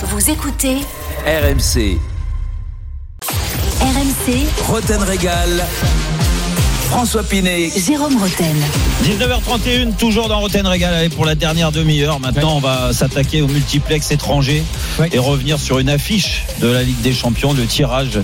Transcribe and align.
Vous 0.00 0.30
écoutez 0.30 0.76
RMC, 1.26 1.98
RMC 3.80 4.46
Roten 4.68 5.02
Régal, 5.02 5.64
François 6.88 7.24
Pinet, 7.24 7.68
Jérôme 7.76 8.16
Roten. 8.16 8.56
19h31, 9.02 9.96
toujours 9.96 10.28
dans 10.28 10.38
Roten 10.38 10.64
Régal 10.68 10.94
Allez, 10.94 11.08
pour 11.08 11.24
la 11.24 11.34
dernière 11.34 11.72
demi-heure. 11.72 12.20
Maintenant, 12.20 12.56
on 12.56 12.60
va 12.60 12.92
s'attaquer 12.92 13.42
au 13.42 13.48
multiplex 13.48 14.12
étranger 14.12 14.62
et 15.12 15.18
revenir 15.18 15.58
sur 15.58 15.80
une 15.80 15.88
affiche 15.88 16.44
de 16.60 16.68
la 16.68 16.84
Ligue 16.84 17.00
des 17.00 17.12
Champions, 17.12 17.52
le 17.52 17.66
tirage 17.66 18.20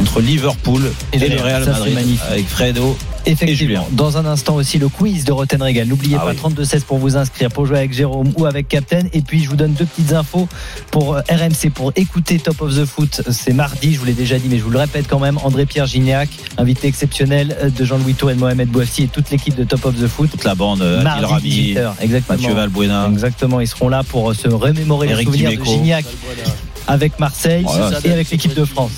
entre 0.00 0.20
Liverpool 0.20 0.92
et, 1.14 1.16
Et 1.24 1.28
le 1.30 1.40
Real 1.40 1.64
Madrid 1.64 1.94
magnifique. 1.94 2.20
avec 2.30 2.48
Fredo. 2.48 2.98
Et 3.26 3.34
Julien. 3.34 3.80
Effectivement. 3.82 3.88
Dans 3.92 4.18
un 4.18 4.26
instant 4.26 4.54
aussi, 4.56 4.78
le 4.78 4.88
quiz 4.88 5.24
de 5.24 5.32
Roten 5.32 5.62
Régal. 5.62 5.88
N'oubliez 5.88 6.16
Ah 6.20 6.24
pas, 6.24 6.48
oui. 6.48 6.54
32-16 6.54 6.82
pour 6.82 6.98
vous 6.98 7.16
inscrire, 7.16 7.50
pour 7.50 7.66
jouer 7.66 7.78
avec 7.78 7.92
Jérôme 7.92 8.32
ou 8.36 8.46
avec 8.46 8.68
Captain. 8.68 9.02
Et 9.12 9.22
puis, 9.22 9.42
je 9.42 9.48
vous 9.48 9.56
donne 9.56 9.72
deux 9.72 9.86
petites 9.86 10.12
infos 10.12 10.48
pour 10.90 11.14
euh, 11.14 11.20
RMC, 11.30 11.70
pour 11.72 11.92
écouter 11.96 12.38
Top 12.38 12.60
of 12.60 12.74
the 12.74 12.84
Foot. 12.84 13.22
C'est 13.30 13.52
mardi, 13.52 13.94
je 13.94 13.98
vous 13.98 14.04
l'ai 14.04 14.12
déjà 14.12 14.38
dit, 14.38 14.48
mais 14.48 14.58
je 14.58 14.64
vous 14.64 14.70
le 14.70 14.78
répète 14.78 15.06
quand 15.08 15.18
même. 15.18 15.38
André-Pierre 15.42 15.86
Gignac, 15.86 16.28
invité 16.58 16.88
exceptionnel 16.88 17.56
euh, 17.62 17.70
de 17.70 17.84
Jean-Louis 17.84 18.14
Tour 18.14 18.30
et 18.30 18.34
de 18.34 18.40
Mohamed 18.40 18.68
Bouafsi 18.68 19.04
et 19.04 19.08
toute 19.08 19.30
l'équipe 19.30 19.54
de 19.54 19.64
Top 19.64 19.84
of 19.86 19.94
the 19.94 20.06
Foot. 20.06 20.30
Toute 20.30 20.44
la 20.44 20.54
bande, 20.54 20.82
euh, 20.82 20.98
Adil 20.98 21.04
Mardi, 21.04 21.24
Rami, 21.24 21.74
18h, 21.74 21.92
exactement. 22.00 22.38
Mathieu 22.38 22.54
Valbuena. 22.54 23.08
Exactement, 23.10 23.60
ils 23.60 23.68
seront 23.68 23.88
là 23.88 24.02
pour 24.02 24.34
se 24.34 24.48
remémorer 24.48 25.06
les 25.08 25.12
Eric 25.14 25.28
souvenirs 25.28 25.50
de 25.50 25.54
Dimeco. 25.56 25.70
Gignac 25.70 26.04
avec 26.86 27.18
Marseille 27.18 27.64
Voilà, 27.66 27.98
et 28.04 28.10
avec 28.12 28.30
l'équipe 28.30 28.54
de 28.54 28.64
France. 28.64 28.92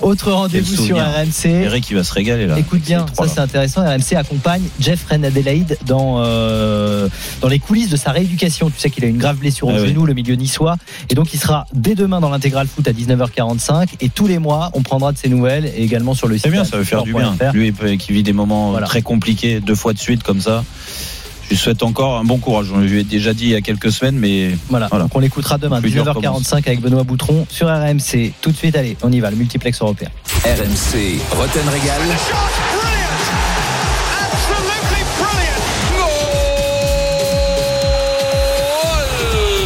Autre 0.00 0.32
rendez-vous 0.32 0.84
sur. 0.84 0.96
RMC. 0.98 1.46
Eric, 1.46 1.88
il 1.90 1.96
va 1.96 2.04
se 2.04 2.12
régaler 2.12 2.46
là. 2.46 2.58
Écoute 2.58 2.80
bien, 2.80 3.06
ça 3.16 3.24
c'est 3.28 3.40
intéressant. 3.40 3.82
RMC 3.82 4.16
accompagne 4.16 4.62
Jeff 4.80 5.04
Ren 5.08 5.22
Adelaide 5.24 5.78
dans, 5.86 6.16
euh, 6.24 7.08
dans 7.40 7.48
les 7.48 7.58
coulisses 7.58 7.88
de 7.90 7.96
sa 7.96 8.10
rééducation. 8.10 8.70
Tu 8.70 8.78
sais 8.78 8.90
qu'il 8.90 9.04
a 9.04 9.08
une 9.08 9.18
grave 9.18 9.36
blessure 9.36 9.68
au 9.68 9.70
Ah 9.70 9.80
oui. 9.80 9.88
genou, 9.88 10.04
le 10.06 10.14
milieu 10.14 10.34
niçois. 10.34 10.76
Et 11.08 11.14
donc 11.14 11.32
il 11.34 11.38
sera 11.40 11.66
dès 11.72 11.94
demain 11.94 12.20
dans 12.20 12.30
l'intégral 12.30 12.66
foot 12.66 12.86
à 12.88 12.92
19h45. 12.92 13.88
Et 14.00 14.08
tous 14.08 14.26
les 14.26 14.38
mois, 14.38 14.70
on 14.74 14.82
prendra 14.82 15.12
de 15.12 15.18
ses 15.18 15.28
nouvelles 15.28 15.66
et 15.66 15.82
également 15.82 16.14
sur 16.14 16.26
le 16.28 16.34
site. 16.34 16.42
C'est 16.44 16.50
bien, 16.50 16.64
ça 16.64 16.76
veut 16.76 16.84
faire 16.84 17.02
du 17.04 17.14
bien. 17.14 17.36
Lui 17.54 17.72
qui 17.98 18.12
vit 18.12 18.22
des 18.22 18.32
moments 18.32 18.72
Voilà. 18.72 18.86
très 18.86 19.02
compliqués 19.02 19.60
deux 19.60 19.74
fois 19.74 19.92
de 19.92 19.98
suite 19.98 20.22
comme 20.22 20.40
ça. 20.40 20.64
Je 21.52 21.56
lui 21.58 21.62
souhaite 21.64 21.82
encore 21.82 22.16
un 22.16 22.24
bon 22.24 22.38
courage. 22.38 22.68
Je 22.74 22.80
lui 22.80 23.00
ai 23.00 23.04
déjà 23.04 23.34
dit 23.34 23.44
il 23.44 23.50
y 23.50 23.54
a 23.54 23.60
quelques 23.60 23.92
semaines, 23.92 24.16
mais 24.16 24.52
Voilà. 24.70 24.86
Voilà. 24.88 25.04
Donc 25.04 25.14
on 25.14 25.18
l'écoutera 25.18 25.58
demain, 25.58 25.82
Plus 25.82 25.90
dur 25.90 26.02
19h45 26.02 26.54
avec 26.66 26.80
Benoît 26.80 27.02
Boutron 27.04 27.46
sur 27.50 27.66
RMC. 27.68 28.32
Tout 28.40 28.52
de 28.52 28.56
suite, 28.56 28.74
allez, 28.74 28.96
on 29.02 29.12
y 29.12 29.20
va, 29.20 29.30
le 29.30 29.36
multiplex 29.36 29.82
européen. 29.82 30.08
RMC, 30.46 31.20
Roten 31.36 31.68
Régal. 31.68 32.00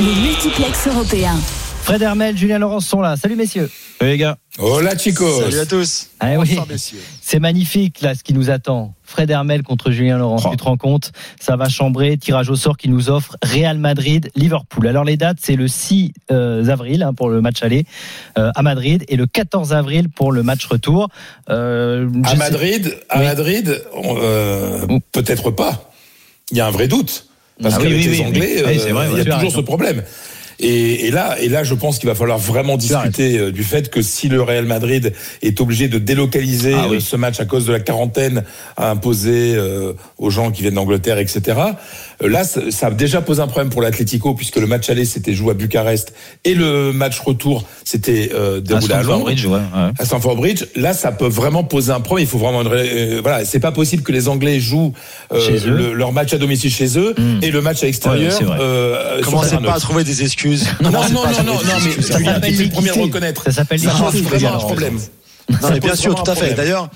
Le 0.00 0.22
multiplex 0.22 0.88
européen. 0.88 1.38
Fred 1.86 2.02
Hermel, 2.02 2.36
Julien 2.36 2.58
Laurence 2.58 2.84
sont 2.84 3.00
là. 3.00 3.14
Salut 3.16 3.36
messieurs. 3.36 3.70
Euh, 4.02 4.06
les 4.08 4.18
gars, 4.18 4.38
Hola 4.58 4.98
chicos. 4.98 5.40
Salut 5.42 5.60
à 5.60 5.66
tous. 5.66 6.08
Ah 6.18 6.32
oui. 6.36 6.58
C'est 7.22 7.38
magnifique 7.38 8.00
là 8.00 8.16
ce 8.16 8.24
qui 8.24 8.34
nous 8.34 8.50
attend. 8.50 8.94
Fred 9.04 9.30
Hermel 9.30 9.62
contre 9.62 9.92
Julien 9.92 10.18
Laurent. 10.18 10.38
Oh. 10.44 10.48
Tu 10.50 10.56
te 10.56 10.64
rends 10.64 10.76
compte? 10.76 11.12
Ça 11.40 11.54
va 11.54 11.68
chambrer. 11.68 12.16
Tirage 12.18 12.50
au 12.50 12.56
sort 12.56 12.76
qui 12.76 12.88
nous 12.88 13.08
offre 13.08 13.36
Real 13.44 13.78
Madrid, 13.78 14.30
Liverpool. 14.34 14.88
Alors 14.88 15.04
les 15.04 15.16
dates, 15.16 15.38
c'est 15.40 15.54
le 15.54 15.68
6 15.68 16.12
euh, 16.32 16.66
avril 16.66 17.04
hein, 17.04 17.14
pour 17.14 17.28
le 17.28 17.40
match 17.40 17.62
aller 17.62 17.84
euh, 18.36 18.50
à 18.56 18.62
Madrid 18.62 19.04
et 19.08 19.14
le 19.14 19.26
14 19.26 19.72
avril 19.72 20.08
pour 20.08 20.32
le 20.32 20.42
match 20.42 20.66
retour. 20.66 21.08
Euh, 21.50 22.08
À 22.24 22.30
sais- 22.30 22.36
Madrid, 22.36 22.96
à 23.08 23.20
Oui. 23.20 23.26
Madrid, 23.26 23.82
peut-être 25.12 25.52
pas. 25.52 25.92
Il 26.50 26.56
y 26.56 26.60
a 26.60 26.66
un 26.66 26.70
vrai 26.72 26.88
doute 26.88 27.28
parce 27.62 27.76
Ah 27.76 27.78
qu'avec 27.78 27.96
oui, 27.96 28.02
les 28.04 28.10
oui, 28.10 28.24
Anglais, 28.26 28.54
euh, 28.58 28.62
vrai, 28.92 29.08
il 29.12 29.18
y 29.18 29.30
a 29.30 29.36
toujours 29.36 29.52
ce 29.52 29.60
problème. 29.60 30.02
Et, 30.58 31.06
et 31.06 31.10
là, 31.10 31.36
et 31.40 31.48
là, 31.48 31.64
je 31.64 31.74
pense 31.74 31.98
qu'il 31.98 32.08
va 32.08 32.14
falloir 32.14 32.38
vraiment 32.38 32.76
discuter 32.76 33.38
euh, 33.38 33.52
du 33.52 33.62
fait 33.62 33.90
que 33.90 34.00
si 34.00 34.28
le 34.28 34.40
Real 34.42 34.64
Madrid 34.64 35.12
est 35.42 35.60
obligé 35.60 35.88
de 35.88 35.98
délocaliser 35.98 36.74
Ah 36.74 36.86
oui. 36.88 36.96
euh, 36.96 37.00
ce 37.00 37.16
match 37.16 37.40
à 37.40 37.44
cause 37.44 37.66
de 37.66 37.72
la 37.72 37.80
quarantaine 37.80 38.42
à 38.76 38.90
imposer 38.90 39.54
euh, 39.54 39.92
aux 40.18 40.30
gens 40.30 40.50
qui 40.50 40.62
viennent 40.62 40.74
d'Angleterre, 40.74 41.18
etc. 41.18 41.60
euh, 42.22 42.28
Là, 42.28 42.44
ça, 42.44 42.60
ça 42.70 42.86
a 42.88 42.90
déjà 42.90 43.20
posé 43.20 43.40
un 43.42 43.46
problème 43.46 43.70
pour 43.70 43.82
l'Atlético 43.82 44.34
puisque 44.34 44.56
le 44.56 44.66
match 44.66 44.88
aller 44.90 45.04
s'était 45.04 45.34
joué 45.34 45.50
à 45.50 45.54
Bucarest 45.54 46.12
et 46.44 46.54
le 46.54 46.92
match 46.92 47.20
retour 47.20 47.64
s'était 47.84 48.30
euh, 48.34 48.58
à 48.58 48.60
déroulé 48.60 48.76
à, 48.76 48.80
Stamford 48.98 49.10
Londres. 49.12 49.24
Bridge, 49.24 49.46
ouais, 49.46 49.52
ouais. 49.52 49.90
à 49.98 50.04
Stamford 50.04 50.36
Bridge, 50.36 50.64
là, 50.76 50.92
ça 50.94 51.12
peut 51.12 51.28
vraiment 51.28 51.64
poser 51.64 51.92
un 51.92 52.00
problème. 52.00 52.24
Il 52.26 52.28
faut 52.30 52.38
vraiment, 52.38 52.62
une 52.62 52.68
ré- 52.68 52.90
euh, 52.92 53.20
voilà, 53.22 53.44
c'est 53.44 53.60
pas 53.60 53.72
possible 53.72 54.02
que 54.02 54.12
les 54.12 54.28
Anglais 54.28 54.60
jouent 54.60 54.92
euh, 55.32 55.40
Chez 55.40 55.66
eux. 55.68 55.70
le- 55.70 55.92
leur 55.94 56.12
match 56.12 56.32
à 56.32 56.38
domicile 56.38 56.70
chez 56.70 56.98
eux 56.98 57.14
Mm. 57.18 57.38
et 57.42 57.50
le 57.50 57.60
match 57.60 57.82
à 57.82 57.86
l'extérieur. 57.86 58.40
Ouais, 58.40 58.46
euh, 58.60 59.22
Commencez 59.22 59.56
pas 59.58 59.74
à 59.74 59.80
trouver 59.80 60.04
des 60.04 60.22
excuses. 60.22 60.64
Non, 60.80 60.90
non, 60.90 61.00
non, 61.10 61.22
à 61.24 61.42
non, 61.42 61.52
non, 61.54 61.60
mais 61.84 62.50
tu 62.52 62.60
es 62.60 62.64
le 62.64 62.70
premier 62.70 62.90
à 62.90 62.94
reconnaître. 62.94 63.44
Ça 63.44 63.52
s'appelle 63.52 63.80
Ça 63.80 63.90
pose 63.90 64.22
vraiment 64.22 64.54
un 64.54 64.58
problème. 64.58 64.98
Non, 65.48 65.68
mais 65.72 65.80
bien 65.80 65.94
sûr, 65.94 66.14
tout 66.14 66.28
à 66.30 66.34
fait. 66.34 66.54
D'ailleurs, 66.54 66.88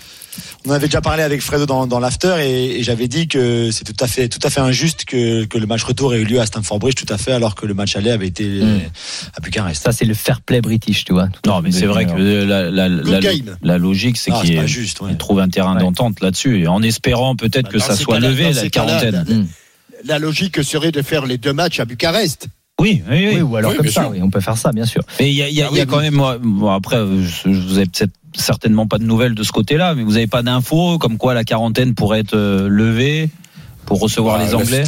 on 0.67 0.71
avait 0.73 0.87
déjà 0.89 1.01
parlé 1.01 1.23
avec 1.23 1.41
Fredo 1.41 1.65
dans, 1.67 1.87
dans 1.87 2.01
l'after 2.01 2.37
et, 2.41 2.79
et 2.79 2.83
j'avais 2.83 3.09
dit 3.09 3.29
que 3.29 3.71
c'est 3.71 3.85
tout 3.85 3.97
à 4.05 4.07
fait, 4.07 4.29
tout 4.29 4.39
à 4.43 4.51
fait 4.51 4.61
injuste 4.61 5.05
que, 5.07 5.45
que 5.47 5.57
le 5.59 5.67
match 5.67 5.83
retour 5.85 6.13
ait 6.15 6.21
eu 6.21 6.25
lieu 6.25 6.39
à 6.41 6.47
Stamford 6.47 6.79
Bridge, 6.79 6.95
tout 6.97 7.11
à 7.13 7.17
fait, 7.17 7.33
alors 7.33 7.55
que 7.55 7.65
le 7.67 7.73
match 7.75 7.97
aller 7.97 8.11
avait 8.11 8.27
été 8.27 8.45
Mm. 8.45 8.63
euh, 8.63 8.79
à 9.37 9.41
Bucarest. 9.41 9.83
Ça 9.83 9.93
c'est 9.93 10.05
le 10.05 10.15
fair 10.15 10.41
play 10.43 10.61
british, 10.61 11.05
tu 11.05 11.13
vois. 11.13 11.29
Non, 11.47 11.63
mais 11.63 11.73
c'est 11.73 11.87
vrai 11.87 12.05
que 12.07 12.13
la, 12.13 12.71
la, 12.71 12.89
la, 12.89 13.21
game. 13.21 13.57
la 13.63 13.79
logique, 13.79 14.17
c'est 14.19 14.31
Ah, 14.35 14.41
qu'il 14.43 14.59
ouais. 14.59 15.15
trouve 15.17 15.41
un 15.41 15.49
terrain 15.49 15.75
Ouais. 15.77 15.81
d'entente 15.81 16.21
là-dessus, 16.21 16.61
et 16.63 16.67
en 16.69 16.83
espérant 16.83 17.37
peut-être 17.37 17.65
Bah, 17.67 17.71
que 17.73 17.79
ça 17.79 17.97
soit 17.97 18.21
levé, 18.21 18.53
la 18.53 18.69
quarantaine. 18.69 19.25
Mm. 19.29 19.47
La 20.05 20.19
logique 20.19 20.63
serait 20.65 20.93
de 20.93 21.03
faire 21.03 21.27
les 21.27 21.39
deux 21.39 21.53
matchs 21.53 21.81
à 21.81 21.85
Bucarest. 21.85 22.49
Oui, 22.81 23.03
oui, 23.11 23.27
oui. 23.29 23.31
Oui, 23.37 23.43
ou 23.43 23.57
alors 23.57 23.71
Oui, 23.73 23.77
comme 23.77 23.87
ça, 23.89 24.03
sûr. 24.03 24.11
oui, 24.11 24.21
on 24.23 24.31
peut 24.31 24.41
faire 24.41 24.57
ça, 24.57 24.73
bien 24.73 24.87
sûr. 24.87 25.03
Mais 25.21 25.31
il 25.31 25.35
y 25.37 25.43
a, 25.43 25.49
il 25.49 25.55
y 25.55 25.63
a- 25.63 25.67
Ah 25.67 25.71
il 25.73 25.77
y 25.77 25.81
a 25.81 25.85
oui, 25.85 25.89
quand 25.89 25.99
oui. 25.99 26.05
même, 26.05 26.15
moi, 26.15 26.39
bon, 26.43 26.71
après, 26.71 26.97
je, 26.97 27.53
je- 27.53 27.67
vous 27.69 27.77
avez 27.79 27.87
peut-être 27.87 28.13
certainement 28.37 28.87
pas 28.87 28.99
de 28.99 29.05
nouvelles 29.05 29.35
de 29.35 29.43
ce 29.43 29.53
côté-là, 29.53 29.95
mais 29.95 30.03
vous 30.03 30.13
n'avez 30.13 30.27
pas 30.27 30.43
d'infos 30.43 30.99
comme 30.99 31.19
quoi 31.19 31.35
la 31.35 31.45
quarantaine 31.45 31.95
pourrait 31.95 32.21
être 32.21 32.35
euh, 32.35 32.69
levée 32.69 33.29
pour 33.87 34.01
recevoir 34.01 34.39
Bah, 34.39 34.45
les 34.45 34.51
la- 34.53 34.57
Anglais 34.59 34.85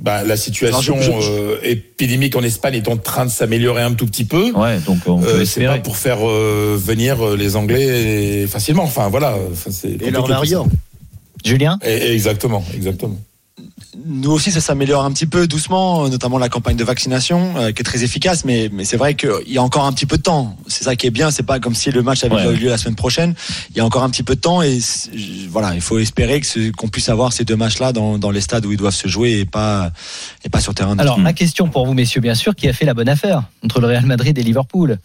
Bah, 0.00 0.24
la 0.24 0.36
situation 0.36 0.94
Alors, 0.96 1.20
je- 1.20 1.26
je- 1.28 1.32
euh, 1.32 1.56
épidémique 1.62 2.34
en 2.34 2.42
Espagne 2.42 2.74
est 2.74 2.88
en 2.88 2.96
train 2.96 3.24
de 3.24 3.30
s'améliorer 3.30 3.82
un 3.82 3.94
tout 3.94 4.06
petit 4.06 4.24
peu. 4.24 4.50
Ouais, 4.52 4.80
donc 4.80 4.98
on 5.06 5.20
peut 5.20 5.28
Euh, 5.28 5.44
c'est 5.44 5.64
pas 5.64 5.78
pour 5.78 5.96
faire 5.96 6.18
euh, 6.28 6.76
venir 6.76 7.36
les 7.36 7.54
Anglais 7.54 8.46
facilement. 8.48 8.82
Enfin, 8.82 9.08
voilà. 9.10 9.36
Enfin, 9.52 9.70
c'est 9.70 10.02
Et 10.02 10.10
leur. 10.10 10.26
Julien? 11.44 11.78
Et 11.84 12.12
Exactement, 12.14 12.64
exactement. 12.74 13.16
Nous 14.08 14.30
aussi, 14.30 14.52
ça 14.52 14.60
s'améliore 14.60 15.04
un 15.04 15.10
petit 15.10 15.26
peu 15.26 15.48
doucement, 15.48 16.08
notamment 16.08 16.38
la 16.38 16.48
campagne 16.48 16.76
de 16.76 16.84
vaccination, 16.84 17.54
euh, 17.56 17.72
qui 17.72 17.80
est 17.80 17.84
très 17.84 18.04
efficace, 18.04 18.44
mais, 18.44 18.68
mais 18.72 18.84
c'est 18.84 18.96
vrai 18.96 19.14
qu'il 19.14 19.30
y 19.48 19.58
a 19.58 19.62
encore 19.62 19.84
un 19.84 19.92
petit 19.92 20.06
peu 20.06 20.16
de 20.16 20.22
temps. 20.22 20.56
C'est 20.68 20.84
ça 20.84 20.94
qui 20.94 21.06
est 21.08 21.10
bien, 21.10 21.30
c'est 21.32 21.42
pas 21.42 21.58
comme 21.58 21.74
si 21.74 21.90
le 21.90 22.02
match 22.02 22.22
avait 22.22 22.36
Ouais. 22.36 22.54
lieu 22.54 22.68
la 22.68 22.78
semaine 22.78 22.94
prochaine. 22.94 23.34
Il 23.70 23.76
y 23.76 23.80
a 23.80 23.84
encore 23.84 24.04
un 24.04 24.10
petit 24.10 24.22
peu 24.22 24.36
de 24.36 24.40
temps 24.40 24.62
et 24.62 24.78
voilà, 25.50 25.74
il 25.74 25.80
faut 25.80 25.98
espérer 25.98 26.40
que 26.40 26.70
qu'on 26.70 26.88
puisse 26.88 27.08
avoir 27.08 27.32
ces 27.32 27.44
deux 27.44 27.56
matchs-là 27.56 27.92
dans, 27.92 28.16
dans 28.18 28.30
les 28.30 28.40
stades 28.40 28.64
où 28.64 28.70
ils 28.72 28.76
doivent 28.78 28.94
se 28.94 29.08
jouer 29.08 29.40
et 29.40 29.44
pas, 29.44 29.90
et 30.44 30.48
pas 30.48 30.60
sur 30.60 30.72
terrain. 30.74 30.96
Alors 30.98 31.18
Mm. 31.18 31.24
la 31.24 31.32
question 31.32 31.68
pour 31.68 31.84
vous 31.86 31.94
messieurs, 31.94 32.20
bien 32.20 32.34
sûr, 32.36 32.54
qui 32.54 32.68
a 32.68 32.72
fait 32.72 32.84
la 32.84 32.94
bonne 32.94 33.08
affaire 33.08 33.42
entre 33.64 33.80
le 33.80 33.88
Real 33.88 34.06
Madrid 34.06 34.38
et 34.38 34.42
Liverpool 34.42 34.98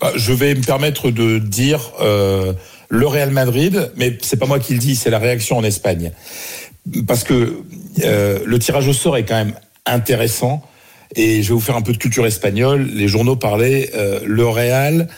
Bah, 0.00 0.12
je 0.14 0.32
vais 0.32 0.54
me 0.54 0.62
permettre 0.62 1.10
de 1.10 1.38
dire 1.38 1.80
euh, 2.00 2.52
le 2.88 3.06
Real 3.06 3.30
Madrid, 3.30 3.90
mais 3.96 4.16
c'est 4.22 4.36
pas 4.36 4.46
moi 4.46 4.60
qui 4.60 4.74
le 4.74 4.78
dis, 4.78 4.94
c'est 4.94 5.10
la 5.10 5.18
réaction 5.18 5.56
en 5.56 5.64
Espagne. 5.64 6.12
Parce 7.06 7.24
que 7.24 7.62
euh, 8.04 8.38
le 8.44 8.58
tirage 8.58 8.88
au 8.88 8.92
sort 8.92 9.16
est 9.16 9.24
quand 9.24 9.34
même 9.34 9.54
intéressant. 9.86 10.62
Et 11.14 11.42
je 11.42 11.48
vais 11.48 11.54
vous 11.54 11.60
faire 11.60 11.76
un 11.76 11.82
peu 11.82 11.92
de 11.92 11.98
culture 11.98 12.26
espagnole. 12.26 12.88
Les 12.92 13.08
journaux 13.08 13.36
parlaient, 13.36 13.90
euh, 13.94 14.20
le 14.24 14.46
Real 14.46 15.08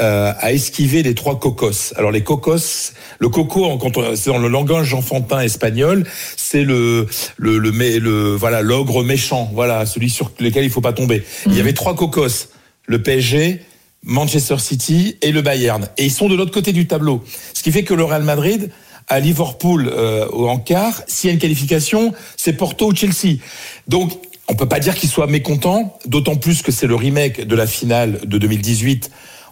euh, 0.00 0.32
a 0.38 0.52
esquivé 0.52 1.02
les 1.02 1.14
trois 1.14 1.40
cocos. 1.40 1.92
Alors 1.96 2.10
les 2.10 2.22
cocos, 2.22 2.92
le 3.18 3.28
coco, 3.28 3.80
c'est 4.14 4.30
dans 4.30 4.38
le 4.38 4.48
langage 4.48 4.94
enfantin 4.94 5.40
espagnol, 5.40 6.04
c'est 6.36 6.62
le 6.62 7.06
le 7.36 7.58
le, 7.58 8.34
voilà 8.36 8.62
l'ogre 8.62 9.02
méchant, 9.02 9.50
voilà 9.52 9.86
celui 9.86 10.10
sur 10.10 10.30
lequel 10.38 10.64
il 10.64 10.70
faut 10.70 10.82
pas 10.82 10.92
tomber. 10.92 11.24
Il 11.46 11.56
y 11.56 11.60
avait 11.60 11.72
trois 11.72 11.96
cocos, 11.96 12.48
le 12.86 13.02
PSG, 13.02 13.60
Manchester 14.04 14.58
City 14.58 15.16
et 15.20 15.32
le 15.32 15.42
Bayern. 15.42 15.88
Et 15.96 16.04
ils 16.04 16.12
sont 16.12 16.28
de 16.28 16.36
l'autre 16.36 16.52
côté 16.52 16.72
du 16.72 16.86
tableau. 16.86 17.24
Ce 17.52 17.62
qui 17.62 17.72
fait 17.72 17.82
que 17.82 17.94
le 17.94 18.04
Real 18.04 18.22
Madrid 18.22 18.70
à 19.08 19.20
Liverpool 19.20 19.90
euh, 19.92 20.26
en 20.32 20.58
quart, 20.58 21.02
s'il 21.06 21.28
y 21.28 21.30
a 21.30 21.34
une 21.34 21.38
qualification, 21.40 22.12
c'est 22.36 22.52
Porto 22.52 22.90
ou 22.90 22.94
Chelsea. 22.94 23.38
Donc 23.86 24.12
on 24.48 24.54
peut 24.54 24.68
pas 24.68 24.80
dire 24.80 24.94
qu'ils 24.94 25.08
soient 25.10 25.26
mécontents, 25.26 25.98
d'autant 26.06 26.36
plus 26.36 26.62
que 26.62 26.72
c'est 26.72 26.86
le 26.86 26.94
remake 26.94 27.46
de 27.46 27.54
la 27.56 27.66
finale 27.66 28.20
de 28.24 28.38
2018. 28.38 29.10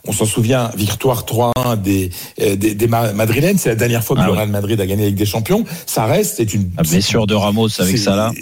On 0.08 0.12
s'en 0.12 0.24
souvient, 0.24 0.70
victoire 0.76 1.24
3-1 1.26 1.80
des, 1.82 2.10
euh, 2.40 2.54
des, 2.54 2.74
des 2.74 2.86
Ma- 2.86 3.12
Madrilènes. 3.12 3.58
C'est 3.58 3.68
la 3.70 3.74
dernière 3.74 4.04
fois 4.04 4.14
que 4.16 4.20
Ah 4.22 4.26
le 4.26 4.30
ouais. 4.32 4.38
Real 4.38 4.48
Madrid 4.50 4.80
a 4.80 4.86
gagné 4.86 5.02
avec 5.02 5.16
des 5.16 5.26
champions. 5.26 5.64
Ça 5.84 6.06
reste, 6.06 6.36
c'est 6.36 6.54
une 6.54 6.70
La 6.76 6.84
blessure 6.84 7.26
de 7.26 7.34
Ramos 7.34 7.68
avec 7.80 7.96
là. 8.04 8.32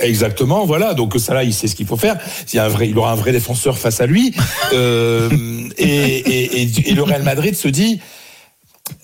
Exactement, 0.00 0.64
voilà. 0.64 0.94
Donc 0.94 1.14
Salah, 1.18 1.44
il 1.44 1.52
sait 1.52 1.66
ce 1.66 1.74
qu'il 1.74 1.84
faut 1.86 1.96
faire. 1.96 2.16
Il, 2.52 2.56
y 2.56 2.58
a 2.58 2.64
un 2.64 2.68
vrai, 2.68 2.88
il 2.88 2.96
aura 2.96 3.12
un 3.12 3.16
vrai 3.16 3.32
défenseur 3.32 3.76
face 3.76 4.00
à 4.00 4.06
lui. 4.06 4.32
Euh, 4.72 5.28
et, 5.78 5.86
et, 5.86 6.62
et- 6.62 6.90
et 6.90 6.94
le 6.94 7.02
Real 7.02 7.22
Madrid 7.22 7.54
se 7.54 7.68
dit. 7.68 8.00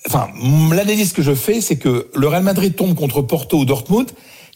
Enfin, 0.06 0.28
l'analyse 0.72 1.12
que 1.12 1.22
je 1.22 1.34
fais, 1.34 1.60
c'est 1.60 1.76
que 1.76 2.08
le 2.14 2.28
Real 2.28 2.42
Madrid 2.42 2.74
tombe 2.74 2.94
contre 2.94 3.22
Porto 3.22 3.58
ou 3.58 3.64
Dortmund, 3.64 4.08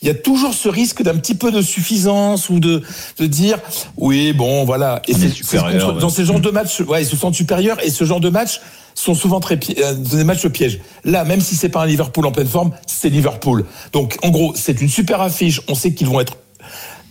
il 0.02 0.08
y 0.08 0.10
a 0.10 0.14
toujours 0.14 0.54
ce 0.54 0.68
risque 0.68 1.02
d'un 1.02 1.16
petit 1.16 1.34
peu 1.34 1.50
de 1.50 1.60
suffisance 1.60 2.48
ou 2.48 2.58
de, 2.58 2.82
de 3.18 3.26
dire 3.26 3.58
oui 3.98 4.32
bon 4.32 4.64
voilà 4.64 5.02
et 5.06 5.12
c'est 5.12 5.60
ouais. 5.60 5.76
dans 6.00 6.08
ces 6.08 6.24
genres 6.24 6.40
de 6.40 6.48
matchs 6.50 6.80
ouais 6.80 7.02
ils 7.02 7.06
se 7.06 7.16
sentent 7.16 7.34
supérieurs 7.34 7.76
et 7.84 7.90
ce 7.90 8.04
genre 8.04 8.20
de 8.20 8.30
matchs 8.30 8.62
sont 8.94 9.14
souvent 9.14 9.40
très 9.40 9.58
euh, 9.78 9.94
des 9.94 10.24
matchs 10.24 10.46
pièges. 10.48 10.80
Là, 11.04 11.24
même 11.24 11.40
si 11.40 11.56
c'est 11.56 11.68
pas 11.68 11.82
un 11.82 11.86
Liverpool 11.86 12.26
en 12.26 12.32
pleine 12.32 12.46
forme, 12.46 12.72
c'est 12.86 13.08
Liverpool. 13.08 13.64
Donc, 13.92 14.18
en 14.22 14.30
gros, 14.30 14.52
c'est 14.54 14.80
une 14.80 14.88
super 14.88 15.20
affiche. 15.20 15.60
On 15.68 15.74
sait 15.74 15.94
qu'ils 15.94 16.06
vont 16.06 16.20
être 16.20 16.36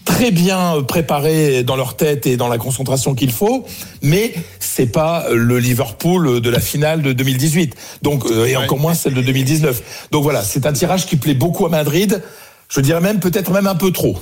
très 0.05 0.31
bien 0.31 0.81
préparés 0.87 1.63
dans 1.63 1.75
leur 1.75 1.95
tête 1.95 2.25
et 2.25 2.37
dans 2.37 2.47
la 2.47 2.57
concentration 2.57 3.13
qu'il 3.13 3.31
faut, 3.31 3.65
mais 4.01 4.33
c'est 4.79 4.85
pas 4.87 5.25
le 5.33 5.59
Liverpool 5.59 6.39
de 6.39 6.49
la 6.49 6.61
finale 6.61 7.01
de 7.01 7.11
2018. 7.11 7.75
Donc 8.01 8.25
euh, 8.25 8.45
et 8.45 8.55
encore 8.55 8.79
moins 8.79 8.93
celle 8.93 9.13
de 9.13 9.21
2019. 9.21 10.07
Donc 10.11 10.23
voilà, 10.23 10.41
c'est 10.41 10.65
un 10.65 10.71
tirage 10.71 11.05
qui 11.05 11.17
plaît 11.17 11.33
beaucoup 11.33 11.65
à 11.65 11.69
Madrid. 11.69 12.21
Je 12.69 12.79
dirais 12.79 13.01
même 13.01 13.19
peut-être 13.19 13.51
même 13.51 13.67
un 13.67 13.75
peu 13.75 13.91
trop. 13.91 14.17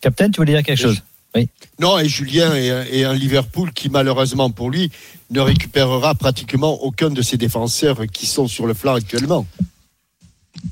Captain, 0.00 0.30
tu 0.30 0.40
voulais 0.40 0.52
dire 0.54 0.62
quelque 0.62 0.80
chose? 0.80 1.02
Non, 1.80 1.98
et 1.98 2.08
Julien 2.08 2.54
est, 2.54 2.70
un- 2.70 2.84
est 2.84 3.04
un 3.04 3.12
Liverpool 3.12 3.72
qui, 3.74 3.90
malheureusement 3.90 4.48
pour 4.50 4.70
lui, 4.70 4.90
ne 5.30 5.40
récupérera 5.40 6.14
pratiquement 6.14 6.82
aucun 6.82 7.10
de 7.10 7.20
ses 7.20 7.36
défenseurs 7.36 8.06
qui 8.10 8.24
sont 8.26 8.48
sur 8.48 8.66
le 8.66 8.72
flanc 8.72 8.94
actuellement. 8.94 9.44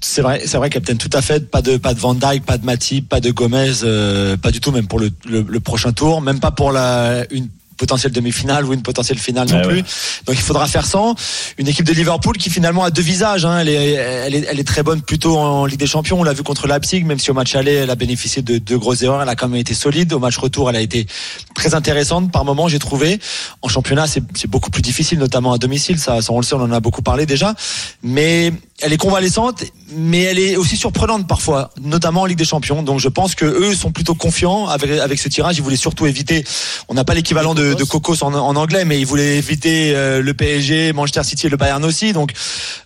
C'est 0.00 0.23
vrai, 0.23 0.43
c'est 0.47 0.56
vrai, 0.56 0.70
Captain, 0.70 0.94
tout 0.97 1.11
à 1.12 1.20
fait. 1.20 1.50
Pas 1.50 1.61
de, 1.61 1.76
pas 1.76 1.93
de 1.93 1.99
Van 2.00 2.15
Dijk, 2.15 2.44
pas 2.47 2.56
de 2.56 2.65
Matip, 2.65 3.08
pas 3.11 3.20
de 3.20 3.31
Gomez, 3.31 3.73
euh, 3.82 4.37
pas 4.38 4.50
du 4.53 4.61
tout, 4.61 4.70
même 4.70 4.87
pour 4.87 5.00
le, 5.00 5.11
le, 5.29 5.44
le 5.47 5.61
prochain 5.61 5.93
tour, 5.93 6.23
même 6.23 6.41
pas 6.41 6.53
pour 6.53 6.73
la, 6.73 7.26
une 7.31 7.49
potentielle 7.76 8.12
demi-finale 8.12 8.64
ou 8.66 8.72
une 8.72 8.82
potentielle 8.82 9.19
finale 9.19 9.48
non 9.50 9.62
plus. 9.62 9.76
ouais. 9.76 9.84
Donc 10.26 10.36
il 10.36 10.42
faudra 10.42 10.66
faire 10.66 10.86
sans. 10.86 11.14
Une 11.58 11.69
équipe 11.69 11.86
de 11.86 11.92
Liverpool 11.92 12.36
qui 12.36 12.50
finalement 12.50 12.84
a 12.84 12.90
deux 12.90 13.02
visages. 13.02 13.44
Hein. 13.44 13.58
Elle, 13.60 13.69
est, 13.69 13.92
elle, 13.92 14.34
est, 14.34 14.46
elle 14.48 14.60
est 14.60 14.66
très 14.66 14.82
bonne 14.82 15.02
plutôt 15.02 15.38
en 15.38 15.66
Ligue 15.66 15.78
des 15.78 15.86
Champions. 15.86 16.20
On 16.20 16.24
l'a 16.24 16.32
vu 16.32 16.42
contre 16.42 16.66
Leipzig, 16.66 17.04
même 17.04 17.19
si 17.19 17.30
au 17.30 17.34
match 17.34 17.54
aller, 17.54 17.72
elle 17.72 17.90
a 17.90 17.94
bénéficié 17.94 18.42
de 18.42 18.58
deux 18.58 18.78
grosses 18.78 19.02
erreurs. 19.02 19.22
Elle 19.22 19.28
a 19.28 19.36
quand 19.36 19.48
même 19.48 19.60
été 19.60 19.74
solide. 19.74 20.12
Au 20.12 20.19
match 20.19 20.36
retour, 20.36 20.70
elle 20.70 20.76
a 20.76 20.80
été 20.80 21.06
très 21.54 21.74
intéressante 21.74 22.30
par 22.30 22.44
moment, 22.44 22.69
j'ai 22.69 22.78
trouvé. 22.78 23.19
En 23.62 23.69
championnat, 23.69 24.06
c'est 24.06 24.22
c'est 24.34 24.50
beaucoup 24.50 24.70
plus 24.70 24.82
difficile, 24.82 25.19
notamment 25.19 25.52
à 25.52 25.58
domicile. 25.58 25.98
Ça, 25.98 26.22
ça, 26.22 26.32
on 26.32 26.38
le 26.38 26.44
sait, 26.44 26.54
on 26.54 26.62
en 26.62 26.72
a 26.72 26.80
beaucoup 26.80 27.02
parlé 27.02 27.26
déjà. 27.26 27.54
Mais 28.02 28.52
elle 28.82 28.93
est 28.93 28.99
convalescente, 28.99 29.64
mais 29.94 30.23
elle 30.23 30.38
est 30.38 30.56
aussi 30.56 30.76
surprenante 30.76 31.26
parfois, 31.26 31.70
notamment 31.81 32.23
en 32.23 32.26
Ligue 32.26 32.38
des 32.38 32.44
Champions. 32.44 32.82
Donc 32.82 32.99
je 33.00 33.08
pense 33.08 33.34
que 33.34 33.44
eux 33.44 33.75
sont 33.75 33.93
plutôt 33.93 34.14
confiants 34.14 34.67
avec, 34.67 34.90
avec 34.90 35.19
ce 35.20 35.29
tirage. 35.29 35.56
Ils 35.58 35.62
voulaient 35.62 35.76
surtout 35.76 36.06
éviter. 36.06 36.44
On 36.88 36.94
n'a 36.94 37.05
pas 37.05 37.14
l'équivalent 37.14 37.55
de, 37.55 37.75
de 37.75 37.84
Cocos 37.84 38.23
en, 38.23 38.34
en 38.34 38.56
anglais, 38.56 38.84
mais 38.84 39.00
ils 39.00 39.06
voulaient 39.06 39.37
éviter 39.37 39.94
euh, 39.94 40.20
le 40.20 40.34
PSG, 40.34 40.93
Manchester 40.93 41.23
City 41.23 41.46
et 41.46 41.50
le 41.50 41.56
Bayern 41.56 41.84
aussi. 41.84 42.12
Donc, 42.12 42.32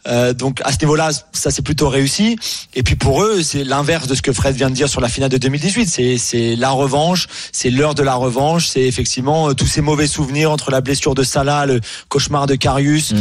euh, 0.07 0.33
donc 0.35 0.61
à 0.65 0.73
ce 0.73 0.79
niveau-là, 0.81 1.11
ça 1.33 1.51
c'est 1.51 1.63
plutôt 1.63 1.89
réussi. 1.89 2.37
Et 2.75 2.83
puis 2.83 2.97
pour 2.97 3.23
eux, 3.23 3.43
c'est 3.43 3.65
l'inverse 3.65 4.07
de 4.07 4.15
ce 4.15 4.23
que 4.23 4.33
Fred 4.33 4.55
vient 4.55 4.71
de 4.71 4.75
dire 4.75 4.89
sur 4.89 5.01
la 5.01 5.09
finale 5.09 5.31
de 5.31 5.39
2018. 5.39 5.87
C'est 5.87 6.19
c'est 6.19 6.57
la 6.57 6.71
revanche, 6.71 7.27
c'est 7.53 7.71
l'heure 7.71 7.95
de 7.95 8.03
la 8.03 8.15
revanche. 8.15 8.67
C'est 8.67 8.83
effectivement 8.83 9.49
euh, 9.49 9.55
tous 9.55 9.67
ces 9.67 9.81
mauvais 9.81 10.07
souvenirs 10.07 10.51
entre 10.51 10.71
la 10.71 10.81
blessure 10.83 11.15
de 11.15 11.23
Salah, 11.23 11.65
le 11.65 11.81
cauchemar 12.09 12.47
de 12.47 12.55
Karius. 12.55 13.15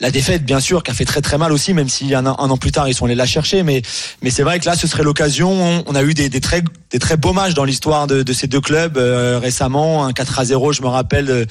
La 0.00 0.12
défaite, 0.12 0.44
bien 0.44 0.60
sûr, 0.60 0.84
qui 0.84 0.92
a 0.92 0.94
fait 0.94 1.04
très 1.04 1.20
très 1.20 1.38
mal 1.38 1.52
aussi, 1.52 1.74
même 1.74 1.88
si 1.88 2.14
un, 2.14 2.24
an- 2.24 2.56
plus 2.56 2.70
tard 2.70 2.88
ils 2.88 2.94
sont 2.94 3.06
allés 3.06 3.16
la 3.16 3.26
chercher. 3.26 3.64
Mais 3.64 3.82
mais 4.22 4.30
c'est 4.30 4.44
vrai 4.44 4.60
que 4.60 4.66
là, 4.66 4.76
ce 4.76 4.86
serait 4.86 5.02
l'occasion. 5.02 5.82
On, 5.86 5.94
a 5.96 6.02
eu 6.04 6.14
des, 6.14 6.30
très 6.40 6.62
des 6.92 7.00
très 7.00 7.16
beaux 7.16 7.32
matchs 7.32 7.54
dans 7.54 7.64
l'histoire 7.64 8.06
de, 8.06 8.32
ces 8.32 8.46
deux 8.46 8.60
clubs 8.60 8.96
euh, 8.96 9.40
récemment. 9.42 10.06
Un 10.06 10.12
4 10.12 10.38
à 10.38 10.44
0, 10.44 10.72
je 10.72 10.82
me 10.82 10.86
rappelle 10.86 11.28
euh, 11.30 11.44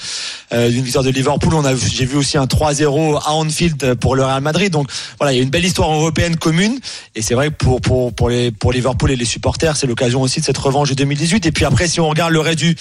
euh, 0.53 0.69
d'une 0.69 0.83
victoire 0.83 1.03
de 1.03 1.09
Liverpool. 1.09 1.53
On 1.55 1.63
j'ai 1.75 2.05
vu 2.05 2.15
aussi 2.15 2.37
un 2.37 2.47
3 2.47 2.69
à 2.69 2.73
0 2.73 3.17
à 3.17 3.31
Anfield 3.31 3.95
pour 3.95 4.15
le 4.15 4.23
Real 4.23 4.41
Madrid. 4.41 4.71
Donc 4.71 4.89
voilà, 5.19 5.33
il 5.33 5.35
y 5.35 5.39
a 5.39 5.43
une 5.43 5.49
belle 5.49 5.65
histoire 5.65 5.91
européenne 5.91 6.37
commune. 6.37 6.79
Et 7.15 7.21
c'est 7.21 7.33
vrai 7.35 7.49
que 7.49 7.55
pour 7.55 7.81
pour 7.81 8.13
pour 8.13 8.29
les 8.29 8.51
pour 8.51 8.71
Liverpool 8.71 9.11
et 9.11 9.17
les 9.17 9.25
supporters, 9.25 9.75
c'est 9.75 9.87
l'occasion 9.87 10.21
aussi 10.21 10.39
de 10.39 10.45
cette 10.45 10.57
revanche 10.57 10.89
de 10.89 10.95
2018. 10.95 11.45
Et 11.47 11.51
puis 11.51 11.65
après, 11.65 11.89
si 11.89 11.99
on 11.99 12.07
regarde 12.07 12.31
le 12.31 12.39
reste 12.39 12.59
du 12.59 12.77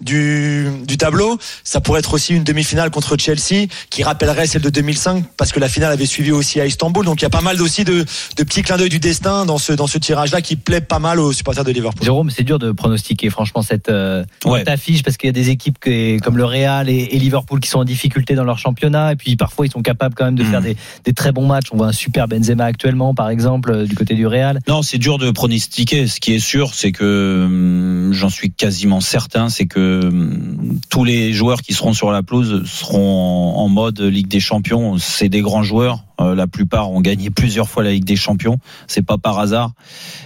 du, 0.00 0.66
du 0.86 0.96
tableau. 0.96 1.38
Ça 1.62 1.80
pourrait 1.80 2.00
être 2.00 2.14
aussi 2.14 2.34
une 2.34 2.44
demi-finale 2.44 2.90
contre 2.90 3.16
Chelsea 3.18 3.66
qui 3.90 4.02
rappellerait 4.02 4.46
celle 4.46 4.62
de 4.62 4.70
2005 4.70 5.24
parce 5.36 5.52
que 5.52 5.60
la 5.60 5.68
finale 5.68 5.92
avait 5.92 6.06
suivi 6.06 6.32
aussi 6.32 6.60
à 6.60 6.66
Istanbul. 6.66 7.04
Donc 7.04 7.20
il 7.20 7.24
y 7.24 7.26
a 7.26 7.30
pas 7.30 7.40
mal 7.40 7.60
aussi 7.62 7.84
de, 7.84 8.04
de 8.36 8.42
petits 8.44 8.62
clins 8.62 8.76
d'œil 8.76 8.88
du 8.88 8.98
destin 8.98 9.46
dans 9.46 9.58
ce, 9.58 9.72
dans 9.72 9.86
ce 9.86 9.98
tirage-là 9.98 10.40
qui 10.40 10.56
plaît 10.56 10.80
pas 10.80 10.98
mal 10.98 11.20
aux 11.20 11.32
supporters 11.32 11.64
de 11.64 11.70
Liverpool. 11.72 12.04
Jérôme, 12.04 12.30
c'est 12.30 12.42
dur 12.44 12.58
de 12.58 12.72
pronostiquer 12.72 13.30
franchement 13.30 13.62
cette, 13.62 13.88
euh, 13.88 14.24
Ouais. 14.44 14.60
cette 14.60 14.68
affiche 14.68 15.02
parce 15.02 15.16
qu'il 15.16 15.28
y 15.28 15.30
a 15.30 15.32
des 15.32 15.50
équipes 15.50 15.78
qui- 15.82 16.18
comme 16.22 16.36
le 16.36 16.44
Real 16.44 16.88
et, 16.88 17.08
et 17.12 17.18
Liverpool 17.18 17.60
qui 17.60 17.68
sont 17.68 17.78
en 17.80 17.84
difficulté 17.84 18.34
dans 18.34 18.44
leur 18.44 18.58
championnat 18.58 19.12
et 19.12 19.16
puis 19.16 19.36
parfois 19.36 19.66
ils 19.66 19.72
sont 19.72 19.82
capables 19.82 20.14
quand 20.14 20.24
même 20.26 20.34
de 20.34 20.42
Mhm. 20.44 20.50
faire 20.50 20.60
des, 20.62 20.76
des 21.04 21.12
très 21.12 21.32
bons 21.32 21.46
matchs. 21.46 21.66
On 21.72 21.76
voit 21.76 21.86
un 21.88 21.92
super 21.92 22.28
Benzema 22.28 22.64
actuellement 22.64 23.14
par 23.14 23.30
exemple 23.30 23.70
euh, 23.72 23.86
du 23.86 23.94
côté 23.94 24.14
du 24.14 24.26
Real. 24.26 24.58
Non, 24.68 24.82
c'est 24.82 24.98
dur 24.98 25.18
de 25.18 25.30
pronostiquer. 25.30 26.06
Ce 26.06 26.20
qui 26.20 26.34
est 26.34 26.38
sûr, 26.38 26.74
c'est 26.74 26.92
que 26.92 27.44
hum, 27.46 28.12
j'en 28.12 28.28
suis 28.28 28.50
quasiment 28.52 29.00
certain, 29.00 29.48
c'est 29.48 29.66
que 29.66 29.83
hum, 30.04 30.78
tous 30.90 31.04
les 31.04 31.32
joueurs 31.32 31.60
qui 31.62 31.72
seront 31.72 31.92
sur 31.92 32.10
la 32.10 32.22
pelouse 32.22 32.62
seront 32.66 33.54
en, 33.56 33.68
mode 33.68 34.00
Ligue 34.00 34.28
des 34.28 34.40
Champions. 34.40 34.96
C'est 34.98 35.28
des 35.28 35.40
grands 35.40 35.62
joueurs. 35.62 36.04
Euh, 36.20 36.34
la 36.36 36.46
plupart 36.46 36.92
ont 36.92 37.00
gagné 37.00 37.30
plusieurs 37.30 37.68
fois 37.68 37.82
la 37.82 37.90
Ligue 37.90 38.04
des 38.04 38.14
Champions. 38.16 38.58
C'est 38.86 39.02
pas 39.04 39.18
par 39.18 39.38
hasard. 39.38 39.72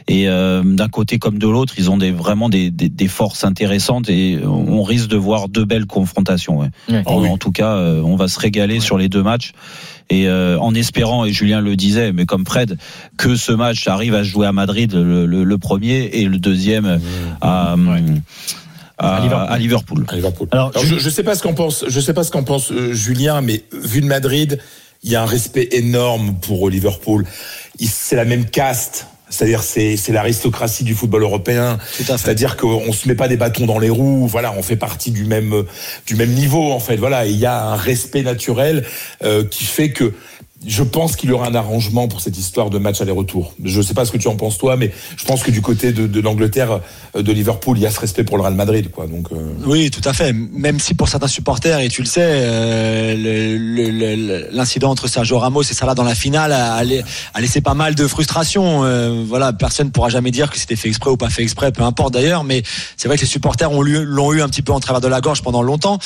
Et 0.06 0.28
euh, 0.28 0.62
d'un 0.62 0.88
côté 0.88 1.18
comme 1.18 1.38
de 1.38 1.48
l'autre, 1.48 1.74
ils 1.78 1.90
ont 1.90 1.96
des, 1.96 2.10
vraiment 2.10 2.48
des, 2.50 2.70
des, 2.70 2.88
des 2.90 3.08
forces 3.08 3.44
intéressantes 3.44 4.10
et 4.10 4.38
on 4.44 4.82
risque 4.82 5.08
de 5.08 5.16
voir 5.16 5.48
deux 5.48 5.64
belles 5.64 5.86
confrontations. 5.86 6.58
ouais. 6.58 6.68
Ouais. 6.88 7.02
En, 7.06 7.24
en 7.24 7.38
tout 7.38 7.52
cas, 7.52 7.72
euh, 7.76 8.02
on 8.02 8.16
va 8.16 8.28
se 8.28 8.38
régaler 8.38 8.80
sur 8.80 8.98
les 8.98 9.08
deux 9.08 9.22
matchs. 9.22 9.52
Et 10.10 10.26
euh, 10.26 10.58
en 10.58 10.74
espérant, 10.74 11.24
et 11.26 11.32
Julien 11.32 11.60
le 11.60 11.76
disait, 11.76 12.12
mais 12.12 12.24
comme 12.24 12.46
Fred, 12.46 12.78
que 13.18 13.36
ce 13.36 13.52
match 13.52 13.86
arrive 13.88 14.14
à 14.14 14.24
se 14.24 14.28
jouer 14.30 14.46
à 14.46 14.52
Madrid 14.52 14.92
le, 14.94 15.26
le- 15.26 15.44
le 15.44 15.58
premier 15.58 16.04
et 16.14 16.24
le 16.24 16.38
deuxième 16.38 16.98
à, 17.42 17.72
à, 17.72 17.76
À 18.98 19.20
Liverpool. 19.20 19.46
à 19.48 19.58
Liverpool. 19.58 20.04
à 20.08 20.14
Liverpool. 20.16 20.48
Alors, 20.50 20.70
Alors, 20.74 20.84
je, 20.84 20.96
je 20.98 21.10
sais 21.10 21.22
pas 21.22 21.34
ce 21.34 21.42
qu'en 21.42 21.54
pense, 21.54 21.84
je 21.86 22.00
sais 22.00 22.14
pas 22.14 22.24
ce 22.24 22.30
qu'en 22.30 22.42
pense 22.44 22.72
euh, 22.72 22.92
Julien, 22.92 23.40
mais 23.40 23.62
vu 23.72 24.00
de 24.00 24.06
Madrid, 24.06 24.58
il 25.04 25.10
y 25.10 25.16
a 25.16 25.22
un 25.22 25.26
respect 25.26 25.68
énorme 25.72 26.34
pour 26.40 26.68
Liverpool. 26.68 27.24
Il- 27.78 27.88
C'est 27.88 28.16
la 28.16 28.24
même 28.24 28.44
caste. 28.46 29.06
C'est-à-dire, 29.30 29.62
c'est 29.62 29.98
c'est 29.98 30.10
l'aristocratie 30.12 30.84
du 30.84 30.94
football 30.94 31.22
européen. 31.22 31.78
C'est-à-dire 31.92 32.56
qu'on 32.56 32.90
se 32.94 33.06
met 33.06 33.14
pas 33.14 33.28
des 33.28 33.36
bâtons 33.36 33.66
dans 33.66 33.78
les 33.78 33.90
roues. 33.90 34.26
Voilà, 34.26 34.54
on 34.56 34.62
fait 34.62 34.74
partie 34.76 35.10
du 35.10 35.26
même 35.26 35.64
du 36.06 36.16
même 36.16 36.30
niveau 36.32 36.72
en 36.72 36.80
fait. 36.80 36.96
Voilà, 36.96 37.26
il 37.26 37.36
y 37.36 37.44
a 37.44 37.62
un 37.66 37.76
respect 37.76 38.22
naturel 38.22 38.86
euh, 39.22 39.44
qui 39.44 39.64
fait 39.64 39.90
que 39.90 40.14
je 40.66 40.82
pense 40.82 41.14
qu'il 41.14 41.30
y 41.30 41.32
aura 41.32 41.46
un 41.46 41.54
arrangement 41.54 42.08
pour 42.08 42.20
cette 42.20 42.36
histoire 42.36 42.68
de 42.68 42.78
match 42.78 43.00
aller-retour. 43.00 43.54
Je 43.64 43.80
sais 43.80 43.94
pas 43.94 44.04
ce 44.04 44.10
que 44.10 44.18
tu 44.18 44.26
en 44.26 44.34
penses 44.36 44.58
toi, 44.58 44.76
mais 44.76 44.90
je 45.16 45.24
pense 45.24 45.44
que 45.44 45.52
du 45.52 45.62
côté 45.62 45.92
de, 45.92 46.20
l'Angleterre, 46.20 46.80
euh, 47.14 47.22
de 47.22 47.32
Liverpool, 47.32 47.78
il 47.78 47.82
y 47.82 47.86
a 47.86 47.90
ce 47.92 48.00
respect 48.00 48.24
pour 48.24 48.36
le 48.38 48.42
Real 48.42 48.54
Madrid, 48.54 48.90
quoi. 48.90 49.06
Donc. 49.06 49.28
euh, 49.32 49.52
Oui, 49.66 49.88
tout 49.90 50.00
à 50.04 50.12
fait. 50.12 50.32
Même 50.32 50.80
si 50.80 50.94
pour 50.94 51.08
certains 51.08 51.28
supporters, 51.28 51.78
et 51.78 51.88
tu 51.88 52.02
le 52.02 52.08
sais, 52.08 52.24
euh, 52.26 54.48
l'incident 54.52 54.90
entre 54.90 55.08
Sergio 55.08 55.38
Ramos 55.38 55.62
et 55.62 55.74
Salah 55.74 55.94
dans 55.94 56.04
la 56.04 56.14
finale 56.14 56.52
a, 56.52 56.74
a 56.74 56.84
la- 56.84 57.02
a 57.34 57.40
laissé 57.40 57.60
pas 57.60 57.74
mal 57.74 57.94
de 57.94 58.06
frustration. 58.06 58.82
Voilà, 59.26 59.52
personne 59.52 59.90
pourra 59.90 60.08
jamais 60.08 60.30
dire 60.30 60.50
que 60.50 60.58
c'était 60.58 60.76
fait 60.76 60.88
exprès 60.88 61.10
ou 61.10 61.16
pas 61.16 61.30
fait 61.30 61.42
exprès, 61.42 61.72
peu 61.72 61.82
importe 61.82 62.14
d'ailleurs. 62.14 62.44
Mais 62.44 62.62
c'est 62.96 63.08
vrai 63.08 63.16
que 63.16 63.22
les 63.22 63.26
supporters 63.28 63.70
l'ont 63.72 64.32
eu 64.32 64.42
un 64.42 64.48
petit 64.48 64.62
peu 64.62 64.72
en 64.72 64.80
travers 64.80 65.00
de 65.00 65.08
la 65.08 65.20
gorge 65.20 65.42
pendant 65.42 65.62
longtemps. 65.62 65.98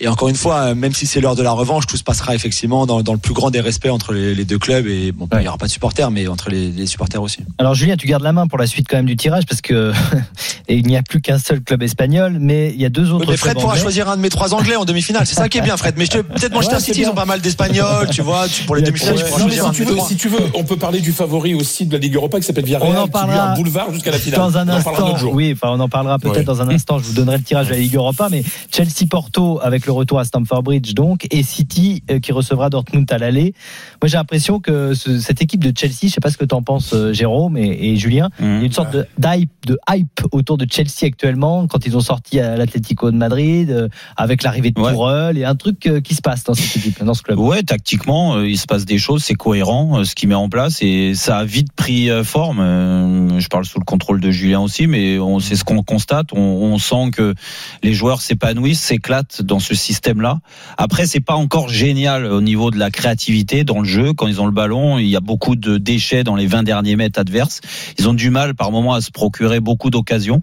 Et 0.00 0.08
encore 0.08 0.28
une 0.28 0.36
fois, 0.36 0.74
même 0.74 0.94
si 0.94 1.06
c'est 1.06 1.20
l'heure 1.20 1.36
de 1.36 1.42
la 1.42 1.52
revanche, 1.52 1.86
tout 1.86 1.96
se 1.96 2.04
passera 2.04 2.34
effectivement 2.34 2.86
dans, 2.86 3.02
dans 3.02 3.12
le 3.12 3.18
plus 3.18 3.34
grand 3.34 3.50
des 3.50 3.60
respects 3.60 3.88
entre 3.96 4.12
les, 4.12 4.34
les 4.34 4.44
deux 4.44 4.58
clubs. 4.58 4.86
Et 4.86 5.10
bon, 5.12 5.28
il 5.38 5.42
y 5.42 5.48
aura 5.48 5.58
pas 5.58 5.66
de 5.66 5.70
supporters, 5.72 6.10
mais 6.10 6.28
entre 6.28 6.50
les, 6.50 6.70
les 6.70 6.86
supporters 6.86 7.20
aussi. 7.20 7.38
Alors 7.58 7.74
Julien, 7.74 7.96
tu 7.96 8.06
gardes 8.06 8.22
la 8.22 8.32
main 8.32 8.46
pour 8.46 8.58
la 8.58 8.66
suite 8.66 8.86
quand 8.88 8.96
même 8.96 9.06
du 9.06 9.16
tirage 9.16 9.44
parce 9.46 9.60
que 9.60 9.92
et 10.68 10.76
il 10.76 10.86
n'y 10.86 10.96
a 10.96 11.02
plus 11.02 11.20
qu'un 11.20 11.38
seul 11.38 11.60
club 11.60 11.82
espagnol, 11.82 12.36
mais 12.40 12.70
il 12.74 12.80
y 12.80 12.84
a 12.84 12.88
deux 12.88 13.10
autres. 13.10 13.24
Oui, 13.24 13.30
mais 13.30 13.36
Fred 13.36 13.52
clubs 13.52 13.62
pourra 13.62 13.72
anglais. 13.72 13.82
choisir 13.82 14.08
un 14.08 14.16
de 14.16 14.22
mes 14.22 14.28
trois 14.28 14.54
anglais 14.54 14.76
en 14.76 14.84
demi-finale. 14.84 15.26
C'est 15.26 15.34
ça 15.34 15.48
qui 15.48 15.58
est 15.58 15.62
bien, 15.62 15.76
Fred. 15.76 15.94
Mais 15.96 16.06
peut-être 16.06 16.52
Manchester 16.52 16.76
Ouais, 16.76 16.80
City, 16.80 17.00
ils 17.02 17.08
ont 17.08 17.14
pas 17.14 17.24
mal 17.24 17.40
d'espagnols, 17.40 18.08
tu 18.10 18.22
vois. 18.22 18.46
Tu, 18.48 18.62
pour 18.64 18.76
les 18.76 18.82
demi-finales, 18.82 19.16
ouais, 19.16 19.22
un 19.58 19.72
si 19.72 19.78
tu, 19.78 19.84
veux, 19.84 19.94
trois. 19.96 20.08
si 20.08 20.16
tu 20.16 20.28
veux, 20.28 20.40
on 20.54 20.64
peut 20.64 20.76
parler 20.76 21.00
du 21.00 21.12
favori 21.12 21.54
aussi 21.54 21.86
de 21.86 21.92
la 21.92 21.98
Ligue 21.98 22.14
Europa 22.14 22.38
qui 22.38 22.46
s'appelle 22.46 22.64
Villarreal, 22.64 22.90
On 22.90 22.96
en 22.98 23.02
qui 23.02 23.06
lui 23.06 23.10
parlera 23.12 23.50
un 23.50 23.54
boulevard 23.54 23.92
jusqu'à 23.92 24.10
la 24.10 24.18
finale. 24.18 24.40
Dans 24.40 24.58
un 24.58 24.68
On 24.68 24.72
en 24.72 24.82
parlera 24.82 25.10
un 25.10 25.14
instant, 25.14 25.30
oui, 25.32 25.52
enfin 25.54 25.68
on 25.72 25.80
en 25.80 25.88
parlera 25.88 26.18
peut-être 26.18 26.36
Ouais. 26.36 26.44
dans 26.44 26.60
un 26.62 26.68
instant. 26.68 26.98
Je 26.98 27.04
vous 27.04 27.12
donnerai 27.14 27.38
le 27.38 27.42
tirage 27.42 27.68
de 27.68 27.72
la 27.72 27.78
Ligue 27.78 27.94
Europa, 27.94 28.28
mais 28.30 28.42
Chelsea 28.74 29.06
Porto 29.08 29.60
avec 29.62 29.86
le 29.86 29.92
retour 29.92 30.18
à 30.18 30.24
Stamford 30.24 30.62
Bridge 30.62 30.92
donc 30.94 31.26
et 31.30 31.42
City 31.42 32.02
euh, 32.10 32.18
qui 32.18 32.32
recevra 32.32 32.68
Dortmund 32.70 33.10
à 33.10 33.18
l'aller. 33.18 33.54
Moi 34.02 34.08
j'ai 34.08 34.16
l'impression 34.16 34.60
que 34.60 34.94
ce- 34.94 35.18
cette 35.18 35.42
équipe 35.42 35.62
de 35.64 35.72
Chelsea, 35.76 35.94
je 36.04 36.08
sais 36.08 36.20
pas 36.20 36.30
ce 36.30 36.36
que 36.36 36.44
t'en 36.44 36.62
penses 36.62 36.92
euh, 36.94 37.12
Jérôme 37.12 37.56
et, 37.56 37.90
et 37.92 37.96
Julien, 37.96 38.28
il 38.40 38.46
y 38.46 38.48
a 38.48 38.60
une 38.62 38.72
sorte 38.72 38.92
de 38.92 39.06
d'hype, 39.18 39.50
de 39.66 39.78
hype 39.90 40.22
autour 40.32 40.56
de 40.58 40.66
Chelsea 40.70 41.04
actuellement 41.04 41.66
quand 41.66 41.86
ils 41.86 41.96
ont 41.96 42.00
sorti 42.00 42.40
à 42.40 42.56
l'Atlético 42.56 43.10
de 43.10 43.16
Madrid 43.16 43.70
euh, 43.70 43.88
avec 44.16 44.42
l'arrivée 44.42 44.70
de 44.70 44.80
Ouais. 44.80 44.92
Tourelle 44.92 45.38
et 45.38 45.44
un 45.44 45.54
truc 45.54 45.86
euh, 45.86 46.00
qui 46.00 46.14
se 46.14 46.20
passe 46.20 46.44
dans 46.44 46.54
cette 46.54 46.76
équipe, 46.76 47.02
dans 47.02 47.14
ce 47.14 47.22
club. 47.22 47.38
Ouais, 47.38 47.62
tactiquement, 47.62 48.36
euh, 48.36 48.48
il 48.48 48.58
se 48.58 48.66
passe 48.66 48.84
des 48.84 48.98
choses, 48.98 49.22
c'est 49.24 49.34
cohérent 49.34 49.98
euh, 50.00 50.04
ce 50.04 50.14
qu'il 50.14 50.28
met 50.28 50.34
en 50.34 50.48
place 50.48 50.82
et 50.82 51.14
ça 51.14 51.38
a 51.38 51.44
vite 51.44 51.72
pris 51.72 52.10
euh, 52.10 52.22
forme. 52.24 52.60
Euh, 52.60 53.40
Je 53.40 53.48
parle 53.48 53.64
sous 53.64 53.78
le 53.78 53.84
contrôle 53.84 54.20
de 54.20 54.30
Julien 54.30 54.60
aussi, 54.60 54.86
mais 54.86 55.18
on 55.18 55.40
c'est 55.40 55.56
ce 55.56 55.64
qu'on 55.64 55.82
constate. 55.82 56.32
On, 56.32 56.38
on 56.40 56.78
sent 56.78 57.10
que 57.12 57.34
les 57.82 57.92
joueurs 57.94 58.20
s'épanouissent, 58.20 58.80
s'éclatent 58.80 59.42
dans 59.42 59.58
ce 59.60 59.74
système-là. 59.74 60.40
Après, 60.78 61.06
c'est 61.06 61.20
pas 61.20 61.34
encore 61.34 61.68
génial 61.68 62.26
au 62.26 62.40
niveau 62.40 62.70
de 62.70 62.78
la 62.78 62.90
créativité, 62.90 63.64
dans 63.64 63.75
dans 63.76 63.82
le 63.82 63.88
jeu. 63.88 64.12
Quand 64.14 64.26
ils 64.26 64.40
ont 64.40 64.46
le 64.46 64.52
ballon, 64.52 64.98
il 64.98 65.06
y 65.06 65.16
a 65.16 65.20
beaucoup 65.20 65.54
de 65.54 65.76
déchets 65.76 66.24
dans 66.24 66.34
les 66.34 66.46
20 66.46 66.62
derniers 66.62 66.96
mètres 66.96 67.20
adverses. 67.20 67.60
Ils 67.98 68.08
ont 68.08 68.14
du 68.14 68.30
mal 68.30 68.54
par 68.54 68.70
moment 68.72 68.94
à 68.94 69.00
se 69.02 69.10
procurer 69.10 69.60
beaucoup 69.60 69.90
d'occasions. 69.90 70.40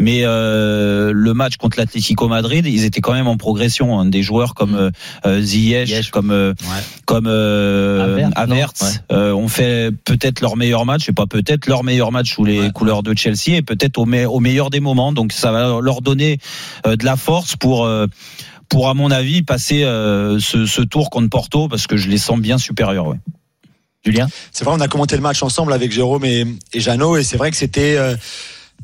Mais 0.00 0.20
euh, 0.24 1.10
le 1.14 1.32
match 1.34 1.56
contre 1.56 1.78
l'Atlético 1.78 2.28
Madrid, 2.28 2.66
ils 2.66 2.84
étaient 2.84 3.00
quand 3.00 3.14
même 3.14 3.28
en 3.28 3.36
progression. 3.38 3.98
hein. 3.98 4.04
Des 4.06 4.22
joueurs 4.22 4.54
comme 4.54 4.74
euh, 4.74 4.90
euh, 5.24 5.40
Ziyech, 5.40 5.88
Ziyech. 5.88 6.10
comme 6.10 6.30
euh, 6.30 6.52
comme 7.06 7.26
euh, 7.26 8.14
Havertz, 8.14 8.32
Havertz, 8.36 9.00
non 9.10 9.16
euh, 9.16 9.32
ont 9.32 9.48
fait 9.48 9.90
peut-être 10.04 10.40
leur 10.42 10.56
meilleur 10.56 10.84
match, 10.84 11.08
et 11.08 11.12
pas 11.12 11.26
peut-être 11.26 11.66
leur 11.66 11.82
meilleur 11.82 12.12
match 12.12 12.34
sous 12.34 12.44
les 12.44 12.70
couleurs 12.72 13.02
de 13.02 13.16
Chelsea, 13.16 13.56
et 13.56 13.62
peut-être 13.62 13.96
au, 13.98 14.04
me- 14.04 14.26
au 14.28 14.40
meilleur 14.40 14.68
des 14.70 14.80
moments. 14.80 15.12
Donc 15.14 15.32
ça 15.32 15.50
va 15.50 15.80
leur 15.80 16.02
donner 16.02 16.38
de 16.84 17.04
la 17.04 17.16
force 17.16 17.56
pour 17.56 17.84
euh, 17.86 18.06
pour 18.68 18.88
à 18.88 18.94
mon 18.94 19.10
avis 19.10 19.42
passer 19.42 19.84
euh, 19.84 20.38
ce, 20.40 20.66
ce 20.66 20.82
tour 20.82 21.10
contre 21.10 21.28
Porto 21.30 21.68
parce 21.68 21.86
que 21.86 21.96
je 21.96 22.08
les 22.08 22.18
sens 22.18 22.38
bien 22.38 22.58
supérieurs. 22.58 23.06
Ouais. 23.08 23.16
Julien? 24.04 24.28
C'est 24.52 24.64
vrai, 24.64 24.74
on 24.76 24.80
a 24.80 24.88
commenté 24.88 25.16
le 25.16 25.22
match 25.22 25.42
ensemble 25.42 25.72
avec 25.72 25.90
Jérôme 25.92 26.24
et, 26.24 26.44
et 26.72 26.80
Jeannot, 26.80 27.16
et 27.16 27.24
c'est 27.24 27.36
vrai 27.36 27.50
que 27.50 27.56
c'était 27.56 27.96
euh, 27.96 28.14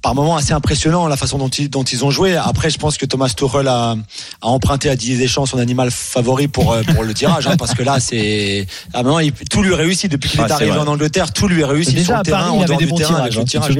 par 0.00 0.16
moments 0.16 0.34
assez 0.36 0.52
impressionnant 0.52 1.06
la 1.06 1.16
façon 1.16 1.38
dont 1.38 1.48
ils, 1.48 1.70
dont 1.70 1.84
ils 1.84 2.04
ont 2.04 2.10
joué. 2.10 2.34
Après, 2.34 2.70
je 2.70 2.78
pense 2.78 2.96
que 2.98 3.06
Thomas 3.06 3.28
Tuchel 3.28 3.68
a, 3.68 3.92
a 3.92 4.46
emprunté 4.48 4.88
à 4.90 4.96
Didier 4.96 5.16
Deschamps 5.16 5.46
son 5.46 5.58
animal 5.58 5.92
favori 5.92 6.48
pour 6.48 6.72
euh, 6.72 6.82
pour 6.94 7.04
le 7.04 7.14
tirage, 7.14 7.46
hein, 7.46 7.56
parce 7.56 7.74
que 7.74 7.84
là, 7.84 8.00
c'est 8.00 8.66
ah, 8.92 9.04
maintenant, 9.04 9.20
il- 9.20 9.32
tout 9.32 9.62
lui 9.62 9.74
réussit 9.74 10.10
depuis 10.10 10.28
qu'il 10.28 10.40
Ah, 10.40 10.48
est 10.48 10.52
arrivé 10.52 10.70
vrai. 10.72 10.80
en 10.80 10.88
Angleterre, 10.88 11.32
tout 11.32 11.46
lui 11.46 11.62
réussit 11.62 12.02
sur 12.02 12.16
le 12.16 12.22
terrain, 12.22 12.50
en 12.50 12.64
dehors 12.64 12.78
du 12.78 12.92
terrain, 12.92 13.16
avec 13.20 13.34
le 13.34 13.42
hein, 13.42 13.44
tirage. 13.44 13.78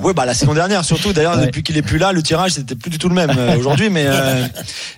Ouais, 0.00 0.14
bah 0.14 0.24
la 0.24 0.34
saison 0.34 0.54
dernière 0.54 0.84
surtout. 0.84 1.12
D'ailleurs, 1.12 1.36
Ouais. 1.38 1.46
depuis 1.46 1.62
qu'il 1.62 1.76
est 1.76 1.82
plus 1.82 1.98
là, 1.98 2.12
le 2.12 2.22
tirage 2.22 2.52
c'était 2.52 2.74
plus 2.76 2.90
du 2.90 2.98
tout 2.98 3.08
le 3.08 3.14
même 3.14 3.32
euh, 3.36 3.56
aujourd'hui, 3.56 3.90
mais 3.90 4.04
euh, 4.06 4.46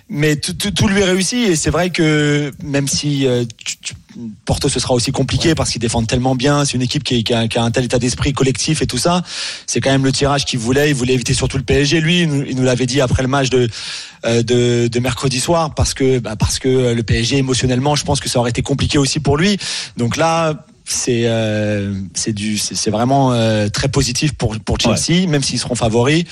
mais 0.09 0.35
tout, 0.35 0.53
tout, 0.53 0.71
tout 0.71 0.87
lui 0.87 1.03
réussit 1.03 1.49
et 1.49 1.55
c'est 1.55 1.69
vrai 1.71 1.89
que 1.89 2.51
même 2.63 2.87
si 2.87 3.25
euh, 3.27 3.45
tu- 3.63 3.77
tu- 3.77 3.93
Porto 4.45 4.69
ce 4.69 4.79
sera 4.79 4.93
aussi 4.93 5.11
compliqué 5.11 5.55
parce 5.55 5.71
qu'ils 5.71 5.81
défendent 5.81 6.07
tellement 6.07 6.35
bien, 6.35 6.63
c'est 6.65 6.73
une 6.75 6.81
équipe 6.81 7.03
qui, 7.03 7.23
qui, 7.23 7.33
a, 7.33 7.47
qui 7.49 7.57
a 7.57 7.63
un 7.63 7.71
tel 7.71 7.83
état 7.83 7.99
d'esprit 7.99 8.31
collectif 8.31 8.81
et 8.81 8.87
tout 8.87 8.97
ça. 8.97 9.23
C'est 9.67 9.81
quand 9.81 9.89
même 9.91 10.05
le 10.05 10.11
tirage 10.13 10.45
qu'il 10.45 10.57
voulait. 10.59 10.89
Il 10.89 10.95
voulait 10.95 11.13
éviter 11.13 11.33
surtout 11.33 11.57
le 11.57 11.63
PSG. 11.63 11.99
Lui, 11.99 12.21
il 12.21 12.29
nous, 12.29 12.43
il 12.47 12.55
nous 12.55 12.63
l'avait 12.63 12.85
dit 12.85 13.01
après 13.01 13.23
le 13.23 13.27
match 13.27 13.49
de 13.49 13.67
euh, 14.25 14.41
de, 14.41 14.87
de 14.87 14.99
mercredi 14.99 15.39
soir 15.41 15.73
parce 15.75 15.93
que 15.93 16.19
bah, 16.19 16.35
parce 16.37 16.59
que 16.59 16.93
le 16.93 17.03
PSG 17.03 17.37
émotionnellement, 17.37 17.95
je 17.95 18.05
pense 18.05 18.19
que 18.21 18.29
ça 18.29 18.39
aurait 18.39 18.51
été 18.51 18.61
compliqué 18.61 18.97
aussi 18.97 19.19
pour 19.19 19.35
lui. 19.37 19.57
Donc 19.97 20.15
là 20.15 20.65
c'est 20.85 21.23
euh, 21.25 21.93
c'est 22.13 22.33
du 22.33 22.57
c'est 22.57 22.91
vraiment 22.91 23.33
euh, 23.33 23.69
très 23.69 23.87
positif 23.87 24.33
pour 24.33 24.57
pour 24.59 24.79
Chelsea 24.79 25.27
même 25.27 25.43
s'ils 25.43 25.59
seront 25.59 25.75
favoris. 25.75 26.23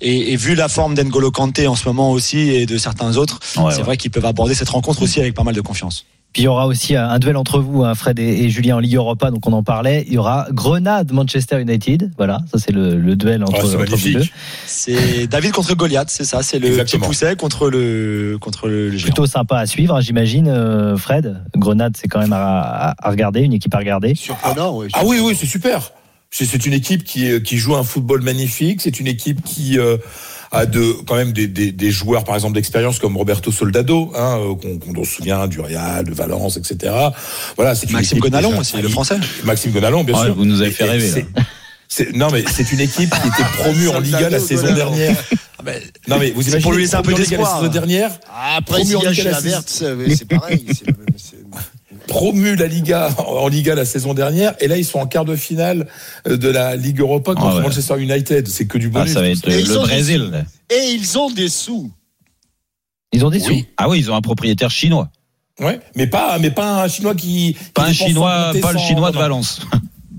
Et, 0.00 0.32
et 0.32 0.36
vu 0.36 0.54
la 0.54 0.68
forme 0.68 0.94
d'Engolo 0.94 1.30
Kanté 1.30 1.66
en 1.68 1.76
ce 1.76 1.86
moment 1.86 2.10
aussi 2.10 2.38
et 2.50 2.66
de 2.66 2.76
certains 2.78 3.16
autres 3.16 3.38
Ouais, 3.56 3.70
c'est 3.70 3.78
ouais. 3.78 3.82
vrai 3.84 3.96
qu'ils 3.96 4.10
peuvent 4.10 4.24
aborder 4.26 4.54
cette 4.54 4.68
rencontre 4.68 5.02
aussi 5.02 5.20
avec 5.20 5.34
pas 5.34 5.44
mal 5.44 5.54
de 5.54 5.60
confiance 5.60 6.04
Puis 6.32 6.42
il 6.42 6.44
y 6.44 6.48
aura 6.48 6.68
aussi 6.68 6.94
un 6.94 7.18
duel 7.18 7.36
entre 7.36 7.58
vous, 7.58 7.82
hein, 7.84 7.94
Fred 7.96 8.20
et, 8.20 8.44
et 8.44 8.50
Julien 8.50 8.76
en 8.76 8.78
Ligue 8.78 8.94
Europa, 8.94 9.32
donc 9.32 9.44
on 9.48 9.52
en 9.52 9.64
parlait. 9.64 10.04
Il 10.06 10.12
y 10.12 10.18
aura 10.18 10.46
Grenade-Manchester 10.52 11.60
United. 11.60 12.12
Voilà, 12.16 12.38
ça 12.52 12.58
c'est 12.58 12.70
le, 12.72 12.96
le 12.96 13.16
duel 13.16 13.42
entre, 13.42 13.54
entre 13.82 13.96
vous 13.96 14.12
deux. 14.12 14.24
c'est 14.66 15.26
David 15.26 15.50
contre 15.52 15.74
Goliath 15.74 16.08
c'est 16.10 16.24
ça 16.24 16.42
c'est 16.42 16.58
le 16.58 16.68
petit 16.84 16.98
pousset 16.98 17.34
contre 17.36 17.68
le 17.68 18.36
contre 18.40 18.68
le, 18.68 18.90
géant 18.92 19.02
Plutôt 19.02 19.26
sympa 19.26 19.58
à 19.58 19.66
suivre, 19.66 19.96
hein, 19.96 20.00
j'imagine. 20.00 20.46
euh, 20.48 20.96
Fred, 20.96 21.42
Grenade, 21.56 21.96
c'est 22.00 22.06
quand 22.08 22.20
même 22.20 22.32
à, 22.32 22.60
à- 22.90 22.94
à 23.08 23.10
regarder, 23.10 23.40
une 23.40 23.52
équipe 23.52 23.74
à 23.74 23.78
regarder. 23.78 24.14
Surprenant, 24.14 24.76
oui. 24.76 24.86
Ah 24.92 25.02
oui, 25.04 25.18
oui, 25.20 25.34
c'est 25.38 25.46
super. 25.46 25.92
C'est 26.32 26.64
une 26.64 26.74
équipe 26.74 27.02
qui, 27.02 27.26
est- 27.26 27.42
qui 27.44 27.56
joue 27.56 27.74
un 27.74 27.82
football 27.82 28.22
magnifique. 28.22 28.80
C'est 28.82 29.00
une 29.00 29.08
équipe 29.08 29.42
qui 29.42 29.80
euh, 29.80 29.96
a 30.52 30.66
de, 30.66 30.94
quand 31.06 31.14
même 31.14 31.32
des, 31.32 31.46
des, 31.46 31.70
des 31.72 31.90
joueurs, 31.90 32.24
par 32.24 32.34
exemple, 32.34 32.54
d'expérience 32.54 32.98
comme 32.98 33.16
Roberto 33.16 33.52
Soldado, 33.52 34.10
hein, 34.16 34.38
euh, 34.40 34.54
qu'on 34.54 34.78
qu'on 34.78 35.04
se 35.04 35.10
souvient 35.14 35.46
du 35.46 35.60
Real, 35.60 36.04
de 36.04 36.12
Valence, 36.12 36.56
etc. 36.56 36.92
Voilà, 37.56 37.74
c'est 37.74 37.86
une 37.86 37.92
Maxime 37.92 38.18
Gonalon 38.18 38.48
déjà- 38.50 38.60
aussi 38.60 38.82
le 38.82 38.88
français 38.88 39.18
Maxime 39.44 39.70
Gonalon, 39.70 40.02
bien 40.04 40.16
Ouais, 40.18 40.24
sûr. 40.26 40.34
vous 40.34 40.44
nous 40.44 40.60
avez 40.60 40.72
fait 40.72 40.86
et 40.86 40.90
rêver, 40.90 41.26
non 42.14 42.30
mais 42.30 42.44
c'est 42.50 42.70
une 42.72 42.80
équipe 42.80 43.10
qui 43.10 43.28
était 43.28 43.48
promue 43.58 43.88
en 43.88 43.98
Liga 44.00 44.28
la 44.30 44.38
saison 44.40 44.72
dernière. 44.74 45.16
Ah 45.58 45.62
ben, 45.64 45.80
Non 46.08 46.18
mais 46.18 46.30
vous 46.30 46.40
C'est 46.42 46.48
imaginez 46.50 46.62
pour 46.62 46.72
lui 46.72 46.82
laisser 46.82 46.94
un 46.94 47.02
peu 47.02 47.10
promue 47.12 47.22
en 47.22 47.24
Liga 47.24 47.38
la 47.38 47.40
d'espoir. 47.40 47.58
saison 47.60 47.72
dernière, 47.72 48.10
Ah, 48.32 48.56
Après, 48.58 48.80
Promu 48.80 48.96
en 48.96 49.00
s'il 49.00 49.04
y 49.04 49.06
a 49.06 49.10
Liga 49.10 49.24
la 49.24 49.86
euh, 49.88 50.06
c'est 50.16 50.24
pareil. 50.28 50.64
Promu 52.10 52.56
la 52.56 52.66
Liga 52.66 53.08
en 53.18 53.48
Liga 53.48 53.74
la 53.74 53.86
saison 53.86 54.12
dernière 54.12 54.54
et 54.60 54.68
là 54.68 54.76
ils 54.76 54.84
sont 54.84 54.98
en 54.98 55.06
quart 55.06 55.24
de 55.24 55.36
finale 55.36 55.86
euh, 56.28 56.36
de 56.36 56.48
la 56.50 56.76
Ligue 56.76 57.00
Europa 57.00 57.34
contre 57.34 57.46
Ah 57.46 57.56
ouais. 57.56 57.62
Manchester 57.62 57.98
United. 57.98 58.46
C'est 58.48 58.66
que 58.66 58.76
du 58.76 58.88
Ah, 58.88 58.98
bonus. 58.98 59.14
ça 59.14 59.20
va 59.22 59.28
être. 59.30 59.48
Et 59.48 59.62
le, 59.62 59.68
des 59.68 59.74
Brésil. 59.78 60.44
Et 60.68 60.90
ils 60.92 61.16
ont 61.18 61.30
des 61.30 61.48
sous. 61.48 61.90
Ils 63.12 63.24
ont 63.24 63.30
des 63.30 63.40
Oui. 63.46 63.60
sous. 63.60 63.66
Ah 63.78 63.88
oui, 63.88 64.00
ils 64.00 64.10
ont 64.10 64.14
un 64.14 64.20
propriétaire 64.20 64.70
chinois. 64.70 65.08
Ouais, 65.60 65.78
mais 65.94 66.06
pas 66.06 66.38
mais 66.38 66.50
pas 66.50 66.82
un 66.84 66.88
chinois 66.88 67.14
qui 67.14 67.56
Pas 67.74 67.84
qui 67.84 67.90
un 67.90 67.92
chinois, 67.92 68.52
pas 68.60 68.72
le 68.72 68.78
sans- 68.78 68.86
chinois 68.86 69.10
de. 69.10 69.16
Valence. 69.16 69.60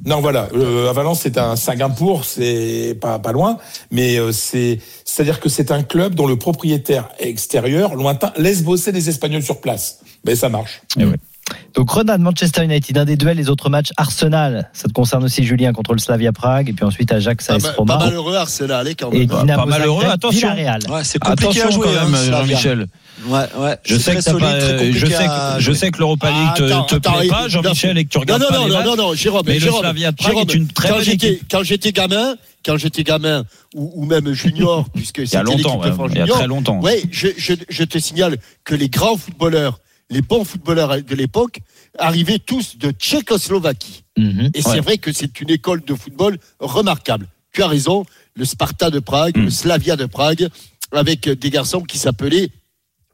Non, 0.03 0.19
voilà. 0.19 0.47
Euh, 0.55 0.89
à 0.89 0.93
Valence, 0.93 1.19
c'est 1.21 1.37
un 1.37 1.55
Singapour, 1.55 2.25
c'est 2.25 2.97
pas 2.99 3.19
pas 3.19 3.31
loin, 3.31 3.59
mais 3.91 4.17
euh, 4.17 4.31
c'est 4.31 4.79
c'est-à-dire 5.05 5.39
que 5.39 5.47
c'est 5.47 5.69
un 5.69 5.83
club 5.83 6.15
dont 6.15 6.25
le 6.25 6.37
propriétaire 6.37 7.07
extérieur, 7.19 7.93
lointain, 7.93 8.33
laisse 8.35 8.63
bosser 8.63 8.91
les 8.91 9.09
Espagnols 9.09 9.43
sur 9.43 9.61
place. 9.61 9.99
Mais 10.25 10.35
ça 10.35 10.49
marche. 10.49 10.81
Donc 11.75 11.87
Grenade, 11.87 12.19
Manchester 12.19 12.63
United, 12.65 12.97
un 12.97 13.05
des 13.05 13.15
duels, 13.15 13.37
les 13.37 13.49
autres 13.49 13.69
matchs. 13.69 13.91
Arsenal, 13.95 14.69
ça 14.73 14.87
te 14.89 14.93
concerne 14.93 15.23
aussi 15.23 15.43
Julien 15.45 15.71
contre 15.71 15.93
le 15.93 15.99
Slavia 15.99 16.33
Prague, 16.33 16.69
et 16.69 16.73
puis 16.73 16.83
ensuite 16.83 17.11
Ajax, 17.13 17.47
Pas, 17.47 17.53
AS 17.55 17.63
mal- 17.63 17.75
Roma. 17.77 17.97
pas 17.97 18.05
malheureux 18.05 18.35
Arsenal, 18.35 18.87
eh, 18.89 18.95
quand 18.95 19.09
Et 19.11 19.19
même. 19.19 19.27
Bah, 19.27 19.39
Dynamo 19.41 19.63
pas 19.63 19.69
malheureux, 19.69 20.01
Zagreb, 20.01 20.13
attention. 20.15 20.49
Ouais, 20.49 21.03
c'est 21.03 21.19
compliqué 21.19 21.43
Attention 21.61 21.67
à 21.67 21.71
jouer 21.71 21.87
quand 21.87 22.05
même, 22.05 22.13
hein, 22.13 22.17
Slavia. 22.17 22.37
Jean-Michel. 22.45 22.85
ouais 23.27 23.39
ouais 23.57 23.77
Je 23.85 23.95
sais, 23.97 24.15
que 24.15 24.21
solide, 24.21 24.41
pas, 24.41 24.59
je 24.91 25.05
sais 25.05 25.15
à 25.15 25.53
que 25.55 25.59
je 25.61 25.65
jouer. 25.65 25.75
sais 25.75 25.91
que 25.91 25.97
l'Europa 25.99 26.29
League 26.29 26.39
Ah, 26.49 26.53
te, 26.57 26.63
attends, 26.63 26.83
te 26.83 26.95
attends, 26.95 27.13
plaît 27.19 27.27
pas, 27.29 27.47
Jean-Michel, 27.47 27.97
et 27.97 28.03
que 28.05 28.09
tu 28.09 28.17
Non, 28.17 28.21
regardes 28.21 28.41
non, 28.41 28.47
pas 28.49 28.55
non, 28.57 28.65
les 28.65 28.69
non, 28.71 28.77
matchs. 28.77 28.85
non, 28.87 28.95
non, 28.97 29.13
Jérôme, 29.13 29.43
Mais 29.47 29.53
le 29.53 29.59
Jérôme, 29.59 29.79
Slavia 29.81 30.11
de 30.11 30.15
Prague 30.17 30.31
Jérôme, 30.33 30.49
est 30.49 30.53
une 30.55 30.67
très 30.67 30.89
quand 30.89 30.95
bonne 30.97 31.09
équipe. 31.09 31.41
quand 31.49 31.63
j'étais 31.63 31.91
gamin, 31.93 32.35
quand 32.65 32.77
j'étais 32.77 33.03
gamin, 33.03 33.45
ou, 33.75 33.91
ou 33.95 34.05
même 34.05 34.33
junior, 34.33 34.85
puisque 34.93 35.19
Il 35.19 35.21
y 35.21 35.23
a 35.23 35.27
c'était 35.27 35.43
longtemps, 35.43 35.75
l'équipe 35.77 35.85
de 35.89 35.91
France 35.95 36.11
il 36.13 36.17
y 36.17 36.21
a 36.21 36.27
très 36.27 36.47
longtemps. 36.47 36.79
Ouais, 36.81 37.01
je, 37.11 37.29
je, 37.37 37.53
je 37.69 37.83
te 37.85 37.97
signale 37.97 38.37
que 38.65 38.75
les 38.75 38.89
grands 38.89 39.15
footballeurs, 39.15 39.79
les 40.11 40.21
bons 40.21 40.43
footballeurs 40.45 41.01
de 41.01 41.15
l'époque, 41.15 41.59
arrivaient 41.97 42.37
tous 42.39 42.77
de 42.77 42.91
Tchécoslovaquie. 42.91 44.03
Mhm. 44.17 44.51
Et 44.53 44.61
c'est 44.61 44.69
Ouais. 44.69 44.79
vrai 44.81 44.97
que 44.99 45.11
c'est 45.11 45.41
une 45.41 45.49
école 45.49 45.83
de 45.83 45.95
football 45.95 46.37
remarquable. 46.59 47.27
Tu 47.53 47.63
as 47.63 47.67
raison, 47.67 48.05
le 48.35 48.45
Sparta 48.45 48.89
de 48.91 48.99
Prague, 48.99 49.37
Mm. 49.37 49.43
le 49.45 49.49
Slavia 49.49 49.95
de 49.95 50.05
Prague, 50.05 50.49
avec 50.91 51.27
des 51.27 51.49
garçons 51.49 51.81
qui 51.81 51.97
s'appelaient, 51.97 52.49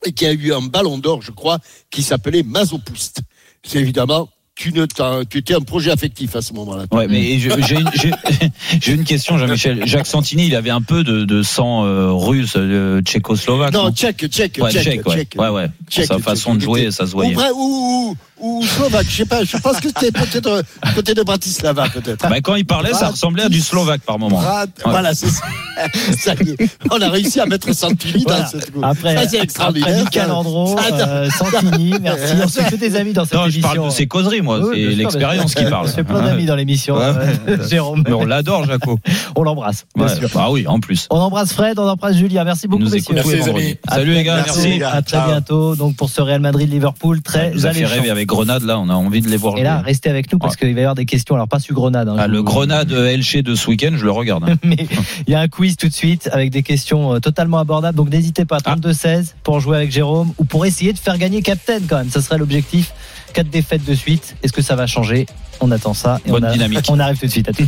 et 0.05 0.11
qui 0.11 0.25
a 0.25 0.31
eu 0.33 0.53
un 0.53 0.61
ballon 0.61 0.97
d'or, 0.99 1.21
je 1.21 1.31
crois, 1.31 1.59
qui 1.89 2.03
s'appelait 2.03 2.43
Mazopoust. 2.43 3.21
C'est 3.63 3.79
évidemment, 3.79 4.29
tu, 4.57 4.73
ne 4.73 4.85
tu 5.29 5.37
étais 5.37 5.53
un 5.53 5.61
projet 5.61 5.91
affectif 5.91 6.35
à 6.35 6.41
ce 6.41 6.51
moment-là. 6.53 6.85
Ouais, 6.91 7.07
mais 7.07 7.37
j'ai 7.39 7.75
une, 7.75 8.95
une 8.95 9.03
question, 9.03 9.37
Jean-Michel. 9.37 9.85
Jacques 9.85 10.07
Santini, 10.07 10.47
il 10.47 10.55
avait 10.55 10.71
un 10.71 10.81
peu 10.81 11.03
de, 11.03 11.25
de 11.25 11.43
sang 11.43 11.85
euh, 11.85 12.11
russe, 12.11 12.53
euh, 12.57 13.01
tchécoslovaque. 13.01 13.73
Non, 13.73 13.91
tchèque, 13.91 14.25
tchèque, 14.27 14.57
ouais, 14.59 14.71
tchèque, 14.71 15.03
tchèque, 15.07 15.35
ouais. 15.37 15.43
ouais, 15.47 15.49
ouais. 15.49 15.67
Tchèque, 15.89 16.07
Sa 16.07 16.17
façon 16.17 16.55
de 16.55 16.61
jouer, 16.61 16.89
ça 16.91 17.05
se 17.05 17.11
voyait. 17.11 17.35
vrai- 17.35 17.51
ou, 17.51 18.09
ou, 18.11 18.17
ou 18.39 18.63
slovaque, 18.63 19.07
je 19.09 19.15
sais 19.17 19.25
pas, 19.25 19.43
je 19.43 19.57
pense 19.57 19.79
que 19.79 19.87
c'était 19.87 20.11
peut-être 20.11 20.63
côté 20.95 21.13
de 21.13 21.23
Bratislava, 21.23 21.87
peut-être. 21.89 22.27
Bah, 22.29 22.41
quand 22.41 22.55
il 22.55 22.65
parlait, 22.65 22.93
ça 22.93 23.09
ressemblait 23.09 23.43
à 23.43 23.49
du 23.49 23.61
slovaque 23.61 24.01
par 24.01 24.19
moment. 24.19 24.39
Brat- 24.41 24.65
Voilà, 24.85 25.13
c'est 25.13 25.29
ça. 25.29 25.43
Ça 26.17 26.33
y 26.33 26.49
est. 26.51 26.69
On 26.89 26.99
a 26.99 27.09
réussi 27.09 27.39
à 27.39 27.45
mettre 27.45 27.71
Santini 27.71 28.23
Voilà. 28.25 28.41
dans 28.43 28.47
cette 28.49 28.71
Après, 28.81 29.15
Ça, 29.15 29.21
c'est 29.21 29.27
après 29.37 29.43
extraordinaire. 29.43 30.03
Michael 30.05 30.31
Andro, 30.31 30.75
euh, 30.79 31.29
Santini, 31.29 31.93
merci. 32.01 32.33
On 32.43 32.47
se 32.47 32.61
fait 32.61 32.77
des 32.77 32.95
amis 32.95 33.13
dans 33.13 33.25
cette 33.25 33.35
Non, 33.35 33.43
je 33.43 33.59
émission. 33.59 33.69
parle 33.75 33.85
de 33.87 33.93
ses 33.93 34.07
causeries, 34.07 34.41
moi. 34.41 34.59
Oui, 34.59 34.87
c'est 34.89 34.95
l'expérience 34.95 35.53
qui 35.53 35.63
parle. 35.65 35.85
On 35.85 35.87
se 35.87 35.93
fait 35.93 36.03
plein 36.03 36.23
d'amis 36.23 36.45
dans 36.47 36.55
l'émission, 36.55 36.95
Ouais. 36.97 37.03
euh, 37.47 37.67
Jérôme. 37.69 38.03
Mais 38.07 38.13
on 38.13 38.25
l'adore, 38.25 38.65
Jaco. 38.65 38.99
On 39.35 39.43
l'embrasse, 39.43 39.85
bien 39.95 40.07
Ouais. 40.07 40.15
sûr. 40.15 40.29
Ah 40.35 40.49
oui, 40.49 40.65
en 40.65 40.79
plus. 40.79 41.05
On 41.11 41.17
embrasse 41.19 41.53
Fred, 41.53 41.77
on 41.77 41.87
embrasse 41.87 42.15
Julia. 42.15 42.43
Merci 42.43 42.67
beaucoup, 42.67 42.81
nous 42.83 42.89
messieurs. 42.89 43.13
Merci, 43.13 43.35
les 43.35 43.47
amis. 43.49 43.75
Salut 43.87 44.13
les 44.13 44.23
gars, 44.23 44.37
Merci. 44.45 44.81
À 44.83 45.03
très 45.03 45.23
bientôt. 45.27 45.75
Donc 45.75 45.95
pour 45.95 46.09
ce 46.09 46.21
Real 46.21 46.39
Madrid-Liverpool, 46.41 47.21
très 47.21 47.65
alléchant. 47.67 48.01
Rêver 48.29 48.51
avec 48.51 48.59
Grenade, 48.59 48.63
là, 48.63 48.79
on 48.79 48.89
a 48.89 48.93
envie 48.93 49.21
de 49.21 49.29
les 49.29 49.37
voir 49.37 49.57
Et 49.57 49.63
là, 49.63 49.77
jouer. 49.77 49.85
restez 49.87 50.09
avec 50.09 50.31
nous 50.31 50.39
parce 50.39 50.55
qu'il 50.55 50.73
va 50.73 50.79
y 50.79 50.83
avoir 50.83 50.95
des 50.95 51.05
questions. 51.05 51.35
Alors 51.35 51.47
pas 51.47 51.59
sur 51.59 51.73
Grenade. 51.75 52.07
hein, 52.09 52.15
Ah, 52.17 52.27
le 52.27 52.37
vous- 52.39 52.43
Grenade 52.43 52.91
Elche 52.91 53.37
de 53.37 53.55
ce 53.55 53.67
week-end, 53.69 53.91
je 53.95 54.03
le 54.05 54.11
regarde. 54.11 54.43
hein. 54.49 54.55
Mais 54.63 54.87
il 55.27 55.31
y 55.31 55.35
a 55.35 55.39
un 55.39 55.47
quiz 55.47 55.75
tout 55.77 55.87
de 55.87 55.93
suite 55.93 56.29
avec 56.31 56.51
des 56.51 56.63
questions 56.63 57.13
euh, 57.15 57.19
totalement 57.19 57.57
abordables. 57.59 57.95
Donc 57.97 58.09
n'hésitez 58.09 58.45
pas, 58.45 58.57
Ah. 58.65 58.75
32-16 58.75 59.33
pour 59.43 59.59
jouer 59.59 59.77
avec 59.77 59.91
Jérôme 59.91 60.33
ou 60.37 60.43
pour 60.45 60.65
essayer 60.65 60.93
de 60.93 60.99
faire 60.99 61.17
gagner 61.17 61.41
Captain 61.41 61.79
quand 61.87 61.97
même. 61.97 62.09
Ça 62.09 62.21
serait 62.21 62.37
l'objectif. 62.37 62.91
Quatre 63.33 63.49
défaites 63.49 63.83
de 63.85 63.93
suite. 63.93 64.35
Est-ce 64.43 64.53
que 64.53 64.61
ça 64.61 64.75
va 64.75 64.87
changer? 64.87 65.25
On 65.59 65.69
attend 65.71 65.93
ça. 65.93 66.19
Et 66.25 66.31
Bonne 66.31 66.43
on, 66.45 66.47
a- 66.47 66.53
dynamique. 66.53 66.85
on 66.89 66.99
arrive 66.99 67.19
tout 67.19 67.25
de 67.25 67.31
suite. 67.31 67.49
À 67.49 67.53
tout. 67.53 67.67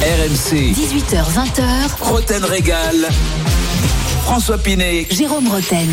RMC, 0.00 0.72
18h, 0.72 1.24
20h, 1.34 2.00
Roten 2.00 2.44
Régal. 2.44 2.94
François 4.24 4.58
Pinet. 4.58 5.06
Jérôme 5.10 5.48
Roten. 5.48 5.88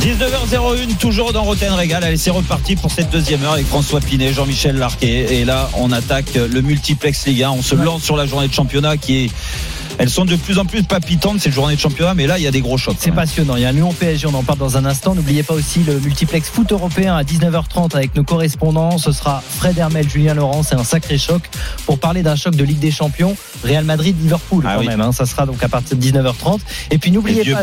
19h01, 0.00 0.96
toujours 0.98 1.32
dans 1.32 1.42
Roten 1.42 1.72
Régal. 1.72 2.04
Allez, 2.04 2.16
c'est 2.16 2.30
reparti 2.30 2.76
pour 2.76 2.90
cette 2.90 3.10
deuxième 3.10 3.42
heure 3.42 3.54
avec 3.54 3.66
François 3.66 4.00
Pinet, 4.00 4.32
Jean-Michel 4.32 4.76
Larquet. 4.76 5.40
Et 5.40 5.44
là, 5.44 5.70
on 5.78 5.90
attaque 5.92 6.34
le 6.34 6.60
multiplex 6.60 7.26
Ligue 7.26 7.42
1. 7.42 7.50
On 7.50 7.62
se 7.62 7.74
lance 7.74 8.02
sur 8.02 8.16
la 8.16 8.26
journée 8.26 8.48
de 8.48 8.52
championnat 8.52 8.96
qui 8.96 9.24
est 9.24 9.30
elles 9.98 10.10
sont 10.10 10.24
de 10.24 10.36
plus 10.36 10.58
en 10.58 10.64
plus 10.64 10.82
palpitantes 10.82 11.40
ces 11.40 11.50
journées 11.50 11.76
de 11.76 11.80
championnat, 11.80 12.14
mais 12.14 12.26
là, 12.26 12.38
il 12.38 12.44
y 12.44 12.46
a 12.46 12.50
des 12.50 12.60
gros 12.60 12.76
chocs. 12.78 12.96
C'est 12.98 13.10
passionnant. 13.12 13.56
Il 13.56 13.62
y 13.62 13.64
a 13.64 13.68
un 13.68 13.72
Lyon 13.72 13.92
PSG, 13.98 14.26
on 14.26 14.34
en 14.34 14.42
parle 14.42 14.58
dans 14.58 14.76
un 14.76 14.84
instant. 14.84 15.14
N'oubliez 15.14 15.42
pas 15.42 15.54
aussi 15.54 15.80
le 15.86 15.98
multiplex 16.00 16.48
foot 16.48 16.70
européen 16.72 17.14
à 17.16 17.22
19h30 17.22 17.94
avec 17.94 18.14
nos 18.14 18.24
correspondants. 18.24 18.98
Ce 18.98 19.12
sera 19.12 19.42
Fred 19.58 19.78
Hermel, 19.78 20.08
Julien 20.08 20.34
Laurent. 20.34 20.62
C'est 20.62 20.74
un 20.74 20.84
sacré 20.84 21.16
choc 21.18 21.42
pour 21.86 21.98
parler 21.98 22.22
d'un 22.22 22.36
choc 22.36 22.54
de 22.56 22.64
Ligue 22.64 22.78
des 22.80 22.90
Champions. 22.90 23.36
Real 23.64 23.84
Madrid, 23.84 24.16
Liverpool 24.20 24.64
Ah 24.66 24.74
quand 24.74 24.80
oui. 24.80 24.86
même. 24.88 25.00
hein. 25.00 25.12
Ça 25.12 25.26
sera 25.26 25.46
donc 25.46 25.62
à 25.62 25.68
partir 25.68 25.96
de 25.96 26.02
19h30. 26.02 26.58
Et 26.90 26.98
puis 26.98 27.10
n'oubliez 27.10 27.44
pas 27.52 27.62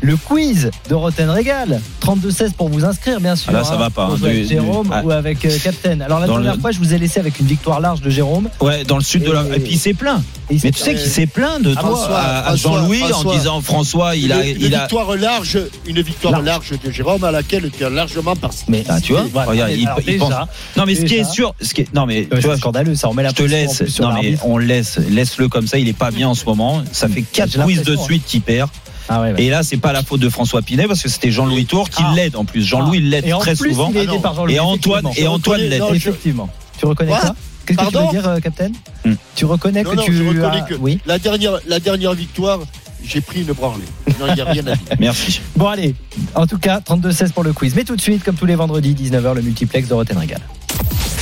le 0.00 0.16
quiz 0.16 0.70
de 0.88 0.94
Roten 0.94 1.30
Régal. 1.30 1.80
32-16 2.00 2.52
pour 2.52 2.68
vous 2.68 2.84
inscrire, 2.84 3.20
bien 3.20 3.36
sûr. 3.36 3.50
Ah 3.54 3.58
là, 3.58 3.64
ça 3.64 3.74
hein. 3.74 3.76
va 3.78 3.90
pas, 3.90 4.04
hein. 4.06 4.16
avec 4.22 4.42
Du- 4.42 4.48
Jérôme 4.48 4.86
du- 4.88 4.92
ah. 4.94 5.02
ou 5.04 5.10
avec 5.10 5.44
euh, 5.44 5.50
Captain. 5.62 6.00
Alors 6.00 6.20
la 6.20 6.26
Dans 6.26 6.34
dernière 6.34 6.54
le- 6.56 6.60
fois, 6.60 6.70
je 6.70 6.78
vous 6.78 6.94
ai 6.94 6.98
laissé 6.98 7.20
avec 7.20 7.38
une 7.40 7.46
victoire 7.46 7.80
large 7.80 8.00
de 8.00 8.10
Jérôme. 8.10 8.48
Ouais, 8.60 8.84
dans 8.84 8.96
le 8.96 9.02
sud 9.02 9.22
de 9.24 9.32
la. 9.32 9.42
Et- 9.54 9.60
puis 9.60 9.72
il 9.74 9.78
s'est 9.78 9.94
plaint. 9.94 10.22
Mais 10.50 10.58
tu 10.70 10.78
sais 10.80 10.94
qu'il 10.94 11.08
s'est 11.10 11.26
plaint 11.26 11.60
de 11.66 11.74
toi 11.74 11.82
François, 11.82 12.18
à, 12.20 12.56
Jean-Louis 12.56 13.02
en 13.12 13.24
disant 13.32 13.60
François, 13.60 14.16
il 14.16 14.32
a, 14.32 14.44
une, 14.46 14.56
il 14.60 14.66
une 14.66 14.74
a. 14.74 14.80
victoire 14.80 15.16
large, 15.16 15.58
une 15.86 16.00
victoire 16.00 16.32
Large. 16.42 16.70
large 16.70 16.72
de 16.84 16.90
Jérôme 16.90 17.24
à 17.24 17.30
laquelle 17.30 17.70
tu 17.76 17.84
as 17.84 17.90
largement 17.90 18.36
participé. 18.36 18.70
Mais 18.72 18.84
Ah, 18.88 19.00
tu 19.00 19.12
vois, 19.12 19.24
Voilà. 19.32 19.50
regarde, 19.50 19.70
il, 19.72 19.86
Alors, 19.86 19.98
il 20.00 20.04
déjà, 20.06 20.18
pense. 20.24 20.48
Non, 20.76 20.84
mais 20.86 20.94
ce 20.94 21.04
qui 21.04 21.14
est 21.16 21.24
sûr, 21.24 21.54
ce 21.60 21.74
qui 21.74 21.82
est, 21.82 21.94
non 21.94 22.06
mais 22.06 22.20
Ouais, 22.20 22.26
tu 22.30 22.36
c'est 22.36 22.46
vois, 22.46 22.56
scandaleux, 22.56 22.94
ça 22.94 23.08
remet 23.08 23.22
la 23.22 23.30
je 23.30 23.34
te 23.34 23.42
laisse. 23.42 23.82
Non 24.00 24.12
mais 24.20 24.36
on 24.44 24.58
laisse, 24.58 24.98
laisse-le 25.10 25.48
comme 25.48 25.66
ça. 25.66 25.78
Il 25.78 25.88
est 25.88 25.92
pas 25.96 26.10
bien 26.10 26.28
en 26.28 26.34
ce 26.34 26.44
moment. 26.44 26.82
Ça 26.92 27.08
fait 27.08 27.22
quatre 27.22 27.50
J'ai 27.52 27.60
quiz 27.62 27.76
de 27.82 27.90
l'impression, 27.90 28.04
suite 28.04 28.24
qu'il 28.26 28.40
perd. 28.42 28.70
Ah 29.08 29.20
ouais, 29.20 29.32
ouais. 29.32 29.42
Et 29.44 29.50
là, 29.50 29.62
c'est 29.62 29.76
pas 29.76 29.92
la 29.92 30.02
faute 30.02 30.20
de 30.20 30.28
François 30.28 30.62
Pinet 30.62 30.88
parce 30.88 31.00
que 31.02 31.08
c'était 31.08 31.30
Jean-Louis 31.30 31.64
Tour 31.66 31.90
qui 31.90 32.02
Ah. 32.04 32.12
l'aide 32.16 32.34
en 32.34 32.44
plus. 32.44 32.62
Jean-Louis 32.62 33.00
Ah. 33.04 33.08
l'aide 33.10 33.38
très 33.38 33.54
plus, 33.54 33.70
souvent. 33.70 33.88
il 33.90 33.96
est 33.98 34.02
aidé 34.02 34.12
non. 34.14 34.20
par 34.20 34.34
Jean-Louis, 34.34 34.54
Et 34.54 34.60
Antoine, 34.60 35.08
et 35.16 35.26
Antoine 35.28 35.60
l'aide. 35.60 35.82
Effectivement. 35.92 36.48
Tu 36.78 36.86
reconnais 36.86 37.12
ça? 37.12 37.34
Qu'est-ce 37.66 37.78
que 37.78 37.84
tu 37.84 37.92
Pardon 37.92 38.06
veux 38.06 38.18
dire, 38.18 38.28
euh, 38.28 38.38
Captain 38.40 38.70
Hmm. 39.04 39.14
Tu 39.34 39.44
reconnais 39.44 39.82
Non, 39.82 39.90
que 39.90 39.96
non, 39.96 40.02
tu 40.04 40.12
je 40.14 40.22
reconnais 40.24 40.46
as- 40.60 40.60
que 40.62 40.74
Oui. 40.74 41.00
la 41.06 41.18
dernière, 41.18 41.58
la 41.66 41.78
dernière 41.80 42.14
victoire, 42.14 42.60
j'ai 43.04 43.20
pris 43.20 43.42
une 43.42 43.52
branlée. 43.52 43.84
Non, 44.18 44.26
il 44.28 44.34
n'y 44.34 44.40
a 44.40 44.44
rien 44.44 44.66
à 44.66 44.74
dire. 44.74 44.78
Merci. 44.98 45.40
Bon, 45.56 45.66
allez. 45.68 45.94
En 46.34 46.46
tout 46.46 46.58
cas, 46.58 46.80
32-16 46.80 47.32
pour 47.32 47.44
le 47.44 47.52
quiz. 47.52 47.74
Mais 47.76 47.84
tout 47.84 47.94
de 47.96 48.00
suite, 48.00 48.24
comme 48.24 48.34
tous 48.36 48.46
les 48.46 48.54
vendredis, 48.56 48.94
19h, 48.94 49.34
le 49.34 49.42
multiplex 49.42 49.88
de 49.88 49.94
Roten 49.94 50.16
Régal. 50.18 50.40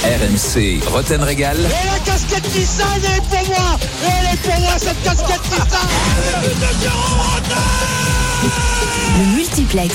RMC 0.05 0.81
Roten 0.93 1.23
Régal. 1.23 1.57
Et 1.59 1.63
la 1.63 1.99
casquette 2.05 2.55
Nissan, 2.55 2.87
elle 2.97 3.05
est 3.05 3.21
pour 3.29 3.49
moi 3.49 3.79
Elle 4.03 4.35
est 4.35 4.37
pour 4.43 4.61
moi 4.61 4.73
cette 4.79 5.03
casquette 5.03 5.41
Nissan 5.51 6.85
Le 9.19 9.37
multiplex. 9.37 9.95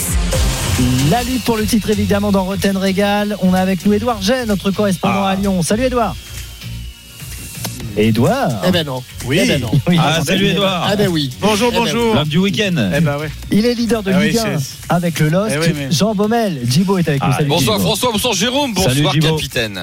La 1.12 1.24
lutte 1.24 1.44
pour 1.44 1.58
le 1.58 1.65
titre, 1.65 1.89
évidemment, 1.89 2.32
dans 2.32 2.44
Roten 2.44 2.77
Régal. 2.77 3.36
On 3.41 3.53
a 3.53 3.60
avec 3.60 3.86
nous 3.86 3.94
Édouard 3.94 4.20
Gay, 4.22 4.46
notre 4.46 4.72
correspondant 4.72 5.24
Ah. 5.25 5.29
à 5.32 5.36
Lyon. 5.36 5.62
Salut, 5.62 5.84
Édouard. 5.84 6.15
Édouard 7.98 8.50
Eh 8.67 8.72
ben 8.72 8.86
non. 8.86 9.03
Oui. 9.25 9.39
Eh 9.41 9.48
ben 9.48 9.62
non. 9.62 9.72
Oui, 9.88 9.98
Ah, 10.00 10.13
j'entends 10.13 10.25
salut. 10.25 10.48
Edouard. 10.48 10.88
Ah 10.89 10.96
ben 10.96 11.08
oui. 11.10 11.31
Bonjour, 11.41 11.69
Eh 11.72 11.75
ben 11.75 11.79
bonjour. 11.84 12.15
L'homme 12.15 12.27
du 12.27 12.38
week-end. 12.38 12.91
Eh 12.96 13.01
ben 13.01 13.17
ouais. 13.17 13.29
Il 13.51 13.65
est 13.65 13.74
leader 13.74 14.03
de 14.03 14.12
Ah 14.12 14.24
Ligue 14.24 14.38
1 14.38 14.60
c'est- 14.60 14.77
avec 14.89 15.19
le 15.19 15.29
Lost. 15.29 15.55
Eh 15.55 15.60
oui, 15.60 15.74
mais- 15.75 15.91
Jean 15.91 16.13
Baumel, 16.15 16.60
Djibo 16.65 16.98
est 16.98 17.08
avec 17.08 17.22
nous. 17.22 17.27
Ah, 17.31 17.36
Salut, 17.38 17.50
Bonsoir. 17.50 17.79
François, 17.79 18.12
bonsoir 18.12 18.34
Jérôme, 18.34 18.74
Salut, 18.77 18.96
bonsoir 19.01 19.13
Thibaut. 19.13 19.36
capitaine. 19.36 19.79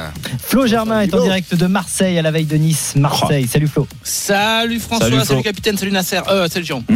Flo 0.46 0.66
Germain 0.66 1.00
est 1.02 1.12
en 1.14 1.22
direct 1.22 1.54
de 1.54 1.66
Marseille 1.66 2.18
à 2.18 2.22
la 2.22 2.30
veille 2.30 2.44
de 2.46 2.56
Nice. 2.56 2.94
Marseille. 2.96 3.46
Salut 3.50 3.68
Flo. 3.68 3.86
Salut 4.02 4.80
François, 4.80 5.08
Salut, 5.10 5.24
salut, 5.24 5.42
capitaine, 5.42 5.76
salut 5.76 5.92
Nasser, 5.92 6.20
euh, 6.28 6.48
salut 6.48 6.64
Jérôme. 6.64 6.84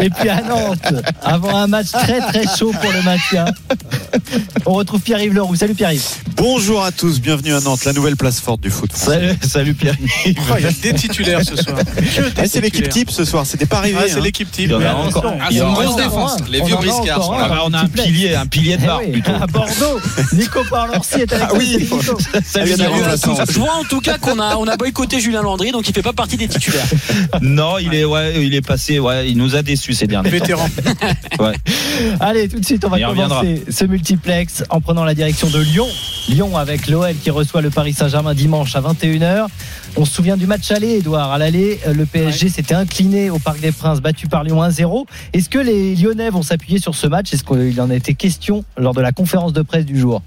Et 0.00 0.10
puis 0.10 0.28
à 0.28 0.42
Nantes, 0.42 0.92
avant 1.22 1.56
un 1.56 1.66
match 1.66 1.90
très 1.92 2.20
très 2.20 2.44
chaud 2.56 2.72
pour 2.80 2.92
le 2.92 3.02
maintien, 3.02 3.46
on 4.66 4.74
retrouve 4.74 5.00
Pierre-Yves 5.00 5.34
Leroux. 5.34 5.54
Salut 5.54 5.74
Pierre-Yves. 5.74 6.04
Bonjour 6.36 6.84
à 6.84 6.92
tous, 6.92 7.20
bienvenue 7.20 7.54
à 7.54 7.60
Nantes, 7.60 7.84
la 7.84 7.92
nouvelle 7.92 8.16
place 8.16 8.40
forte 8.48 8.62
du 8.62 8.70
foot. 8.70 8.90
Salut, 8.94 9.36
salut 9.42 9.74
Pierre. 9.74 9.94
Oh, 10.50 10.54
il 10.56 10.64
y 10.64 10.66
a 10.66 10.70
des 10.70 10.94
titulaires 10.94 11.42
ce 11.44 11.54
soir. 11.56 11.76
Eh, 12.42 12.46
c'est 12.46 12.60
l'équipe 12.60 12.88
type 12.88 13.10
ce 13.10 13.24
soir, 13.24 13.44
c'était 13.44 13.66
pas 13.66 13.78
arrivé. 13.78 13.98
Ah, 14.00 14.04
c'est 14.06 14.18
hein. 14.18 14.20
l'équipe 14.22 14.50
type. 14.50 14.72
Il 14.74 14.82
y 14.82 14.86
a 14.86 14.96
encore. 14.96 15.34
Ah, 15.38 15.48
c'est 15.50 15.58
une 15.58 15.74
grosse 15.74 15.96
défense, 15.96 16.36
les 16.48 16.62
On 16.62 16.64
vieux 16.64 16.76
briscards. 16.76 17.30
Ah, 17.32 17.62
on 17.66 17.74
a 17.74 17.80
un 17.80 17.88
pilier, 17.88 18.34
un 18.34 18.46
pilier 18.46 18.76
de 18.76 18.82
Eh 18.84 18.86
barre 18.86 19.00
oui, 19.04 19.12
plutôt. 19.12 19.32
à 19.42 19.46
Bordeaux, 19.46 20.00
Nico 20.32 20.60
Parlorsi 20.70 21.16
est 21.16 21.32
avec 21.32 21.48
Ah 21.50 21.54
oui. 21.54 21.88
Salut. 22.44 22.72
Je 22.76 23.58
vois 23.58 23.74
en 23.74 23.84
tout 23.84 24.00
cas 24.00 24.16
qu'on 24.16 24.38
a, 24.40 24.56
on 24.56 24.66
a 24.66 24.76
boycotté 24.76 25.20
Julien 25.20 25.42
Landry, 25.42 25.70
donc 25.70 25.86
il 25.88 25.94
fait 25.94 26.02
pas 26.02 26.14
partie 26.14 26.38
des 26.38 26.48
titulaires. 26.48 26.86
Non, 27.42 27.76
il 27.78 27.92
est, 27.92 28.04
ouais, 28.04 28.42
il 28.42 28.54
est 28.54 28.66
passé, 28.66 28.98
ouais, 28.98 29.28
il 29.28 29.36
nous 29.36 29.56
a 29.56 29.62
déçus 29.62 29.92
ces 29.92 30.06
derniers. 30.06 30.30
Vétéran. 30.30 30.68
Allez, 32.20 32.48
tout 32.48 32.60
de 32.60 32.64
suite, 32.64 32.84
on 32.84 32.88
va 32.88 32.98
commencer 33.00 33.64
ce 33.68 33.84
multiplex 33.84 34.64
en 34.70 34.80
prenant 34.80 35.04
la 35.04 35.14
direction 35.14 35.48
de 35.50 35.58
Lyon. 35.58 35.88
Lyon 36.28 36.58
avec 36.58 36.88
l'OL 36.88 37.14
qui 37.16 37.30
reçoit 37.30 37.62
le 37.62 37.70
Paris 37.70 37.94
Saint-Germain 37.94 38.34
dimanche 38.34 38.76
à 38.76 38.82
21h. 38.82 39.46
On 39.96 40.04
se 40.04 40.12
souvient 40.12 40.36
du 40.36 40.46
match 40.46 40.70
aller, 40.70 40.98
Edouard. 40.98 41.32
À 41.32 41.38
l'aller, 41.38 41.80
euh, 41.86 41.94
le 41.94 42.04
PSG 42.04 42.50
s'était 42.50 42.74
incliné 42.74 43.30
au 43.30 43.38
Parc 43.38 43.60
des 43.60 43.72
Princes, 43.72 44.00
battu 44.00 44.28
par 44.28 44.44
Lyon 44.44 44.62
1-0. 44.62 45.06
Est-ce 45.32 45.48
que 45.48 45.58
les 45.58 45.96
Lyonnais 45.96 46.28
vont 46.28 46.42
s'appuyer 46.42 46.78
sur 46.78 46.94
ce 46.94 47.06
match? 47.06 47.32
Est-ce 47.32 47.44
qu'il 47.44 47.80
en 47.80 47.88
a 47.88 47.94
été 47.94 48.12
question 48.14 48.62
lors 48.76 48.92
de 48.92 49.00
la 49.00 49.12
conférence 49.12 49.54
de 49.54 49.62
presse 49.62 49.86
du 49.86 49.98
jour? 49.98 50.22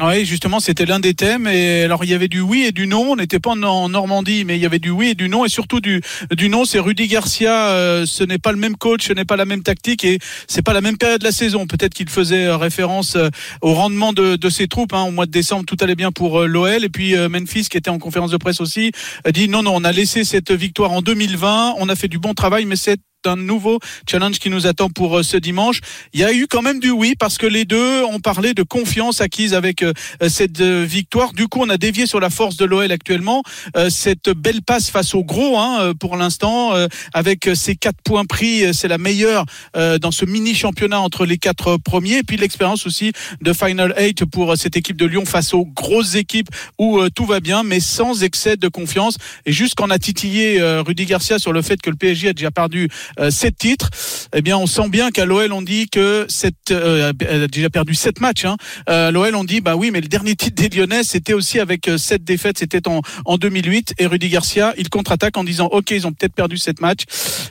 Oui, 0.00 0.24
justement, 0.24 0.60
c'était 0.60 0.86
l'un 0.86 1.00
des 1.00 1.14
thèmes. 1.14 1.48
Et 1.48 1.82
alors, 1.82 2.04
il 2.04 2.10
y 2.10 2.14
avait 2.14 2.28
du 2.28 2.40
oui 2.40 2.62
et 2.62 2.70
du 2.72 2.86
non. 2.86 3.12
On 3.12 3.16
n'était 3.16 3.40
pas 3.40 3.50
en- 3.50 3.88
Normandie, 3.88 4.44
mais 4.44 4.56
il 4.56 4.62
y 4.62 4.66
avait 4.66 4.78
du 4.78 4.90
oui 4.90 5.08
et 5.08 5.14
du 5.16 5.28
non. 5.28 5.44
Et 5.44 5.48
surtout 5.48 5.80
du, 5.80 6.00
du 6.36 6.48
non, 6.48 6.64
c'est 6.64 6.78
Rudy 6.78 7.08
Garcia. 7.08 7.70
euh, 7.70 8.06
ce 8.06 8.22
n'est 8.22 8.38
pas 8.38 8.52
le 8.52 8.58
même 8.58 8.76
coach, 8.76 9.08
ce 9.08 9.12
n'est 9.12 9.24
pas 9.24 9.34
la 9.36 9.44
même 9.44 9.64
tactique 9.64 10.04
et 10.04 10.20
c'est 10.46 10.62
pas 10.62 10.72
la 10.72 10.80
même 10.80 10.98
période 10.98 11.18
de 11.20 11.24
la 11.24 11.32
saison. 11.32 11.66
Peut-être 11.66 11.94
qu'il 11.94 12.08
faisait 12.08 12.44
euh, 12.46 12.56
référence 12.56 13.16
euh, 13.16 13.28
au 13.60 13.74
rendement 13.74 14.12
de, 14.12 14.36
de 14.36 14.50
ses 14.50 14.68
troupes. 14.68 14.92
hein. 14.94 15.02
Au 15.02 15.10
mois 15.10 15.26
de 15.26 15.32
décembre, 15.32 15.64
tout 15.66 15.76
allait 15.80 15.96
bien 15.96 16.12
pour 16.12 16.42
l'OL. 16.46 16.84
Et 16.84 16.88
puis 16.88 17.16
Memphis, 17.16 17.68
qui 17.68 17.76
était 17.76 17.90
en 17.90 17.98
conférence 17.98 18.30
de 18.30 18.36
presse 18.36 18.60
aussi, 18.60 18.92
a 19.24 19.32
dit 19.32 19.48
non, 19.48 19.62
non, 19.64 19.72
on 19.74 19.82
a 19.84 19.90
laissé 19.90 20.22
cette 20.22 20.52
victoire 20.52 20.92
en 20.92 21.02
2020. 21.02 21.74
On 21.78 21.88
a 21.88 21.96
fait 21.96 22.08
du 22.08 22.18
bon 22.20 22.34
travail, 22.34 22.66
mais 22.66 22.76
c'est 22.76 22.98
un 23.26 23.36
nouveau 23.36 23.80
challenge 24.08 24.38
qui 24.38 24.50
nous 24.50 24.66
attend 24.66 24.90
pour 24.90 25.18
euh, 25.18 25.22
ce 25.22 25.36
dimanche. 25.36 25.80
Il 26.12 26.20
y 26.20 26.24
a 26.24 26.32
eu 26.32 26.46
quand 26.46 26.62
même 26.62 26.78
du 26.78 26.90
oui 26.90 27.14
parce 27.18 27.36
que 27.38 27.46
les 27.46 27.64
deux 27.64 28.04
ont 28.04 28.20
parlé 28.20 28.54
de 28.54 28.62
confiance 28.62 29.20
acquise 29.20 29.54
avec 29.54 29.82
euh, 29.82 29.92
cette 30.28 30.60
euh, 30.60 30.84
victoire. 30.84 31.32
Du 31.32 31.48
coup, 31.48 31.60
on 31.60 31.68
a 31.68 31.78
dévié 31.78 32.06
sur 32.06 32.20
la 32.20 32.30
force 32.30 32.56
de 32.56 32.64
l'OL 32.64 32.92
actuellement. 32.92 33.42
Cette 33.90 34.30
belle 34.30 34.62
passe 34.62 34.90
face 34.90 35.14
au 35.14 35.24
gros 35.24 35.58
hein, 35.58 35.92
pour 35.98 36.16
l'instant, 36.16 36.72
avec 37.12 37.48
ces 37.54 37.74
quatre 37.76 38.00
points 38.02 38.24
pris, 38.24 38.72
c'est 38.72 38.88
la 38.88 38.98
meilleure 38.98 39.44
dans 39.74 40.10
ce 40.10 40.24
mini 40.24 40.54
championnat 40.54 41.00
entre 41.00 41.26
les 41.26 41.38
quatre 41.38 41.76
premiers. 41.76 42.18
Et 42.18 42.22
puis 42.22 42.36
l'expérience 42.36 42.86
aussi 42.86 43.12
de 43.40 43.52
Final 43.52 43.94
Eight 43.96 44.24
pour 44.24 44.56
cette 44.56 44.76
équipe 44.76 44.96
de 44.96 45.06
Lyon 45.06 45.24
face 45.24 45.54
aux 45.54 45.64
grosses 45.64 46.14
équipes 46.14 46.48
où 46.78 47.00
tout 47.10 47.26
va 47.26 47.40
bien, 47.40 47.62
mais 47.62 47.80
sans 47.80 48.22
excès 48.22 48.56
de 48.56 48.68
confiance. 48.68 49.16
Et 49.46 49.52
juste 49.52 49.74
qu'on 49.74 49.90
a 49.90 49.98
titillé 49.98 50.60
Rudy 50.80 51.06
Garcia 51.06 51.38
sur 51.38 51.52
le 51.52 51.62
fait 51.62 51.80
que 51.80 51.90
le 51.90 51.96
PSG 51.96 52.28
a 52.28 52.32
déjà 52.32 52.50
perdu 52.50 52.88
euh, 53.18 53.30
sept 53.30 53.56
titres, 53.56 53.90
eh 54.34 54.42
bien 54.42 54.56
on 54.56 54.66
sent 54.66 54.88
bien 54.88 55.10
qu'à 55.10 55.24
l'OL 55.24 55.52
on 55.52 55.62
dit 55.62 55.88
que 55.88 56.26
cette 56.28 56.70
euh, 56.70 57.12
elle 57.20 57.42
a 57.42 57.48
déjà 57.48 57.70
perdu 57.70 57.94
sept 57.94 58.20
matchs. 58.20 58.44
Hein. 58.44 58.56
Euh, 58.88 59.10
L'OL 59.10 59.34
on 59.34 59.44
dit 59.44 59.60
bah 59.60 59.76
oui 59.76 59.90
mais 59.90 60.00
le 60.00 60.08
dernier 60.08 60.34
titre 60.34 60.60
des 60.62 60.68
Lyonnais 60.68 61.02
c'était 61.02 61.32
aussi 61.32 61.60
avec 61.60 61.88
euh, 61.88 61.98
sept 61.98 62.24
défaites, 62.24 62.58
c'était 62.58 62.86
en, 62.88 63.00
en 63.24 63.36
2008 63.36 63.94
et 63.98 64.06
Rudy 64.06 64.28
Garcia 64.28 64.74
il 64.76 64.88
contre-attaque 64.88 65.36
en 65.36 65.44
disant 65.44 65.66
ok 65.66 65.90
ils 65.90 66.06
ont 66.06 66.12
peut-être 66.12 66.34
perdu 66.34 66.58
sept 66.58 66.80
matchs, 66.80 67.04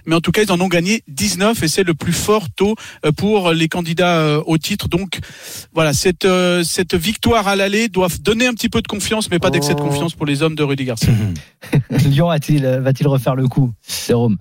mais 0.05 0.15
en 0.15 0.21
tout 0.21 0.31
cas 0.31 0.43
ils 0.43 0.51
en 0.51 0.59
ont 0.59 0.67
gagné 0.67 1.03
19 1.07 1.63
et 1.63 1.67
c'est 1.67 1.83
le 1.83 1.93
plus 1.93 2.13
fort 2.13 2.47
taux 2.55 2.75
euh, 3.05 3.11
pour 3.11 3.51
les 3.51 3.67
candidats 3.67 4.17
euh, 4.17 4.41
au 4.45 4.57
titre. 4.57 4.87
Donc 4.87 5.19
voilà 5.73 5.93
cette 5.93 6.25
euh, 6.25 6.63
cette 6.63 6.95
victoire 6.95 7.47
à 7.47 7.55
l'aller 7.55 7.87
doit 7.87 8.09
donner 8.21 8.47
un 8.47 8.53
petit 8.53 8.69
peu 8.69 8.81
de 8.81 8.87
confiance 8.87 9.29
mais 9.31 9.39
pas 9.39 9.49
d'excès 9.49 9.75
de 9.75 9.81
confiance 9.81 10.13
pour 10.13 10.25
les 10.25 10.41
hommes 10.43 10.55
de 10.55 10.63
Rudy 10.63 10.85
Garcia. 10.85 11.13
Lyon 11.89 12.29
a-t-il, 12.29 12.65
va-t-il 12.65 13.07
refaire 13.07 13.35
le 13.35 13.47
coup 13.47 13.71
Jérôme? 14.07 14.37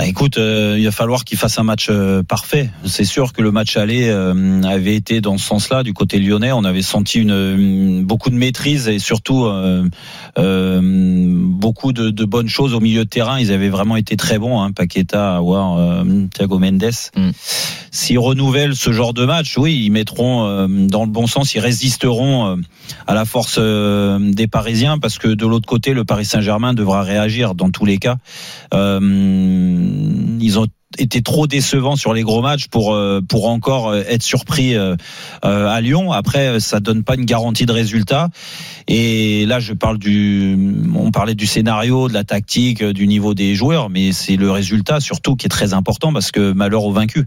Ah, 0.00 0.06
écoute, 0.06 0.38
euh, 0.38 0.76
il 0.78 0.84
va 0.84 0.92
falloir 0.92 1.24
qu'il 1.24 1.36
fasse 1.36 1.58
un 1.58 1.64
match 1.64 1.88
euh, 1.90 2.22
parfait. 2.22 2.70
C'est 2.84 3.04
sûr 3.04 3.32
que 3.32 3.42
le 3.42 3.50
match 3.50 3.76
aller 3.76 4.08
euh, 4.08 4.62
avait 4.62 4.94
été 4.94 5.20
dans 5.20 5.38
ce 5.38 5.44
sens-là 5.44 5.82
du 5.82 5.92
côté 5.92 6.20
lyonnais. 6.20 6.52
On 6.52 6.62
avait 6.62 6.82
senti 6.82 7.18
une, 7.18 7.32
une- 7.32 8.04
beaucoup 8.04 8.30
de 8.30 8.36
maîtrise 8.36 8.86
et 8.86 9.00
surtout 9.00 9.46
euh, 9.46 9.82
euh, 10.38 10.80
beaucoup 10.82 11.92
de, 11.92 12.10
de 12.10 12.24
bonnes 12.24 12.46
choses 12.48 12.74
au 12.74 12.80
milieu 12.80 13.04
de 13.04 13.08
terrain. 13.08 13.40
Ils 13.40 13.50
avaient 13.50 13.70
vraiment 13.70 13.96
été 13.96 14.16
très 14.16 14.38
bons, 14.38 14.60
hein, 14.60 14.70
Paqueta, 14.70 15.40
euh, 15.40 16.26
Thiago 16.32 16.60
Mendes. 16.60 16.92
Mm. 17.16 17.30
S'ils 17.90 18.20
renouvellent 18.20 18.76
ce 18.76 18.92
genre 18.92 19.14
de 19.14 19.24
match, 19.24 19.58
oui, 19.58 19.82
ils 19.84 19.90
mettront 19.90 20.46
euh, 20.46 20.68
dans 20.68 21.04
le 21.06 21.10
bon 21.10 21.26
sens, 21.26 21.56
ils 21.56 21.60
résisteront 21.60 22.46
euh, 22.52 22.56
à 23.08 23.14
la 23.14 23.24
force 23.24 23.56
euh, 23.58 24.20
des 24.32 24.46
Parisiens 24.46 24.98
parce 24.98 25.18
que 25.18 25.26
de 25.26 25.44
l'autre 25.44 25.66
côté, 25.66 25.92
le 25.92 26.04
Paris 26.04 26.24
Saint-Germain 26.26 26.72
devra 26.72 27.02
réagir 27.02 27.56
dans 27.56 27.70
tous 27.70 27.84
les 27.84 27.98
cas. 27.98 28.18
Euh, 28.74 29.87
ils 30.40 30.58
ont 30.58 30.66
été 30.96 31.20
trop 31.20 31.46
décevants 31.46 31.96
sur 31.96 32.14
les 32.14 32.22
gros 32.22 32.40
matchs 32.40 32.68
pour 32.68 32.94
euh, 32.94 33.20
pour 33.20 33.48
encore 33.48 33.88
euh, 33.88 34.02
être 34.08 34.22
surpris 34.22 34.74
euh, 34.74 34.96
à 35.42 35.80
Lyon. 35.80 36.12
Après, 36.12 36.60
ça 36.60 36.80
donne 36.80 37.04
pas 37.04 37.14
une 37.14 37.24
garantie 37.24 37.66
de 37.66 37.72
résultat. 37.72 38.28
Et 38.86 39.44
là, 39.46 39.60
je 39.60 39.74
parle 39.74 39.98
du, 39.98 40.56
on 40.94 41.10
parlait 41.10 41.34
du 41.34 41.46
scénario, 41.46 42.08
de 42.08 42.14
la 42.14 42.24
tactique, 42.24 42.82
du 42.82 43.06
niveau 43.06 43.34
des 43.34 43.54
joueurs, 43.54 43.90
mais 43.90 44.12
c'est 44.12 44.36
le 44.36 44.50
résultat 44.50 45.00
surtout 45.00 45.36
qui 45.36 45.46
est 45.46 45.50
très 45.50 45.74
important 45.74 46.12
parce 46.12 46.32
que 46.32 46.52
malheur 46.52 46.84
aux 46.84 46.92
vaincus. 46.92 47.26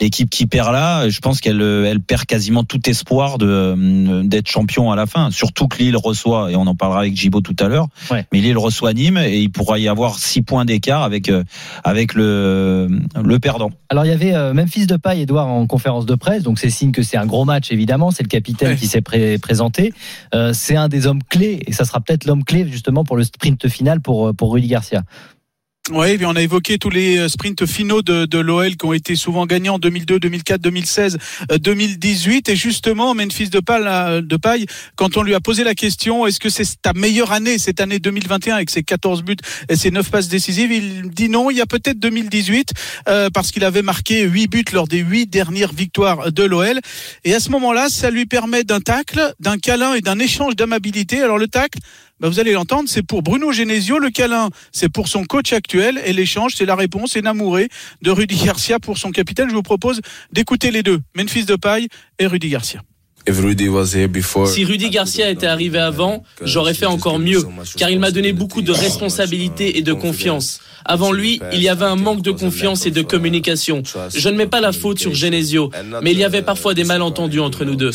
L'équipe 0.00 0.30
qui 0.30 0.46
perd 0.46 0.72
là, 0.72 1.08
je 1.08 1.20
pense 1.20 1.40
qu'elle 1.40 1.60
elle 1.60 2.00
perd 2.00 2.24
quasiment 2.24 2.64
tout 2.64 2.80
espoir 2.88 3.38
de 3.38 3.46
euh, 3.46 4.22
d'être 4.24 4.48
champion 4.48 4.90
à 4.90 4.96
la 4.96 5.06
fin. 5.06 5.30
Surtout 5.30 5.68
que 5.68 5.78
Lille 5.78 5.96
reçoit, 5.96 6.50
et 6.50 6.56
on 6.56 6.66
en 6.66 6.74
parlera 6.74 7.00
avec 7.00 7.16
Gibo 7.16 7.40
tout 7.40 7.56
à 7.60 7.68
l'heure, 7.68 7.86
Ouais. 8.10 8.26
mais 8.32 8.40
Lille 8.40 8.58
reçoit 8.58 8.92
Nîmes 8.92 9.18
et 9.18 9.38
il 9.40 9.50
pourra 9.50 9.78
y 9.78 9.88
avoir 9.88 10.18
six 10.18 10.42
points 10.42 10.64
d'écart 10.64 11.02
avec 11.02 11.28
euh, 11.28 11.44
avec 11.84 12.14
le 12.14 12.88
le 13.22 13.38
perdant. 13.38 13.70
Alors 13.90 14.04
il 14.04 14.08
y 14.08 14.14
avait 14.14 14.34
euh, 14.34 14.54
Memphis 14.54 14.86
Depay, 14.86 15.20
Edouard 15.22 15.48
en 15.48 15.66
conférence 15.66 16.06
de 16.06 16.14
presse, 16.14 16.42
donc 16.42 16.58
c'est 16.58 16.70
signe 16.70 16.92
que 16.92 17.02
c'est 17.02 17.16
un 17.16 17.26
gros 17.26 17.44
match 17.44 17.70
évidemment. 17.72 18.10
C'est 18.10 18.22
le 18.22 18.28
capitaine 18.28 18.70
Ouais. 18.70 18.76
qui 18.76 18.86
s'est 18.86 19.00
pré- 19.02 19.38
présenté. 19.38 19.92
Euh, 20.34 20.52
c'est 20.54 20.76
un 20.76 20.88
des 20.88 21.06
hommes 21.06 21.22
clés 21.28 21.60
et 21.66 21.72
ça 21.72 21.84
sera 21.84 22.00
peut-être 22.00 22.24
l'homme 22.24 22.44
clé 22.44 22.66
justement 22.70 23.04
pour 23.04 23.16
le 23.16 23.24
sprint 23.24 23.68
final 23.68 24.00
pour 24.00 24.28
euh, 24.28 24.32
pour 24.32 24.52
Rudy 24.52 24.68
Garcia. 24.68 25.02
Oui, 25.92 26.16
on 26.24 26.36
a 26.36 26.40
évoqué 26.42 26.78
tous 26.78 26.88
les 26.88 27.18
euh, 27.18 27.28
sprints 27.28 27.66
finaux 27.66 28.00
de, 28.00 28.24
de 28.24 28.38
l'OL 28.38 28.76
qui 28.76 28.86
ont 28.86 28.92
été 28.92 29.16
souvent 29.16 29.44
gagnés 29.44 29.70
en 29.70 29.80
2002, 29.80 30.20
2004, 30.20 30.60
2016, 30.60 31.18
euh, 31.50 31.58
2018. 31.58 32.48
Et 32.48 32.54
justement, 32.54 33.12
Memphis 33.12 33.48
Depay, 33.48 33.80
là, 33.80 34.20
Depay, 34.20 34.66
quand 34.94 35.16
on 35.16 35.22
lui 35.22 35.34
a 35.34 35.40
posé 35.40 35.64
la 35.64 35.74
question, 35.74 36.28
est-ce 36.28 36.38
que 36.38 36.48
c'est 36.48 36.80
ta 36.80 36.92
meilleure 36.92 37.32
année, 37.32 37.58
cette 37.58 37.80
année 37.80 37.98
2021, 37.98 38.54
avec 38.54 38.70
ses 38.70 38.84
14 38.84 39.24
buts 39.24 39.36
et 39.68 39.74
ses 39.74 39.90
9 39.90 40.08
passes 40.08 40.28
décisives, 40.28 40.70
il 40.70 41.10
dit 41.10 41.28
non, 41.28 41.50
il 41.50 41.56
y 41.56 41.60
a 41.60 41.66
peut-être 41.66 41.98
2018, 41.98 42.72
euh, 43.08 43.28
parce 43.30 43.50
qu'il 43.50 43.64
avait 43.64 43.82
marqué 43.82 44.22
8 44.22 44.46
buts 44.46 44.64
lors 44.72 44.86
des 44.86 44.98
8 44.98 45.26
dernières 45.26 45.72
victoires 45.72 46.30
de 46.30 46.44
l'OL. 46.44 46.78
Et 47.24 47.34
à 47.34 47.40
ce 47.40 47.50
moment-là, 47.50 47.88
ça 47.88 48.10
lui 48.10 48.26
permet 48.26 48.62
d'un 48.62 48.80
tacle, 48.80 49.34
d'un 49.40 49.58
câlin 49.58 49.94
et 49.94 50.02
d'un 50.02 50.20
échange 50.20 50.54
d'amabilité. 50.54 51.20
Alors 51.20 51.38
le 51.38 51.48
tacle, 51.48 51.80
bah, 52.20 52.28
vous 52.28 52.38
allez 52.38 52.52
l'entendre, 52.52 52.88
c'est 52.88 53.02
pour 53.02 53.22
Bruno 53.22 53.50
Genesio. 53.50 53.98
Le 53.98 54.10
câlin, 54.10 54.50
c'est 54.72 54.88
pour 54.88 55.08
son 55.08 55.24
coach 55.24 55.52
actuel. 55.52 56.00
Et 56.04 56.12
l'échange, 56.12 56.54
c'est 56.54 56.66
la 56.66 56.76
réponse 56.76 57.16
énamourée 57.16 57.68
de 58.02 58.10
Rudy 58.10 58.44
Garcia 58.44 58.78
pour 58.78 58.98
son 58.98 59.10
capitaine. 59.10 59.48
Je 59.48 59.54
vous 59.54 59.62
propose 59.62 60.00
d'écouter 60.30 60.70
les 60.70 60.82
deux, 60.82 61.00
Memphis 61.16 61.44
Depay 61.44 61.88
et 62.18 62.26
Rudy 62.26 62.50
Garcia. 62.50 62.82
Si 64.46 64.64
Rudy 64.64 64.90
Garcia 64.90 65.30
était 65.30 65.46
arrivé 65.46 65.78
avant, 65.78 66.24
j'aurais 66.42 66.74
fait 66.74 66.86
encore 66.86 67.18
mieux, 67.18 67.44
car 67.76 67.90
il 67.90 68.00
m'a 68.00 68.10
donné 68.10 68.32
beaucoup 68.32 68.62
de 68.62 68.72
responsabilités 68.72 69.78
et 69.78 69.82
de 69.82 69.92
confiance. 69.92 70.60
Avant 70.84 71.12
lui, 71.12 71.40
il 71.52 71.60
y 71.60 71.68
avait 71.68 71.84
un 71.84 71.96
manque 71.96 72.22
de 72.22 72.30
confiance 72.30 72.86
et 72.86 72.90
de 72.90 73.02
communication. 73.02 73.82
Je 74.14 74.28
ne 74.28 74.36
mets 74.36 74.46
pas 74.46 74.60
la 74.60 74.72
faute 74.72 74.98
sur 74.98 75.14
Genesio, 75.14 75.70
mais 76.02 76.12
il 76.12 76.18
y 76.18 76.24
avait 76.24 76.42
parfois 76.42 76.74
des 76.74 76.84
malentendus 76.84 77.40
entre 77.40 77.64
nous 77.64 77.76
deux. 77.76 77.92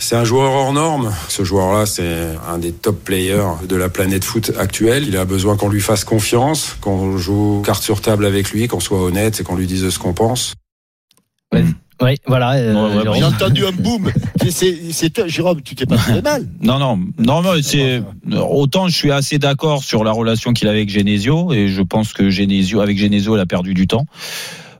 C'est 0.00 0.16
un 0.16 0.24
joueur 0.24 0.52
hors 0.52 0.72
norme. 0.72 1.14
Ce 1.28 1.44
joueur-là, 1.44 1.86
c'est 1.86 2.36
un 2.48 2.58
des 2.58 2.72
top 2.72 3.04
players 3.04 3.66
de 3.68 3.76
la 3.76 3.88
planète 3.88 4.24
foot 4.24 4.52
actuelle. 4.58 5.04
Il 5.06 5.16
a 5.16 5.24
besoin 5.24 5.56
qu'on 5.56 5.68
lui 5.68 5.80
fasse 5.80 6.04
confiance, 6.04 6.76
qu'on 6.80 7.16
joue 7.16 7.62
carte 7.64 7.82
sur 7.82 8.00
table 8.00 8.26
avec 8.26 8.50
lui, 8.50 8.66
qu'on 8.66 8.80
soit 8.80 9.00
honnête 9.00 9.40
et 9.40 9.44
qu'on 9.44 9.56
lui 9.56 9.66
dise 9.66 9.88
ce 9.88 9.98
qu'on 9.98 10.12
pense. 10.12 10.54
Oui, 12.02 12.16
voilà. 12.26 12.52
euh, 12.54 13.04
Ouais. 13.04 13.18
J'ai 13.18 13.24
entendu 13.24 13.66
un 13.66 13.72
boom. 13.72 14.10
C'est- 14.50 15.10
toi, 15.10 15.26
Jérôme, 15.28 15.60
tu 15.62 15.74
t'es 15.74 15.86
pas 15.86 15.98
fait 15.98 16.22
mal. 16.22 16.46
Non, 16.62 16.78
non, 16.78 16.96
non, 17.18 17.42
non, 17.42 17.52
c'est 17.62 18.02
autant 18.32 18.88
je 18.88 18.94
suis 18.96 19.10
assez 19.12 19.38
d'accord 19.38 19.82
sur 19.84 20.02
la 20.04 20.12
relation 20.12 20.52
qu'il 20.52 20.68
a 20.68 20.70
avec 20.70 20.88
Genesio 20.88 21.52
et 21.52 21.68
je 21.68 21.82
pense 21.82 22.12
que 22.12 22.30
Genesio, 22.30 22.80
avec 22.80 22.98
Genesio, 22.98 23.36
il 23.36 23.40
a 23.40 23.46
perdu 23.46 23.74
du 23.74 23.86
temps. 23.86 24.06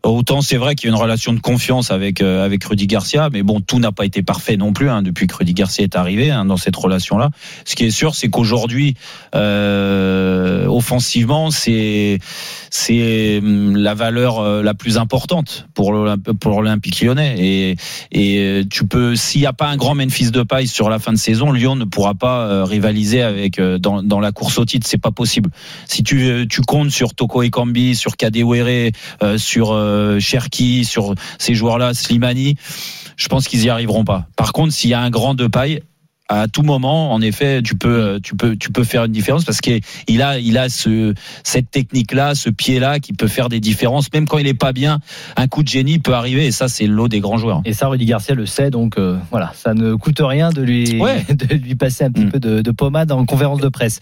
Autant 0.03 0.41
c'est 0.41 0.57
vrai 0.57 0.77
qu'il 0.77 0.89
y 0.89 0.93
a 0.93 0.97
une 0.97 1.01
relation 1.03 1.35
de 1.35 1.41
confiance 1.41 1.91
avec 1.91 2.23
euh, 2.23 2.43
avec 2.43 2.65
Rudy 2.65 2.87
Garcia, 2.87 3.29
mais 3.31 3.43
bon, 3.43 3.61
tout 3.61 3.79
n'a 3.79 3.93
pas 3.93 4.07
été 4.07 4.23
parfait 4.23 4.57
non 4.57 4.73
plus 4.73 4.89
hein, 4.89 5.03
depuis 5.03 5.27
que 5.27 5.35
Rudy 5.37 5.53
Garcia 5.53 5.85
est 5.85 5.95
arrivé 5.95 6.31
hein, 6.31 6.47
dans 6.47 6.57
cette 6.57 6.75
relation-là. 6.77 7.29
Ce 7.67 7.77
qui 7.77 7.85
est 7.85 7.91
sûr, 7.91 8.15
c'est 8.15 8.29
qu'aujourd'hui, 8.29 8.95
euh, 9.35 10.65
offensivement, 10.67 11.51
c'est 11.51 12.19
c'est 12.71 13.39
hum, 13.43 13.77
la 13.77 13.95
valeur 13.95 14.39
euh, 14.39 14.63
la 14.63 14.75
plus 14.75 14.97
importante 14.97 15.67
pour 15.75 15.93
l'Olymp- 15.93 16.33
pour 16.39 16.63
l'Olympique 16.63 17.01
Lyonnais. 17.03 17.35
Et 17.39 17.77
et 18.13 18.39
euh, 18.39 18.65
tu 18.69 18.87
peux, 18.87 19.17
s'il 19.17 19.41
n'y 19.41 19.47
a 19.47 19.53
pas 19.53 19.67
un 19.67 19.77
grand 19.77 19.95
Memphis 19.95 20.31
de 20.31 20.43
paille 20.43 20.69
sur 20.69 20.89
la 20.89 20.99
fin 20.99 21.13
de 21.13 21.19
saison, 21.19 21.53
Lyon 21.53 21.77
ne 21.77 21.85
pourra 21.85 22.15
pas 22.15 22.47
euh, 22.47 22.65
rivaliser 22.65 23.23
avec 23.23 23.59
euh, 23.59 23.79
dans 23.79 24.03
dans 24.03 24.21
la 24.21 24.33
course 24.33 24.59
au 24.59 24.65
titre. 24.65 24.87
C'est 24.89 24.99
pas 24.99 25.11
possible. 25.11 25.51
Si 25.87 26.03
tu 26.03 26.23
euh, 26.23 26.47
tu 26.49 26.63
comptes 26.63 26.91
sur 26.91 27.15
Toko 27.15 27.43
Ekambi, 27.43 27.95
sur 27.95 28.17
Kadewere, 28.17 28.93
euh, 29.23 29.37
sur 29.37 29.73
euh, 29.73 30.21
Cherki, 30.21 30.85
sur 30.85 31.15
ces 31.39 31.55
joueurs-là, 31.55 31.93
Slimani, 31.93 32.55
je 33.17 33.29
pense 33.29 33.49
qu'ils 33.49 33.65
y 33.65 33.69
arriveront 33.69 34.05
pas. 34.05 34.29
Par 34.37 34.53
contre, 34.53 34.73
s'il 34.73 34.91
y 34.91 34.95
a 34.95 35.01
un 35.01 35.11
grand 35.11 35.35
de 35.35 35.47
paille, 35.49 35.83
à 36.33 36.47
tout 36.49 36.63
moment, 36.63 37.13
en 37.13 37.21
effet, 37.21 37.61
tu 37.63 37.75
peux, 37.77 38.21
tu 38.23 38.37
peux, 38.37 38.57
tu 38.57 38.71
peux 38.71 38.85
faire 38.85 39.05
une 39.05 39.13
différence 39.13 39.45
parce 39.45 39.61
qu'il 39.61 39.81
il 40.07 40.23
a, 40.23 40.39
il 40.39 40.57
a 40.59 40.69
ce, 40.69 41.13
cette 41.43 41.71
technique-là, 41.71 42.35
ce 42.37 42.51
pied-là 42.51 43.01
qui 43.01 43.13
peut 43.13 43.27
faire 43.27 43.49
des 43.49 43.59
différences. 43.61 44.07
Même 44.15 44.27
quand 44.29 44.39
il 44.39 44.47
est 44.47 44.55
pas 44.55 44.73
bien, 44.73 45.01
un 45.37 45.49
coup 45.49 45.63
de 45.65 45.69
génie 45.69 45.99
peut 45.99 46.15
arriver 46.15 46.47
et 46.47 46.53
ça, 46.53 46.69
c'est 46.69 46.87
l'eau 46.87 47.09
des 47.09 47.19
grands 47.21 47.37
joueurs. 47.37 47.63
Et 47.65 47.73
ça, 47.73 47.89
Rudy 47.89 48.05
Garcia 48.07 48.35
le 48.35 48.47
sait, 48.47 48.71
donc 48.71 48.97
euh, 48.97 49.19
voilà, 49.31 49.53
ça 49.57 49.75
ne 49.75 49.95
coûte 49.97 50.21
rien 50.21 50.51
de 50.51 50.63
lui, 50.63 51.01
Ouais. 51.01 51.25
de 51.35 51.55
lui 51.55 51.75
passer 51.75 52.05
un 52.05 52.11
petit 52.13 52.21
Mm. 52.27 52.31
peu 52.31 52.39
de, 52.41 52.61
de 52.63 52.71
pommade 52.71 53.11
en 53.13 53.25
conférence 53.27 53.61
de 53.61 53.69
presse. 53.69 53.99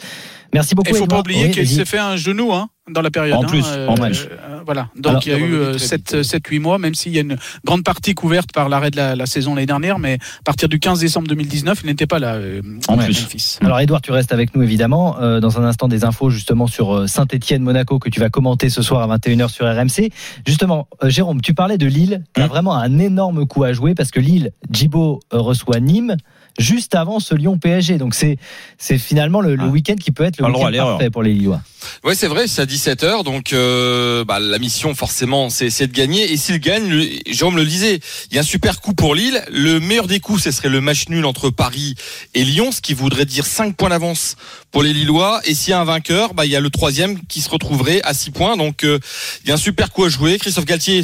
Merci 0.55 0.75
beaucoup. 0.75 0.89
Il 0.91 0.97
faut 0.97 1.07
pas 1.07 1.21
oublier 1.21 1.47
Oui, 1.47 1.51
qu'il 1.51 1.65
vas-y. 1.65 1.75
s'est 1.75 1.85
fait 1.85 1.99
un 1.99 2.17
genou 2.17 2.53
hein, 2.55 2.71
dans 2.91 3.03
la 3.03 3.11
période. 3.11 3.37
En 3.37 3.43
hein, 3.43 3.47
plus, 3.47 3.65
en 3.67 3.97
match. 3.99 4.27
euh, 4.31 4.61
voilà. 4.65 4.89
Donc 4.97 5.07
Alors, 5.11 5.23
il 5.27 5.29
y 5.31 5.35
a 5.35 5.37
est 5.37 5.41
eu 5.41 5.59
revenu 5.61 5.77
très 5.77 5.87
7, 5.87 6.23
7, 6.23 6.47
8 6.47 6.59
mois, 6.59 6.79
même 6.79 6.95
s'il 6.95 7.13
y 7.13 7.19
a 7.19 7.21
une 7.21 7.37
grande 7.67 7.85
partie 7.85 8.15
couverte 8.15 8.53
par 8.53 8.71
l'arrêt 8.71 8.91
de 8.91 8.97
la, 8.97 9.15
la 9.15 9.27
saison 9.27 9.55
l'année 9.55 9.67
dernière, 9.67 9.99
mais 9.99 10.15
à 10.15 10.43
partir 10.45 10.71
du 10.71 10.79
15 10.81 11.01
décembre 11.01 11.29
2019, 11.29 11.81
il 11.83 11.87
n'était 11.89 12.07
pas 12.07 12.19
là. 12.19 12.35
euh, 12.37 12.63
En 12.89 12.97
plus. 12.97 13.21
Memphis. 13.23 13.59
Alors 13.61 13.79
Edouard, 13.81 14.01
tu 14.01 14.11
restes 14.11 14.33
avec 14.33 14.55
nous 14.57 14.63
évidemment. 14.63 15.21
Euh, 15.21 15.41
dans 15.41 15.61
un 15.61 15.65
instant, 15.65 15.87
des 15.87 16.05
infos 16.05 16.31
justement 16.31 16.67
sur 16.67 17.07
Saint-Etienne 17.09 17.63
Monaco 17.63 17.99
que 17.99 18.09
tu 18.09 18.19
vas 18.21 18.31
commenter 18.31 18.71
ce 18.71 18.81
soir 18.81 19.11
à 19.11 19.19
21h 19.19 19.49
sur 19.51 19.67
RMC. 19.67 20.11
Justement, 20.47 20.89
euh, 21.05 21.11
Jérôme, 21.11 21.43
tu 21.43 21.53
parlais 21.53 21.77
de 21.77 21.87
Lille. 21.87 22.25
Tu 22.35 22.41
as 22.41 22.45
Hum. 22.45 22.49
vraiment 22.51 22.75
un 22.75 22.99
énorme 22.99 23.47
coup 23.47 23.65
à 23.65 23.75
jouer 23.75 23.95
parce 23.95 24.11
que 24.11 24.19
Lille, 24.21 24.53
Djibo 24.71 25.21
euh, 25.35 25.39
reçoit 25.41 25.79
Nîmes 25.81 26.17
juste 26.59 26.95
avant 26.95 27.21
ce 27.21 27.35
Lyon 27.35 27.59
PSG. 27.59 27.99
Donc 27.99 28.15
c'est 28.15 28.37
c'est 28.79 28.99
finalement 28.99 29.41
le, 29.41 29.55
le 29.57 29.65
Ah. 29.65 29.69
week-end 29.69 29.95
qui 29.97 30.11
peut 30.11 30.25
être 30.25 30.39
le 30.41 30.47
week-end 30.47 30.69
l'erreur. 30.69 30.97
parfait 30.99 31.11
pour 31.11 31.23
les 31.23 31.33
Lillois. 31.33 31.61
Ouais, 32.05 32.15
c'est 32.17 32.27
vrai, 32.27 32.49
c'est 32.49 32.61
à 32.61 32.67
17h, 32.67 33.23
donc 33.25 33.53
euh, 33.53 34.25
bah, 34.25 34.41
la 34.41 34.59
mission 34.59 34.95
forcément, 34.95 35.49
c'est 35.49 35.71
c'est 35.71 35.87
de 35.87 35.93
gagner. 35.93 36.31
Et 36.33 36.37
s'il 36.37 36.59
gagne, 36.59 36.89
le- 36.89 37.09
Jérôme 37.31 37.57
le 37.57 37.65
disait, 37.65 38.01
il 38.31 38.35
y 38.35 38.39
a 38.39 38.41
un 38.41 38.45
super 38.45 38.81
coup 38.81 38.95
pour 38.95 39.15
Lille. 39.15 39.43
Le 39.51 39.79
meilleur 39.81 40.07
des 40.09 40.19
coups, 40.21 40.43
ce 40.43 40.51
serait 40.51 40.69
le 40.69 40.81
match 40.81 41.09
nul 41.09 41.25
entre 41.25 41.51
Paris 41.51 41.95
et 42.35 42.45
Lyon, 42.45 42.73
ce 42.73 42.81
qui 42.81 42.95
voudrait 42.95 43.25
dire 43.25 43.47
5 43.47 43.77
points 43.77 43.91
d'avance 43.91 44.37
pour 44.73 44.83
les 44.83 44.93
Lillois. 44.93 45.41
Et 45.45 45.55
s'il 45.55 45.71
y 45.71 45.75
a 45.75 45.81
un 45.81 45.85
vainqueur, 45.85 46.35
bah, 46.35 46.45
il 46.47 46.51
y 46.53 46.57
a 46.57 46.61
le 46.61 46.71
troisième 46.71 47.21
qui 47.27 47.41
se 47.41 47.49
retrouverait 47.49 48.01
à 48.03 48.13
6 48.13 48.33
points. 48.33 48.57
Donc 48.57 48.85
euh, 48.85 48.99
il 49.45 49.49
y 49.49 49.53
a 49.53 49.55
un 49.55 49.59
super 49.59 49.93
coup 49.93 50.05
à 50.05 50.09
jouer. 50.09 50.39
Christophe 50.39 50.65
Galtier 50.67 51.03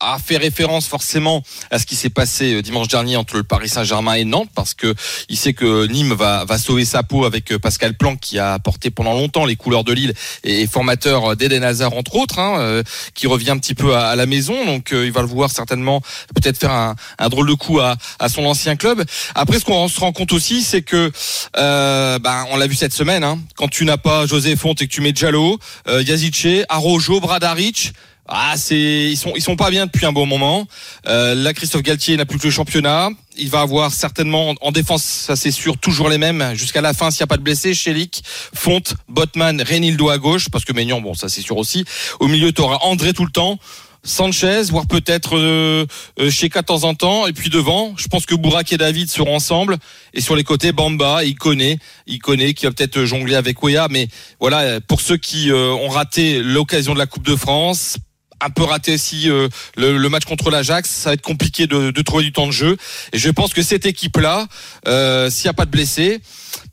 a 0.00 0.18
fait 0.18 0.36
référence 0.36 0.86
forcément 0.86 1.42
à 1.70 1.78
ce 1.78 1.86
qui 1.86 1.96
s'est 1.96 2.10
passé 2.10 2.54
euh, 2.54 2.62
dimanche 2.62 2.88
dernier 2.88 3.16
entre 3.16 3.36
le 3.36 3.42
Paris 3.42 3.68
Saint-Germain 3.68 4.14
et 4.14 4.24
Nantes 4.24 4.50
parce 4.54 4.74
que 4.74 4.94
il 5.28 5.36
sait 5.36 5.52
que 5.52 5.86
Nîmes 5.86 6.14
va, 6.14 6.44
va 6.44 6.58
sauver 6.58 6.84
sa 6.84 7.02
peau 7.02 7.24
avec 7.24 7.52
euh, 7.52 7.58
Pascal 7.58 7.94
Planck 7.94 8.20
qui 8.20 8.38
a 8.38 8.58
porté 8.58 8.90
pendant 8.90 9.12
longtemps 9.14 9.46
les 9.46 9.56
couleurs 9.56 9.84
de 9.84 9.92
Lille 9.92 10.14
et 10.42 10.66
formateur 10.66 11.36
d'Eden 11.36 11.62
Hazard 11.64 11.94
entre 11.94 12.16
autres 12.16 12.38
hein, 12.38 12.56
euh, 12.58 12.82
qui 13.14 13.26
revient 13.26 13.50
un 13.50 13.58
petit 13.58 13.74
peu 13.74 13.94
à, 13.94 14.08
à 14.08 14.16
la 14.16 14.26
maison. 14.26 14.64
Donc 14.64 14.92
euh, 14.92 15.06
il 15.06 15.12
va 15.12 15.22
le 15.22 15.28
voir 15.28 15.50
certainement 15.50 16.00
peut-être 16.34 16.58
faire 16.58 16.72
un, 16.72 16.94
un 17.18 17.28
drôle 17.28 17.48
de 17.48 17.54
coup 17.54 17.80
à, 17.80 17.96
à 18.18 18.28
son 18.28 18.44
ancien 18.44 18.76
club. 18.76 19.04
Après 19.34 19.58
ce 19.58 19.64
qu'on 19.64 19.88
se 19.88 20.00
rend 20.00 20.12
compte 20.12 20.32
aussi 20.32 20.62
c'est 20.62 20.82
que 20.82 21.10
euh, 21.56 22.18
ben, 22.18 22.46
on 22.50 22.56
l'a 22.56 22.66
vu 22.66 22.74
cette 22.74 22.92
semaine 22.92 23.24
hein, 23.24 23.38
quand 23.56 23.68
tu 23.68 23.84
n'as 23.84 23.96
pas 23.96 24.26
José 24.26 24.56
Fonte 24.56 24.82
et 24.82 24.86
que 24.86 24.92
tu 24.92 25.00
mets 25.00 25.12
Diallo 25.12 25.58
euh, 25.88 26.02
Yazice 26.02 26.64
Arojo 26.68 27.20
Bradaric 27.20 27.92
ah, 28.26 28.54
c'est 28.56 29.10
ils 29.10 29.16
sont 29.16 29.32
ils 29.36 29.42
sont 29.42 29.56
pas 29.56 29.70
bien 29.70 29.86
depuis 29.86 30.06
un 30.06 30.12
bon 30.12 30.26
moment. 30.26 30.66
Euh, 31.06 31.34
là, 31.34 31.52
Christophe 31.52 31.82
Galtier 31.82 32.16
n'a 32.16 32.24
plus 32.26 32.38
que 32.38 32.44
le 32.44 32.50
championnat. 32.50 33.10
Il 33.36 33.50
va 33.50 33.60
avoir 33.60 33.92
certainement 33.92 34.50
en- 34.50 34.54
en 34.60 34.72
défense, 34.72 35.02
ça 35.02 35.36
c'est 35.36 35.50
sûr, 35.50 35.76
toujours 35.76 36.08
les 36.08 36.18
mêmes 36.18 36.52
jusqu'à 36.54 36.80
la 36.80 36.94
fin 36.94 37.10
s'il 37.10 37.20
n'y 37.22 37.24
a 37.24 37.26
pas 37.26 37.36
de 37.36 37.42
blessés. 37.42 37.74
Chelik, 37.74 38.22
Fonte, 38.54 38.94
Botman, 39.08 39.60
Renildo 39.60 40.08
à 40.08 40.18
gauche 40.18 40.48
parce 40.50 40.64
que 40.64 40.72
Maignan, 40.72 41.00
bon 41.00 41.14
ça 41.14 41.28
c'est 41.28 41.42
sûr 41.42 41.56
aussi. 41.56 41.84
Au 42.20 42.28
milieu, 42.28 42.52
tu 42.52 42.62
auras 42.62 42.78
André 42.82 43.12
tout 43.12 43.24
le 43.24 43.32
temps. 43.32 43.58
Sanchez, 44.06 44.64
voire 44.64 44.86
peut-être 44.86 45.36
euh, 45.38 45.86
euh, 46.20 46.28
de 46.30 46.84
en 46.84 46.94
temps, 46.94 47.26
et 47.26 47.32
puis 47.32 47.48
devant, 47.48 47.94
je 47.96 48.06
pense 48.06 48.26
que 48.26 48.34
Bourak 48.34 48.70
et 48.70 48.76
David 48.76 49.10
seront 49.10 49.34
ensemble, 49.34 49.78
et 50.12 50.20
sur 50.20 50.36
les 50.36 50.44
côtés, 50.44 50.72
Bamba, 50.72 51.24
il 51.24 51.36
connaît, 51.36 51.78
il 52.06 52.18
connaît, 52.18 52.52
qui 52.52 52.66
va 52.66 52.72
peut-être 52.72 53.06
jongler 53.06 53.34
avec 53.34 53.62
Oya, 53.62 53.88
mais 53.90 54.08
voilà, 54.40 54.78
pour 54.82 55.00
ceux 55.00 55.16
qui 55.16 55.50
euh, 55.50 55.72
ont 55.72 55.88
raté 55.88 56.42
l'occasion 56.42 56.92
de 56.92 56.98
la 56.98 57.06
Coupe 57.06 57.24
de 57.24 57.34
France, 57.34 57.96
un 58.44 58.50
peu 58.50 58.62
raté 58.64 58.94
aussi 58.94 59.28
euh, 59.30 59.48
le, 59.76 59.96
le 59.98 60.08
match 60.08 60.24
contre 60.24 60.50
l'Ajax, 60.50 60.88
ça 60.90 61.10
va 61.10 61.14
être 61.14 61.22
compliqué 61.22 61.66
de, 61.66 61.90
de 61.90 62.02
trouver 62.02 62.24
du 62.24 62.32
temps 62.32 62.46
de 62.46 62.52
jeu. 62.52 62.76
Et 63.12 63.18
je 63.18 63.30
pense 63.30 63.52
que 63.54 63.62
cette 63.62 63.86
équipe-là, 63.86 64.46
euh, 64.88 65.30
s'il 65.30 65.44
n'y 65.46 65.50
a 65.50 65.54
pas 65.54 65.64
de 65.66 65.70
blessés, 65.70 66.20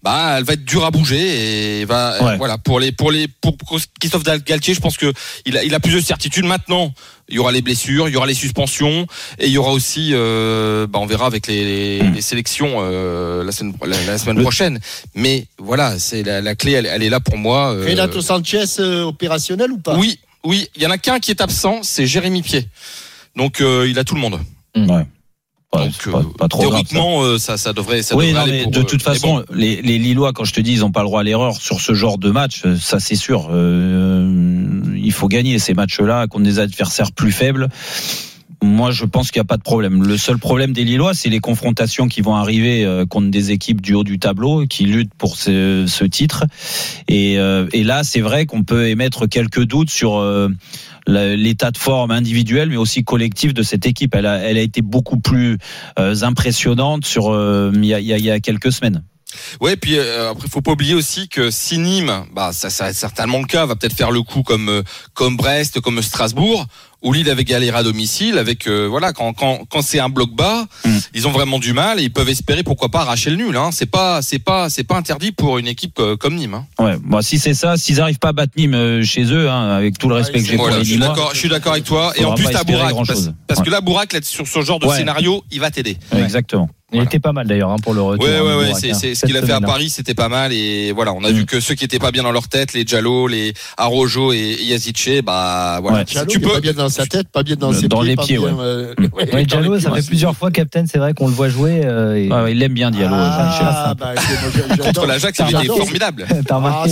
bah, 0.03 0.35
elle 0.37 0.43
va 0.43 0.53
être 0.53 0.65
dure 0.65 0.85
à 0.85 0.91
bouger 0.91 1.79
et 1.81 1.85
va 1.85 2.01
Ouais. 2.21 2.31
euh, 2.33 2.35
voilà 2.37 2.57
pour 2.57 2.79
les 2.79 2.91
pour 2.91 3.11
les 3.11 3.27
pour 3.27 3.55
Christophe 3.99 4.23
Galtier, 4.23 4.73
je 4.73 4.79
pense 4.79 4.97
que 4.97 5.11
il 5.45 5.57
a 5.57 5.63
il 5.63 5.73
a 5.75 5.79
plus 5.79 5.93
de 5.93 6.01
certitude 6.01 6.45
maintenant. 6.45 6.93
Il 7.29 7.35
y 7.35 7.39
aura 7.39 7.51
les 7.53 7.61
blessures, 7.61 8.09
il 8.09 8.13
y 8.13 8.17
aura 8.17 8.25
les 8.27 8.33
suspensions 8.33 9.07
et 9.39 9.45
il 9.47 9.53
y 9.53 9.57
aura 9.57 9.71
aussi, 9.71 10.09
euh, 10.11 10.85
bah, 10.87 10.99
on 10.99 11.05
verra 11.05 11.27
avec 11.27 11.47
les, 11.47 11.63
les, 11.99 12.09
les 12.11 12.21
sélections 12.21 12.79
euh, 12.79 13.43
la 13.45 13.53
semaine 13.53 13.73
la, 13.85 13.95
la 14.05 14.17
semaine 14.17 14.41
prochaine. 14.41 14.79
Mais 15.15 15.45
voilà, 15.57 15.97
c'est 15.97 16.23
la, 16.23 16.41
la 16.41 16.55
clé, 16.55 16.73
elle, 16.73 16.87
elle 16.87 17.03
est 17.03 17.09
là 17.09 17.21
pour 17.21 17.37
moi. 17.37 17.71
euh, 17.73 17.85
Renato 17.87 18.21
Sanchez 18.21 18.65
euh, 18.79 19.03
opérationnel 19.03 19.71
ou 19.71 19.77
pas? 19.77 19.95
Oui, 19.95 20.19
oui, 20.45 20.67
il 20.75 20.81
y 20.81 20.85
en 20.87 20.91
a 20.91 20.97
qu'un 20.97 21.19
qui 21.19 21.31
est 21.31 21.41
absent, 21.41 21.79
c'est 21.83 22.07
Jérémy 22.07 22.41
Pied. 22.41 22.67
Donc 23.35 23.61
euh, 23.61 23.87
il 23.89 23.97
a 23.99 24.03
tout 24.03 24.15
le 24.15 24.21
monde. 24.21 24.39
Ouais. 24.75 25.05
Ouais, 25.73 25.85
Donc 25.85 26.11
pas, 26.11 26.17
euh, 26.19 26.23
pas 26.37 26.47
trop 26.49 26.63
grave, 26.69 26.81
ça. 26.81 26.89
théoriquement, 26.89 27.21
euh, 27.23 27.37
ça, 27.37 27.55
ça 27.55 27.71
devrait, 27.71 28.01
ça 28.03 28.17
oui, 28.17 28.27
devrait 28.27 28.39
non, 28.41 28.47
aller 28.49 28.57
mais 28.57 28.63
pour 28.63 28.71
de 28.73 28.79
eux. 28.81 28.83
toute 28.83 29.01
façon, 29.01 29.35
bon. 29.35 29.45
les, 29.53 29.81
les 29.81 29.97
Lillois, 29.99 30.33
quand 30.33 30.43
je 30.43 30.51
te 30.53 30.59
dis, 30.59 30.73
ils 30.73 30.79
n'ont 30.79 30.91
pas 30.91 30.99
le 30.99 31.05
droit 31.07 31.21
à 31.21 31.23
l'erreur 31.23 31.55
sur 31.55 31.79
ce 31.79 31.93
genre 31.93 32.17
de 32.17 32.29
match, 32.29 32.63
euh, 32.65 32.75
ça 32.77 32.99
c'est 32.99 33.15
sûr. 33.15 33.47
Euh, 33.51 34.81
il 35.01 35.13
faut 35.13 35.29
gagner 35.29 35.59
ces 35.59 35.73
matchs-là 35.73 36.27
contre 36.27 36.43
des 36.43 36.59
adversaires 36.59 37.13
plus 37.13 37.31
faibles. 37.31 37.69
Moi, 38.63 38.91
je 38.91 39.05
pense 39.05 39.31
qu'il 39.31 39.39
n'y 39.39 39.45
a 39.45 39.45
pas 39.45 39.57
de 39.57 39.63
problème. 39.63 40.03
Le 40.03 40.17
seul 40.17 40.37
problème 40.37 40.71
des 40.71 40.83
Lillois, 40.83 41.15
c'est 41.15 41.29
les 41.29 41.39
confrontations 41.39 42.07
qui 42.07 42.21
vont 42.21 42.35
arriver 42.35 42.85
euh, 42.85 43.07
contre 43.07 43.31
des 43.31 43.49
équipes 43.49 43.81
du 43.81 43.95
haut 43.95 44.03
du 44.03 44.19
tableau 44.19 44.67
qui 44.67 44.83
luttent 44.85 45.15
pour 45.17 45.35
ce, 45.35 45.85
ce 45.87 46.05
titre. 46.05 46.45
Et, 47.07 47.39
euh, 47.39 47.67
et 47.73 47.83
là, 47.83 48.03
c'est 48.03 48.21
vrai 48.21 48.45
qu'on 48.45 48.63
peut 48.63 48.87
émettre 48.87 49.27
quelques 49.27 49.63
doutes 49.63 49.89
sur 49.89 50.19
euh, 50.19 50.47
l'état 51.07 51.71
de 51.71 51.77
forme 51.77 52.11
individuel, 52.11 52.69
mais 52.69 52.77
aussi 52.77 53.03
collectif 53.03 53.55
de 53.55 53.63
cette 53.63 53.87
équipe. 53.87 54.13
Elle 54.13 54.27
a, 54.27 54.37
elle 54.37 54.57
a 54.57 54.61
été 54.61 54.83
beaucoup 54.83 55.17
plus 55.17 55.57
impressionnante 55.97 57.03
sur 57.05 57.31
il 57.73 57.83
y, 57.85 57.93
a, 57.95 57.99
il 57.99 58.05
y 58.25 58.29
a- 58.31 58.39
quelques 58.39 58.71
semaines. 58.71 59.03
Ouais, 59.61 59.75
puis 59.77 59.97
euh, 59.97 60.31
après, 60.31 60.47
faut 60.49 60.61
pas 60.61 60.71
oublier 60.71 60.93
aussi 60.93 61.29
que 61.29 61.51
si 61.51 61.77
Nîmes, 61.77 62.25
bah 62.33 62.51
ça, 62.51 62.69
ça 62.69 62.91
certainement 62.93 63.39
le 63.39 63.45
cas, 63.45 63.65
va 63.65 63.75
peut-être 63.77 63.95
faire 63.95 64.11
le 64.11 64.21
coup 64.23 64.43
comme 64.43 64.83
comme 65.13 65.37
Brest, 65.37 65.79
comme 65.79 66.01
Strasbourg, 66.01 66.67
où 67.01 67.13
Lille 67.13 67.29
avait 67.29 67.43
galéré 67.43 67.77
à 67.77 67.83
domicile. 67.83 68.37
Avec 68.37 68.67
euh, 68.67 68.87
voilà, 68.89 69.13
quand 69.13 69.33
quand 69.33 69.61
quand 69.69 69.81
c'est 69.81 69.99
un 69.99 70.09
bloc 70.09 70.31
bas, 70.35 70.65
ils 71.13 71.27
ont 71.27 71.31
vraiment 71.31 71.59
du 71.59 71.73
mal 71.73 71.99
et 71.99 72.03
ils 72.03 72.11
peuvent 72.13 72.29
espérer 72.29 72.63
pourquoi 72.63 72.89
pas 72.89 73.01
arracher 73.01 73.29
le 73.29 73.37
nul. 73.37 73.55
Hein. 73.57 73.69
C'est 73.71 73.85
pas 73.89 74.21
c'est 74.21 74.39
pas 74.39 74.69
c'est 74.69 74.83
pas 74.83 74.95
interdit 74.97 75.31
pour 75.31 75.57
une 75.57 75.67
équipe 75.67 75.99
euh, 75.99 76.15
comme 76.17 76.35
Nîmes. 76.35 76.53
Hein. 76.53 76.65
Ouais, 76.83 76.97
bon, 77.03 77.21
si 77.21 77.39
c'est 77.39 77.53
ça, 77.53 77.77
s'ils 77.77 77.97
n'arrivent 77.97 78.19
pas 78.19 78.29
à 78.29 78.33
battre 78.33 78.53
Nîmes 78.57 78.73
euh, 78.75 79.03
chez 79.03 79.23
eux, 79.25 79.49
hein, 79.49 79.69
avec 79.71 79.97
tout 79.97 80.09
le 80.09 80.15
respect 80.15 80.39
que 80.41 80.47
j'ai 80.47 80.57
Voilà, 80.57 80.77
pour 80.77 80.85
je 80.85 80.91
les 80.93 80.97
d'accord, 80.99 81.29
je 81.33 81.39
suis 81.39 81.49
d'accord 81.49 81.71
avec 81.73 81.83
toi. 81.85 82.13
Et 82.15 82.25
en 82.25 82.33
plus, 82.35 82.45
grand-chose. 82.49 83.05
parce, 83.07 83.29
parce 83.47 83.59
Ouais. 83.61 83.65
que 83.65 83.71
là, 83.71 83.81
Bourak, 83.81 84.13
là, 84.13 84.19
sur 84.23 84.47
ce 84.47 84.61
genre 84.61 84.79
de 84.79 84.87
Ouais. 84.87 84.97
scénario, 84.97 85.43
il 85.51 85.59
va 85.59 85.71
t'aider. 85.71 85.97
Exactement. 86.17 86.69
Il 86.93 87.01
était 87.01 87.19
pas 87.19 87.31
mal 87.31 87.47
d'ailleurs 87.47 87.69
hein, 87.69 87.77
pour 87.81 87.93
le 87.93 88.01
retour. 88.01 88.25
Ouais, 88.25 88.35
hein, 88.35 88.43
ouais, 88.43 88.55
ouais, 88.55 88.71
c'est, 88.77 88.91
hein, 88.91 88.97
c'est 88.99 89.15
ce 89.15 89.25
qu'il 89.25 89.37
a 89.37 89.41
fait 89.41 89.53
à. 89.53 89.61
Paris, 89.61 89.89
c'était 89.89 90.13
pas 90.13 90.27
mal. 90.27 90.51
Et 90.51 90.91
voilà, 90.91 91.13
on 91.13 91.23
a 91.23 91.31
Mm. 91.31 91.35
vu 91.35 91.45
que 91.45 91.61
ceux 91.61 91.73
qui 91.73 91.85
étaient 91.85 91.99
pas 91.99 92.11
bien 92.11 92.23
dans 92.23 92.33
leur 92.33 92.49
tête, 92.49 92.73
les 92.73 92.83
Diallo, 92.83 93.27
les 93.27 93.53
Arojo 93.77 94.33
et 94.33 94.57
Yazice, 94.61 95.21
bah 95.23 95.79
voilà. 95.81 95.99
Ouais. 95.99 96.03
Si 96.05 96.15
Diallo, 96.15 96.29
tu 96.29 96.41
peux. 96.41 96.49
pas 96.51 96.59
bien 96.59 96.73
dans 96.73 96.89
sa 96.91 97.05
tête, 97.05 97.27
pas 97.29 97.43
bien 97.43 97.55
dans 97.55 97.73
ses 97.73 97.87
Dans 97.87 97.99
pieds. 98.01 98.09
les 98.09 98.15
pas 98.15 98.23
pieds, 98.23 98.37
bien, 98.37 98.47
ouais. 98.47 98.53
euh, 98.59 98.93
Mm. 98.97 99.03
ouais, 99.03 99.09
Ouais, 99.13 99.25
dans 99.31 99.37
les 99.37 99.45
Diallo, 99.45 99.71
pieds, 99.71 99.81
ça 99.81 99.89
fait 99.89 99.95
ouais. 99.95 100.01
plusieurs 100.03 100.35
fois, 100.35 100.51
Captain, 100.51 100.85
c'est 100.85 100.97
vrai 100.97 101.13
qu'on 101.13 101.27
le 101.27 101.33
voit 101.33 101.49
jouer. 101.49 101.81
euh, 101.85 102.15
et- 102.15 102.29
Ouais, 102.29 102.41
ouais, 102.43 102.51
il 102.51 102.59
l'aime 102.59 102.73
bien 102.73 102.91
Diallo. 102.91 103.15
Ah, 103.17 103.93
bah. 103.97 104.13
Contre 104.83 105.05
l'Ajax, 105.05 105.39
il 105.39 105.49
J'adore. 105.49 105.77
formidable. 105.77 106.25
Ah, 106.51 106.83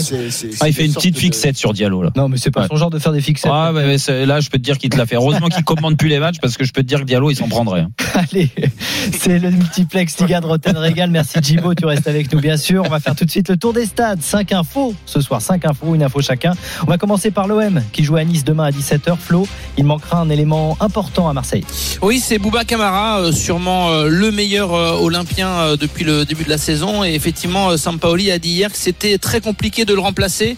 Ah, 0.61 0.67
il 0.67 0.73
fait 0.73 0.85
une 0.85 0.93
petite 0.93 1.17
fixette 1.17 1.57
sur 1.57 1.73
Diallo 1.73 2.03
là. 2.03 2.11
Non, 2.15 2.27
mais 2.29 2.37
c'est 2.37 2.51
pas 2.51 2.61
Ouais. 2.61 2.67
son 2.69 2.75
genre 2.77 2.89
de 2.89 2.99
faire 2.99 3.11
des 3.11 3.21
fixettes. 3.21 3.51
Ah, 3.53 3.71
ouais, 3.73 3.83
ouais, 4.07 4.25
là, 4.25 4.39
je 4.39 4.49
peux 4.49 4.57
te 4.57 4.63
dire 4.63 4.77
qu'il 4.77 4.89
te 4.89 4.97
l'a 4.97 5.05
fait. 5.05 5.15
Heureusement 5.15 5.47
qu'il 5.49 5.63
commande 5.63 5.97
plus 5.97 6.09
les 6.09 6.19
matchs 6.19 6.37
parce 6.41 6.57
que 6.57 6.63
je 6.63 6.71
peux 6.71 6.81
te 6.81 6.87
dire 6.87 6.99
que 7.01 7.05
Diallo, 7.05 7.29
il 7.29 7.35
s'en 7.35 7.47
prendrait. 7.47 7.81
hein. 7.81 7.89
Allez, 8.31 8.49
c'est 9.17 9.39
le 9.39 9.51
multiplex 9.51 10.19
Liga 10.19 10.41
de 10.41 10.45
Rotten 10.45 10.77
Régal. 10.77 11.09
Merci 11.11 11.39
Jibo, 11.41 11.73
tu 11.75 11.85
restes 11.85 12.07
avec 12.07 12.31
nous 12.33 12.39
bien 12.39 12.57
sûr. 12.57 12.83
On 12.85 12.89
va 12.89 12.99
faire 12.99 13.15
tout 13.15 13.25
de 13.25 13.31
suite 13.31 13.49
le 13.49 13.57
tour 13.57 13.73
des 13.73 13.85
stades. 13.85 14.21
5 14.21 14.51
infos 14.53 14.93
ce 15.05 15.21
soir, 15.21 15.41
5 15.41 15.65
infos, 15.65 15.95
une 15.95 16.03
info 16.03 16.21
chacun. 16.21 16.53
On 16.83 16.89
va 16.89 16.97
commencer 16.97 17.31
par 17.31 17.47
l'OM 17.47 17.81
qui 17.91 18.03
joue 18.03 18.15
à 18.17 18.23
Nice 18.23 18.43
demain 18.43 18.65
à 18.65 18.71
17h. 18.71 19.15
Flo, 19.17 19.47
il 19.77 19.85
manquera 19.89 20.19
un 20.19 20.29
élément 20.29 20.77
important 20.79 21.29
à 21.29 21.33
Marseille. 21.33 21.65
Oui, 22.03 22.21
c'est 22.23 22.37
Bouba 22.37 22.63
Camara, 22.63 23.19
euh, 23.19 23.31
sûrement 23.31 23.89
euh, 23.89 24.07
le 24.07 24.31
meilleur 24.31 24.73
euh, 24.73 24.93
Olympien 24.99 25.75
depuis 25.75 26.03
le 26.03 26.25
début 26.25 26.43
de 26.43 26.49
la 26.49 26.59
saison. 26.59 27.03
Et 27.03 27.15
effectivement, 27.15 27.75
Sampaoli 27.75 28.29
a 28.31 28.37
dit 28.37 28.51
hier 28.51 28.71
que 28.71 28.77
c'était 28.77 29.17
très 29.17 29.41
compliqué 29.41 29.83
de 29.83 29.93
le 29.93 29.99
remplacer. 29.99 30.57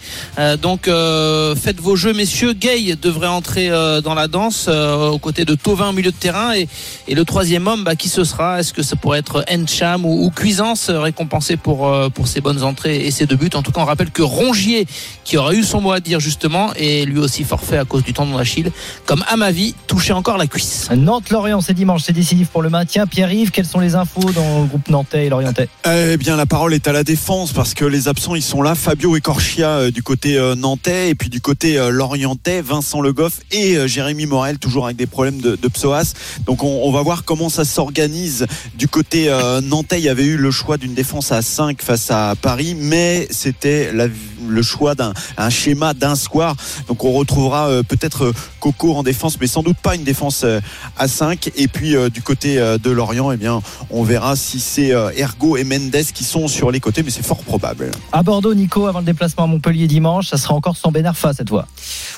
Donc, 0.60 0.84
faites 0.84 1.80
vos 1.80 1.96
jeux, 1.96 2.12
messieurs. 2.12 2.52
Gay 2.52 2.94
devrait 3.00 3.28
entrer 3.28 3.70
dans 4.02 4.14
la 4.14 4.28
danse 4.28 4.68
aux 4.68 5.18
côtés 5.18 5.44
de 5.44 5.54
Tovin 5.54 5.88
au 5.88 5.92
milieu 5.92 6.10
de 6.10 6.16
terrain. 6.16 6.52
Et, 6.54 6.68
le 7.08 7.24
troisième 7.24 7.66
homme, 7.66 7.84
bah, 7.84 7.96
qui 7.96 8.08
ce 8.08 8.24
sera? 8.24 8.60
Est-ce 8.60 8.72
que 8.72 8.82
ça 8.82 8.96
pourrait 8.96 9.20
être 9.20 9.44
Encham 9.50 10.04
ou, 10.04 10.30
Cuisance, 10.30 10.90
récompensé 10.90 11.56
pour, 11.56 11.90
pour 12.14 12.26
ses 12.26 12.40
bonnes 12.40 12.62
entrées 12.62 12.96
et 13.06 13.10
ses 13.10 13.26
deux 13.26 13.36
buts? 13.36 13.50
En 13.54 13.62
tout 13.62 13.72
cas, 13.72 13.80
on 13.80 13.84
rappelle 13.86 14.10
que 14.10 14.22
Rongier, 14.22 14.86
qui 15.24 15.36
aurait 15.36 15.56
eu 15.56 15.64
son 15.64 15.80
mot 15.80 15.92
à 15.92 16.00
dire 16.00 16.20
justement, 16.20 16.72
est 16.74 17.06
lui 17.06 17.18
aussi 17.18 17.44
forfait 17.44 17.78
à 17.78 17.84
cause 17.84 18.02
du 18.02 18.12
tendon 18.12 18.36
d'Achille, 18.36 18.70
comme 19.06 19.21
à 19.28 19.36
ma 19.36 19.50
vie, 19.50 19.74
touchait 19.86 20.12
encore 20.12 20.36
la 20.36 20.46
cuisse. 20.46 20.88
Nantes-Lorient, 20.94 21.60
c'est 21.60 21.74
dimanche, 21.74 22.02
c'est 22.04 22.12
décisif 22.12 22.48
pour 22.48 22.62
le 22.62 22.70
maintien. 22.70 23.06
Pierre-Yves, 23.06 23.50
quelles 23.50 23.66
sont 23.66 23.80
les 23.80 23.94
infos 23.94 24.32
dans 24.32 24.62
le 24.62 24.66
groupe 24.66 24.88
nantais 24.88 25.26
et 25.26 25.28
lorientais 25.28 25.68
Eh 25.86 26.16
bien, 26.16 26.36
la 26.36 26.46
parole 26.46 26.74
est 26.74 26.86
à 26.88 26.92
la 26.92 27.04
défense 27.04 27.52
parce 27.52 27.74
que 27.74 27.84
les 27.84 28.08
absents, 28.08 28.34
ils 28.34 28.42
sont 28.42 28.62
là. 28.62 28.74
Fabio 28.74 29.16
Ecorchia 29.16 29.68
euh, 29.68 29.90
du 29.90 30.02
côté 30.02 30.36
euh, 30.36 30.54
nantais 30.54 31.10
et 31.10 31.14
puis 31.14 31.28
du 31.30 31.40
côté 31.40 31.78
euh, 31.78 31.90
lorientais, 31.90 32.62
Vincent 32.62 33.00
Le 33.00 33.12
Goff 33.12 33.40
et 33.50 33.76
euh, 33.76 33.86
Jérémy 33.86 34.26
Morel, 34.26 34.58
toujours 34.58 34.86
avec 34.86 34.96
des 34.96 35.06
problèmes 35.06 35.40
de, 35.40 35.56
de 35.56 35.68
psoas. 35.68 36.14
Donc, 36.46 36.64
on, 36.64 36.82
on 36.84 36.92
va 36.92 37.02
voir 37.02 37.24
comment 37.24 37.48
ça 37.48 37.64
s'organise 37.64 38.46
du 38.76 38.88
côté 38.88 39.28
euh, 39.28 39.60
nantais. 39.60 39.98
Il 39.98 40.04
y 40.04 40.08
avait 40.08 40.24
eu 40.24 40.36
le 40.36 40.50
choix 40.50 40.76
d'une 40.76 40.94
défense 40.94 41.32
à 41.32 41.42
5 41.42 41.82
face 41.82 42.10
à 42.10 42.34
Paris, 42.40 42.76
mais 42.78 43.28
c'était 43.30 43.92
le 43.92 44.62
choix 44.62 44.94
d'un 44.94 45.12
un 45.36 45.50
schéma 45.50 45.94
d'un 45.94 46.14
square. 46.14 46.56
Donc, 46.88 47.04
on 47.04 47.12
retrouvera 47.12 47.68
euh, 47.68 47.82
peut-être 47.82 48.26
euh, 48.26 48.34
Coco 48.60 48.94
en 48.94 49.02
défense, 49.02 49.11
mais 49.40 49.46
sans 49.46 49.62
doute 49.62 49.76
pas 49.78 49.94
une 49.94 50.04
défense 50.04 50.42
euh, 50.44 50.60
à 50.98 51.08
5. 51.08 51.50
Et 51.56 51.68
puis, 51.68 51.96
euh, 51.96 52.08
du 52.08 52.22
côté 52.22 52.58
euh, 52.58 52.78
de 52.78 52.90
Lorient, 52.90 53.32
eh 53.32 53.36
bien, 53.36 53.62
on 53.90 54.02
verra 54.02 54.36
si 54.36 54.60
c'est 54.60 54.92
euh, 54.92 55.10
Ergo 55.16 55.56
et 55.56 55.64
Mendes 55.64 56.04
qui 56.14 56.24
sont 56.24 56.48
sur 56.48 56.70
les 56.70 56.80
côtés, 56.80 57.02
mais 57.02 57.10
c'est 57.10 57.24
fort 57.24 57.42
probable. 57.42 57.90
À 58.12 58.22
Bordeaux, 58.22 58.54
Nico, 58.54 58.86
avant 58.86 59.00
le 59.00 59.04
déplacement 59.04 59.44
à 59.44 59.46
Montpellier 59.46 59.86
dimanche, 59.86 60.28
ça 60.28 60.36
sera 60.36 60.54
encore 60.54 60.76
sans 60.76 60.90
Ben 60.90 61.06
Arfa 61.06 61.32
cette 61.32 61.48
fois. 61.48 61.66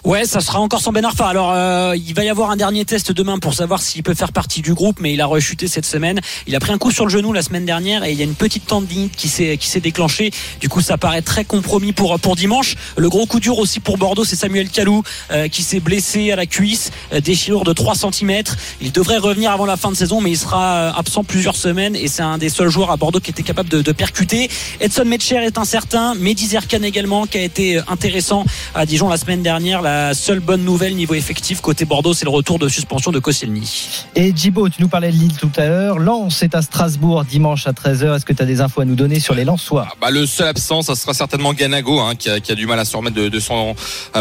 Ouais, 0.04 0.24
ça 0.24 0.40
sera 0.40 0.61
encore 0.61 0.80
sans 0.80 0.92
Ben 0.92 1.04
Arfa. 1.04 1.26
Alors, 1.26 1.52
euh, 1.52 1.96
il 1.96 2.14
va 2.14 2.24
y 2.24 2.28
avoir 2.28 2.50
un 2.50 2.57
dernier 2.57 2.85
test 2.85 3.12
demain 3.12 3.38
pour 3.38 3.54
savoir 3.54 3.83
s'il 3.83 4.02
peut 4.02 4.14
faire 4.14 4.33
partie 4.33 4.62
du 4.62 4.74
groupe, 4.74 4.98
mais 5.00 5.12
il 5.12 5.20
a 5.20 5.26
rechuté 5.26 5.68
cette 5.68 5.87
semaine. 5.87 6.20
Il 6.46 6.54
a 6.54 6.61
pris 6.61 6.72
un 6.72 6.78
coup 6.78 6.90
sur 6.90 7.04
le 7.04 7.11
genou 7.11 7.33
la 7.33 7.42
semaine 7.42 7.64
dernière 7.64 8.04
et 8.04 8.12
il 8.12 8.18
y 8.18 8.22
a 8.22 8.24
une 8.24 8.35
petite 8.35 8.66
tendinite 8.66 9.16
qui 9.16 9.28
s'est 9.28 9.57
qui 9.57 9.68
s'est 9.68 9.80
déclenchée. 9.80 10.30
Du 10.61 10.68
coup, 10.68 10.80
ça 10.80 10.98
paraît 10.98 11.22
très 11.22 11.44
compromis 11.44 11.92
pour 11.92 12.18
pour 12.20 12.37
dimanche. 12.37 12.74
Le 12.96 13.09
gros 13.09 13.26
coup 13.26 13.40
dur 13.40 13.59
aussi 13.59 13.80
pour 13.80 13.98
Bordeaux, 13.98 14.24
c'est 14.24 14.37
Samuel 14.37 14.68
Calou 14.68 15.02
euh, 15.30 15.48
qui 15.48 15.62
s'est 15.62 15.80
blessé 15.80 16.30
à 16.33 16.37
la 16.37 16.46
cuisse, 16.46 16.84
euh, 17.12 17.20
déchirure 17.20 17.64
de 17.64 17.73
3 17.73 17.94
cm. 17.94 18.42
Il 18.81 18.92
devrait 18.92 19.18
revenir 19.18 19.51
avant 19.51 19.66
la 19.66 19.77
fin 19.77 19.90
de 19.90 19.97
saison, 19.97 20.20
mais 20.20 20.31
il 20.31 20.38
sera 20.38 20.75
euh, 20.75 20.92
absent 20.97 21.25
plusieurs 21.25 21.57
semaines 21.57 21.97
et 21.97 22.09
c'est 22.09 22.23
un 22.23 22.38
des 22.38 22.49
seuls 22.49 22.68
joueurs 22.68 22.90
à 22.90 22.97
Bordeaux 22.97 23.20
qui 23.20 23.31
était 23.31 23.42
capable 23.42 23.68
de, 23.68 23.83
de 23.83 23.92
percuter. 23.92 24.49
Edson 24.81 25.05
Metcher 25.05 25.37
est 25.37 25.59
incertain, 25.59 26.14
Mehdi 26.14 26.47
Zerkan 26.47 26.83
également 26.83 27.27
qui 27.27 27.38
a 27.38 27.42
été 27.42 27.79
euh, 27.79 27.83
intéressant 27.88 28.44
à 28.75 28.87
Dijon 28.87 29.09
la 29.09 29.16
semaine 29.16 29.42
dernière. 29.42 29.83
La 29.83 30.14
seule 30.14 30.40
bonne 30.40 30.64
nouvelle 30.64 30.94
niveau 30.94 31.14
effectif 31.14 31.61
côté 31.61 31.85
Bordeaux, 31.85 32.14
c'est 32.14 32.25
le 32.25 32.31
retour 32.31 32.59
de 32.59 32.68
suspension 32.68 33.12
de 33.12 33.18
Koscielny. 33.18 34.05
Et 34.14 34.33
Djibo, 34.35 34.68
tu 34.68 34.83
nous 34.83 34.88
parlais 34.88 35.11
de 35.11 35.16
Lille 35.16 35.37
tout 35.38 35.51
à 35.57 35.66
l'heure. 35.66 35.99
Lens 35.99 36.42
est 36.42 36.55
à 36.55 36.62
Strasbourg 36.62 37.25
dimanche 37.25 37.66
à 37.66 37.73
13h. 37.73 38.16
Est-ce 38.16 38.25
que 38.25 38.33
tu 38.33 38.42
as 38.42 38.47
des 38.47 38.61
infos 38.61 38.81
à 38.81 38.85
nous 38.85 38.94
donner 38.94 39.20
sur 39.20 39.35
les 39.35 39.44
Lensois? 39.44 39.88
Bah, 40.01 40.11
le 40.11 40.27
seul 40.27 40.49
absent, 40.49 40.83
ça 40.83 40.94
sera 40.94 41.14
certainement 41.14 41.53
Ganago, 41.53 42.01
hein, 42.01 42.14
qui, 42.14 42.31
a, 42.31 42.40
qui 42.40 42.53
a 42.53 42.55
du 42.55 42.66
mal 42.66 42.79
à 42.79 42.85
se 42.85 42.97
remettre 42.97 43.16
de, 43.16 43.29
de 43.29 43.40
son 43.40 43.75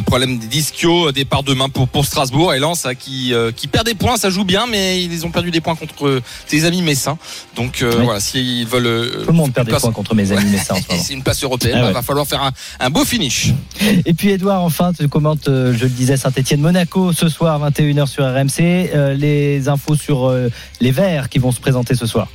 problème 0.05 0.37
d'ischio. 0.37 1.11
Départ 1.11 1.43
demain 1.43 1.69
pour, 1.69 1.87
pour 1.87 2.05
Strasbourg. 2.05 2.52
Et 2.55 2.59
Lens, 2.59 2.85
hein, 2.85 2.95
qui, 2.95 3.33
euh, 3.33 3.51
qui 3.51 3.67
perd 3.67 3.85
des 3.85 3.93
points, 3.95 4.17
ça 4.17 4.29
joue 4.29 4.43
bien, 4.43 4.65
mais 4.69 5.01
ils 5.03 5.25
ont 5.25 5.31
perdu 5.31 5.51
des 5.51 5.61
points 5.61 5.75
contre 5.75 6.21
ses 6.47 6.65
amis 6.65 6.81
messins. 6.81 7.17
Donc 7.55 7.81
euh, 7.81 7.91
Oui. 7.97 8.03
voilà, 8.05 8.19
s'ils 8.19 8.65
veulent. 8.67 8.85
euh, 8.85 9.21
Tout 9.23 9.31
le 9.31 9.33
monde 9.37 9.53
perd 9.53 9.67
des 9.67 9.75
points 9.77 9.91
contre 9.91 10.15
mes 10.15 10.31
amis 10.31 10.45
messins. 10.51 10.75
C'est 10.99 11.13
une 11.13 11.23
place 11.23 11.43
européenne. 11.43 11.73
Ah 11.77 11.81
bah, 11.81 11.87
ouais. 11.87 11.93
va 11.93 12.01
falloir 12.01 12.27
faire 12.27 12.41
un, 12.43 12.51
un 12.79 12.89
beau 12.89 13.05
finish. 13.05 13.49
Et 14.05 14.13
puis 14.13 14.29
Edouard, 14.31 14.61
enfin, 14.63 14.91
tu 14.93 15.07
commentes, 15.07 15.45
je 15.47 15.83
le 15.83 15.89
disais, 15.89 16.17
Saint-Etienne-Monaco 16.17 17.13
ce 17.13 17.29
soir, 17.29 17.59
21h 17.69 18.07
sur 18.07 18.23
RMC. 18.25 19.15
Les 19.17 19.67
infos 19.67 19.95
sur 19.95 20.33
les 20.81 20.91
Verts 20.91 21.29
qui 21.29 21.39
vont 21.39 21.51
se 21.51 21.59
présenter 21.59 21.95
ce 21.95 22.05
soir. 22.05 22.27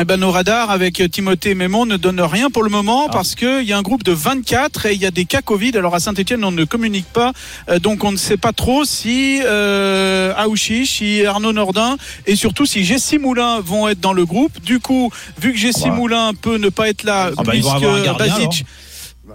Eh 0.00 0.04
ben, 0.06 0.16
nos 0.18 0.30
radars 0.30 0.70
avec 0.70 1.02
Timothée 1.10 1.54
Mémon 1.54 1.84
ne 1.84 1.98
donnent 1.98 2.22
rien 2.22 2.48
pour 2.48 2.62
le 2.62 2.70
moment 2.70 3.08
Ah. 3.08 3.12
parce 3.12 3.34
qu'il 3.34 3.62
y 3.64 3.74
a 3.74 3.78
un 3.78 3.82
groupe 3.82 4.02
de 4.04 4.12
24 4.12 4.86
et 4.86 4.94
il 4.94 5.00
y 5.02 5.04
a 5.04 5.10
des 5.10 5.26
cas 5.26 5.42
Covid. 5.42 5.76
Alors 5.76 5.94
à 5.94 6.00
Saint-Etienne, 6.00 6.42
on 6.44 6.50
ne 6.50 6.64
communique 6.64 7.06
pas. 7.12 7.32
Euh, 7.68 7.78
donc 7.78 8.02
on 8.02 8.10
ne 8.10 8.16
sait 8.16 8.38
pas 8.38 8.52
trop 8.54 8.86
si 8.86 9.40
euh, 9.44 10.32
Aouchi, 10.36 10.86
si 10.86 11.26
Arnaud 11.26 11.52
Nordin 11.52 11.96
et 12.26 12.36
surtout 12.36 12.64
si 12.64 12.84
Jessie 12.84 13.18
Moulin 13.18 13.60
vont 13.60 13.86
être 13.86 14.00
dans 14.00 14.14
le 14.14 14.24
groupe. 14.24 14.62
Du 14.62 14.80
coup, 14.80 15.10
vu 15.38 15.52
que 15.52 15.58
Jessie 15.58 15.90
Ouais. 15.90 15.96
Moulin 15.96 16.32
peut 16.40 16.56
ne 16.56 16.70
pas 16.70 16.88
être 16.88 17.02
là, 17.04 17.30
Ah 17.36 17.42
bah, 17.42 17.54
ils 17.54 17.62
vont 17.62 17.70
puisque 17.72 17.84
avoir 17.84 17.94
un 18.00 18.02
gardien, 18.02 18.34
Basic- 18.38 18.64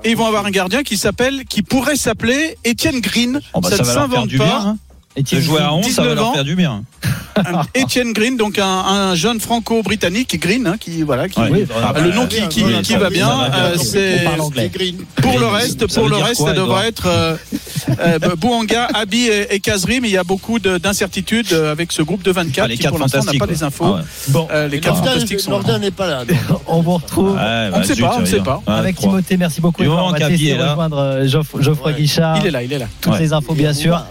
et 0.04 0.10
ils 0.12 0.17
vont 0.17 0.26
avoir 0.26 0.46
un 0.48 0.52
gardien 0.52 0.82
qui 0.82 0.98
s'appelle, 0.98 1.46
qui 1.48 1.62
pourrait 1.62 1.96
s'appeler 1.98 2.58
Étienne 2.63 3.00
Green. 3.00 3.41
Oh, 3.54 3.62
bah, 3.62 3.70
ça, 3.70 3.78
ça 3.78 3.84
ne 3.84 3.88
va 3.88 3.93
leur 3.93 4.02
faire 4.02 4.12
s'invente 4.12 4.28
du 4.30 4.38
pas. 4.39 4.46
bien. 4.46 4.58
hein. 4.60 4.78
De 5.32 5.39
jouer 5.39 5.62
à 5.62 5.74
11, 5.74 5.84
ça 5.89 6.02
va 6.04 6.10
19 6.10 6.15
leur 6.15 6.28
ans. 6.30 6.34
faire 6.34 6.43
du 6.43 6.56
bien. 6.56 6.84
Etienne 7.78 8.13
Green, 8.13 8.38
donc 8.38 8.60
un, 8.60 8.65
un 8.65 9.15
jeune 9.15 9.39
franco-britannique, 9.39 10.39
Green, 10.39 10.67
hein, 10.67 10.76
qui 10.80 11.04
voilà, 11.04 11.28
qui, 11.30 11.39
Ouais, 11.39 11.65
ah, 11.84 11.93
le 12.00 12.12
nom 12.12 12.26
qui, 12.28 12.41
qui, 12.47 12.63
qui 12.84 12.95
va 12.95 13.10
bien. 13.10 13.30
euh, 13.54 13.76
c'est 13.78 14.26
pour 15.21 15.39
le 15.39 15.47
reste, 15.47 15.88
Ça 15.89 16.00
pour 16.00 16.10
le 16.10 16.15
reste, 16.17 16.38
quoi, 16.41 16.47
ça 16.50 16.54
devrait 16.54 16.88
être 16.88 17.08
euh, 17.08 17.36
euh, 18.00 18.36
Bouanga, 18.38 18.88
Abi 18.93 19.28
et, 19.28 19.56
et 19.56 19.60
Kazri, 19.60 20.00
mais 20.02 20.10
il 20.10 20.13
y 20.13 20.17
a 20.17 20.23
beaucoup 20.23 20.60
de- 20.60 20.78
d'incertitudes 20.78 21.54
avec 21.54 21.91
ce 21.91 22.02
groupe 22.02 22.23
de 22.23 22.32
24 22.32 22.65
Ah, 22.65 22.67
les 22.67 22.78
qui 22.78 22.88
pour 22.88 23.00
l'instant 23.00 23.23
n'a 23.23 23.34
pas 23.38 23.45
les 23.45 23.63
infos. 23.63 23.86
Ah 23.86 23.91
ouais. 23.97 24.02
Bon, 24.30 24.47
Euh, 24.52 24.67
les 24.67 24.80
quatre 24.80 24.97
fantastiques 24.97 25.39
sont 25.39 25.62
n'est 25.80 25.91
pas 25.91 26.08
là. 26.08 26.26
donc. 26.26 26.38
on 26.67 26.82
vous 26.82 26.93
retrouve. 26.95 27.32
Ouais, 27.36 27.67
On 27.69 27.71
bah, 27.71 27.80
ne 27.80 27.84
sait 27.84 27.95
pas, 27.95 28.15
on 28.17 28.21
ne 28.21 28.26
sait 28.26 28.39
pas. 28.39 28.62
Avec. 28.67 28.95
Timothée, 28.97 29.38
merci 29.38 29.62
beaucoup. 29.62 29.84
On 29.84 29.95
va 29.95 30.02
rejoindre 30.02 31.26
Geoff- 31.26 31.60
Geoffroy. 31.62 31.93
Guichard. 31.93 32.38
Il 32.41 32.47
est 32.47 32.52
là, 32.52 32.63
il 32.63 32.71
est 32.73 32.80
là. 32.80 32.88
Toutes 33.02 33.19
les 33.19 33.34
infos, 33.34 33.54
bien 33.54 33.73
sûr. 33.73 34.04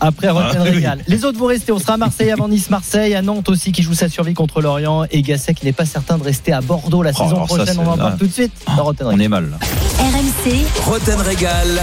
Après 0.00 0.28
Rotten 0.28 0.56
Ah, 0.60 0.62
oui. 0.64 0.70
Régal. 0.70 0.98
Les 1.06 1.24
autres 1.24 1.38
vont 1.38 1.46
rester. 1.46 1.72
On 1.72 1.78
sera 1.78 1.94
à 1.94 1.96
Marseille 1.96 2.30
avant 2.38 2.48
Nice, 2.48 2.70
Marseille, 2.70 3.14
à 3.14 3.22
Nantes 3.22 3.48
aussi 3.48 3.72
qui 3.72 3.82
joue 3.82 3.94
sa 3.94 4.08
survie 4.08 4.34
contre 4.34 4.60
l'Orient 4.62 5.04
et 5.10 5.22
Gasset 5.22 5.54
qui 5.54 5.64
n'est 5.64 5.72
pas 5.72 5.84
certain 5.86 6.18
de 6.18 6.22
rester 6.22 6.52
à 6.52 6.60
Bordeaux 6.60 7.02
la 7.02 7.10
Oh, 7.14 7.22
saison 7.24 7.46
ça, 7.46 7.54
prochaine. 7.54 7.78
On 7.80 7.86
en 7.88 7.96
parle 7.96 8.12
ah. 8.14 8.16
tout 8.18 8.26
de 8.26 8.32
suite 8.32 8.52
dans 8.76 8.84
Rotten 8.84 9.06
On 9.10 9.18
est 9.18 9.28
mal. 9.28 9.50
là. 9.50 9.58
RMC, 9.98 10.64
Roten 10.84 11.20
Régal. 11.20 11.82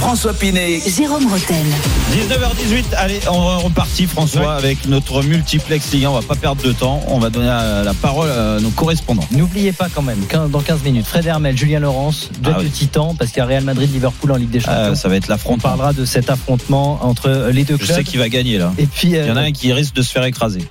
François 0.00 0.32
Pinet. 0.32 0.80
Jérôme 0.96 1.30
Roten. 1.30 1.66
19h18, 2.12 2.84
allez, 2.96 3.20
on 3.30 3.58
est 3.58 3.62
reparti 3.62 4.06
François 4.06 4.54
avec 4.54 4.86
notre 4.88 5.22
multiplex 5.22 5.92
Ligue 5.92 6.06
1. 6.06 6.08
On 6.10 6.14
va 6.14 6.22
pas 6.22 6.34
perdre 6.34 6.62
de 6.62 6.72
temps. 6.72 7.02
On 7.06 7.18
va 7.18 7.28
donner 7.28 7.46
la, 7.46 7.92
parole 8.00 8.30
à 8.30 8.58
nos 8.60 8.70
correspondants. 8.70 9.26
N'oubliez 9.30 9.72
pas 9.72 9.88
quand 9.94 10.00
même, 10.02 10.18
dans 10.50 10.60
15 10.60 10.82
minutes, 10.84 11.06
Fred 11.06 11.26
Hermel, 11.26 11.56
Julien 11.56 11.80
Laurence, 11.80 12.30
deux 12.40 12.50
Ah 12.54 12.58
oui. 12.60 12.68
petits 12.68 12.88
temps 12.88 13.14
parce 13.14 13.30
qu'il 13.30 13.40
y 13.40 13.42
a 13.42 13.46
Real 13.46 13.62
Madrid-Liverpool 13.62 14.32
en 14.32 14.36
Ligue 14.36 14.50
des 14.50 14.60
Champions. 14.60 14.90
Ah, 14.92 14.94
ça 14.94 15.08
va 15.08 15.16
être 15.16 15.26
On 15.28 15.32
l'affrontement. 15.32 15.68
parlera 15.68 15.92
de 15.92 16.04
cet 16.06 16.30
affrontement 16.30 16.98
entre 17.04 17.50
les 17.52 17.64
deux 17.64 17.76
Je 17.78 17.84
clubs. 17.84 17.96
sais 17.98 18.04
qui 18.04 18.16
va 18.16 18.28
gagner 18.30 18.56
là. 18.56 18.72
Et 18.78 18.86
puis, 18.86 19.08
Il 19.08 19.16
y 19.16 19.30
en 19.30 19.36
a 19.36 19.40
euh, 19.42 19.46
un 19.48 19.52
qui 19.52 19.70
risque 19.72 19.94
de 19.94 20.02
se 20.02 20.10
faire 20.10 20.24
écraser. 20.24 20.64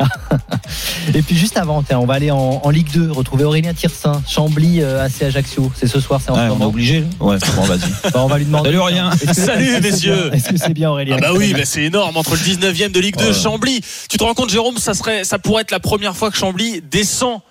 et 1.13 1.21
puis 1.21 1.37
juste 1.37 1.55
avant, 1.57 1.83
on 1.91 2.05
va 2.05 2.15
aller 2.15 2.31
en, 2.31 2.61
en 2.63 2.69
Ligue 2.71 2.91
2, 2.93 3.11
retrouver 3.11 3.43
Aurélien 3.43 3.73
Tirsin, 3.73 4.21
Chambly, 4.27 4.81
euh, 4.81 5.05
AC 5.05 5.21
Ajaccio. 5.21 5.71
C'est 5.75 5.87
ce 5.87 5.99
soir, 5.99 6.19
c'est 6.23 6.31
en 6.31 6.35
Ouais, 6.35 6.49
on 6.57 6.61
est 6.61 6.65
obligé. 6.65 7.05
Ouais, 7.19 7.37
bon, 7.55 7.61
vas-y. 7.63 7.79
Bah, 8.11 8.21
on 8.23 8.27
va 8.27 8.37
lui 8.39 8.45
demander. 8.45 8.69
Salut 8.69 8.79
Aurélien. 8.79 9.11
Salut, 9.33 9.79
messieurs. 9.81 10.29
Est-ce 10.33 10.49
que 10.49 10.57
c'est 10.57 10.73
bien 10.73 10.89
Aurélien 10.91 11.17
Ah 11.17 11.21
bah 11.21 11.33
oui, 11.35 11.53
bah 11.53 11.65
c'est 11.65 11.83
énorme 11.83 12.17
entre 12.17 12.31
le 12.31 12.37
19e 12.37 12.91
de 12.91 12.99
Ligue 12.99 13.17
2 13.17 13.25
Ouais. 13.27 13.33
Chambly. 13.33 13.81
Tu 14.09 14.17
te 14.17 14.23
rends 14.23 14.33
compte 14.33 14.49
Jérôme, 14.49 14.77
ça 14.77 14.93
serait 14.93 15.23
ça 15.23 15.39
pourrait 15.39 15.61
être 15.63 15.71
la 15.71 15.79
première 15.79 16.15
fois 16.15 16.31
que 16.31 16.37
Chambly 16.37 16.81
descend 16.81 17.41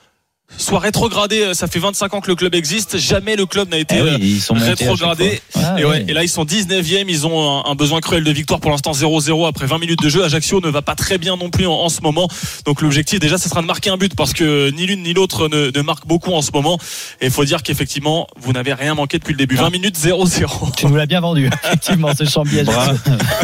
soit 0.56 0.78
rétrogradé, 0.78 1.52
ça 1.54 1.66
fait 1.66 1.78
25 1.78 2.14
ans 2.14 2.20
que 2.20 2.28
le 2.28 2.34
club 2.34 2.54
existe, 2.54 2.96
jamais 2.98 3.36
le 3.36 3.46
club 3.46 3.68
n'a 3.70 3.76
été 3.78 3.96
Eh 3.98 4.02
oui, 4.02 4.08
euh, 4.08 4.18
ils 4.20 4.40
sont 4.40 4.54
rétrogradé. 4.54 5.40
Ah, 5.54 5.76
et, 5.78 5.84
ouais, 5.84 5.98
oui. 5.98 6.04
et 6.08 6.12
là 6.14 6.24
ils 6.24 6.28
sont 6.28 6.44
19e, 6.44 7.04
ils 7.08 7.26
ont 7.26 7.64
un, 7.66 7.70
un 7.70 7.74
besoin 7.74 8.00
cruel 8.00 8.24
de 8.24 8.30
victoire 8.32 8.58
pour 8.58 8.70
l'instant 8.70 8.92
0-0 8.92 9.46
après 9.46 9.66
20 9.66 9.78
minutes 9.78 10.02
de 10.02 10.08
jeu. 10.08 10.24
Ajaccio 10.24 10.60
ne 10.60 10.68
va 10.68 10.82
pas 10.82 10.94
très 10.94 11.18
bien 11.18 11.36
non 11.36 11.50
plus 11.50 11.66
en, 11.66 11.72
en 11.74 11.88
ce 11.88 12.00
moment. 12.00 12.28
Donc 12.64 12.80
l'objectif 12.80 13.20
déjà 13.20 13.36
ce 13.38 13.48
sera 13.48 13.60
de 13.60 13.66
marquer 13.66 13.90
un 13.90 13.96
but 13.98 14.14
parce 14.16 14.32
que 14.32 14.70
ni 14.70 14.86
l'une 14.86 15.02
ni 15.02 15.12
l'autre 15.12 15.48
ne, 15.48 15.70
ne 15.72 15.82
marque 15.82 16.06
beaucoup 16.06 16.32
en 16.32 16.42
ce 16.42 16.50
moment. 16.52 16.78
Et 17.20 17.26
il 17.26 17.30
faut 17.30 17.44
dire 17.44 17.62
qu'effectivement 17.62 18.26
vous 18.40 18.52
n'avez 18.52 18.72
rien 18.72 18.94
manqué 18.94 19.18
depuis 19.18 19.32
le 19.34 19.38
début. 19.38 19.56
20 19.56 19.70
minutes 19.70 19.96
0-0. 19.98 20.74
Tu 20.76 20.86
nous 20.86 20.96
l'as 20.96 21.06
bien 21.06 21.20
vendu, 21.20 21.50
effectivement, 21.64 22.10
ce 22.18 22.24
Ajaccio. 22.24 22.64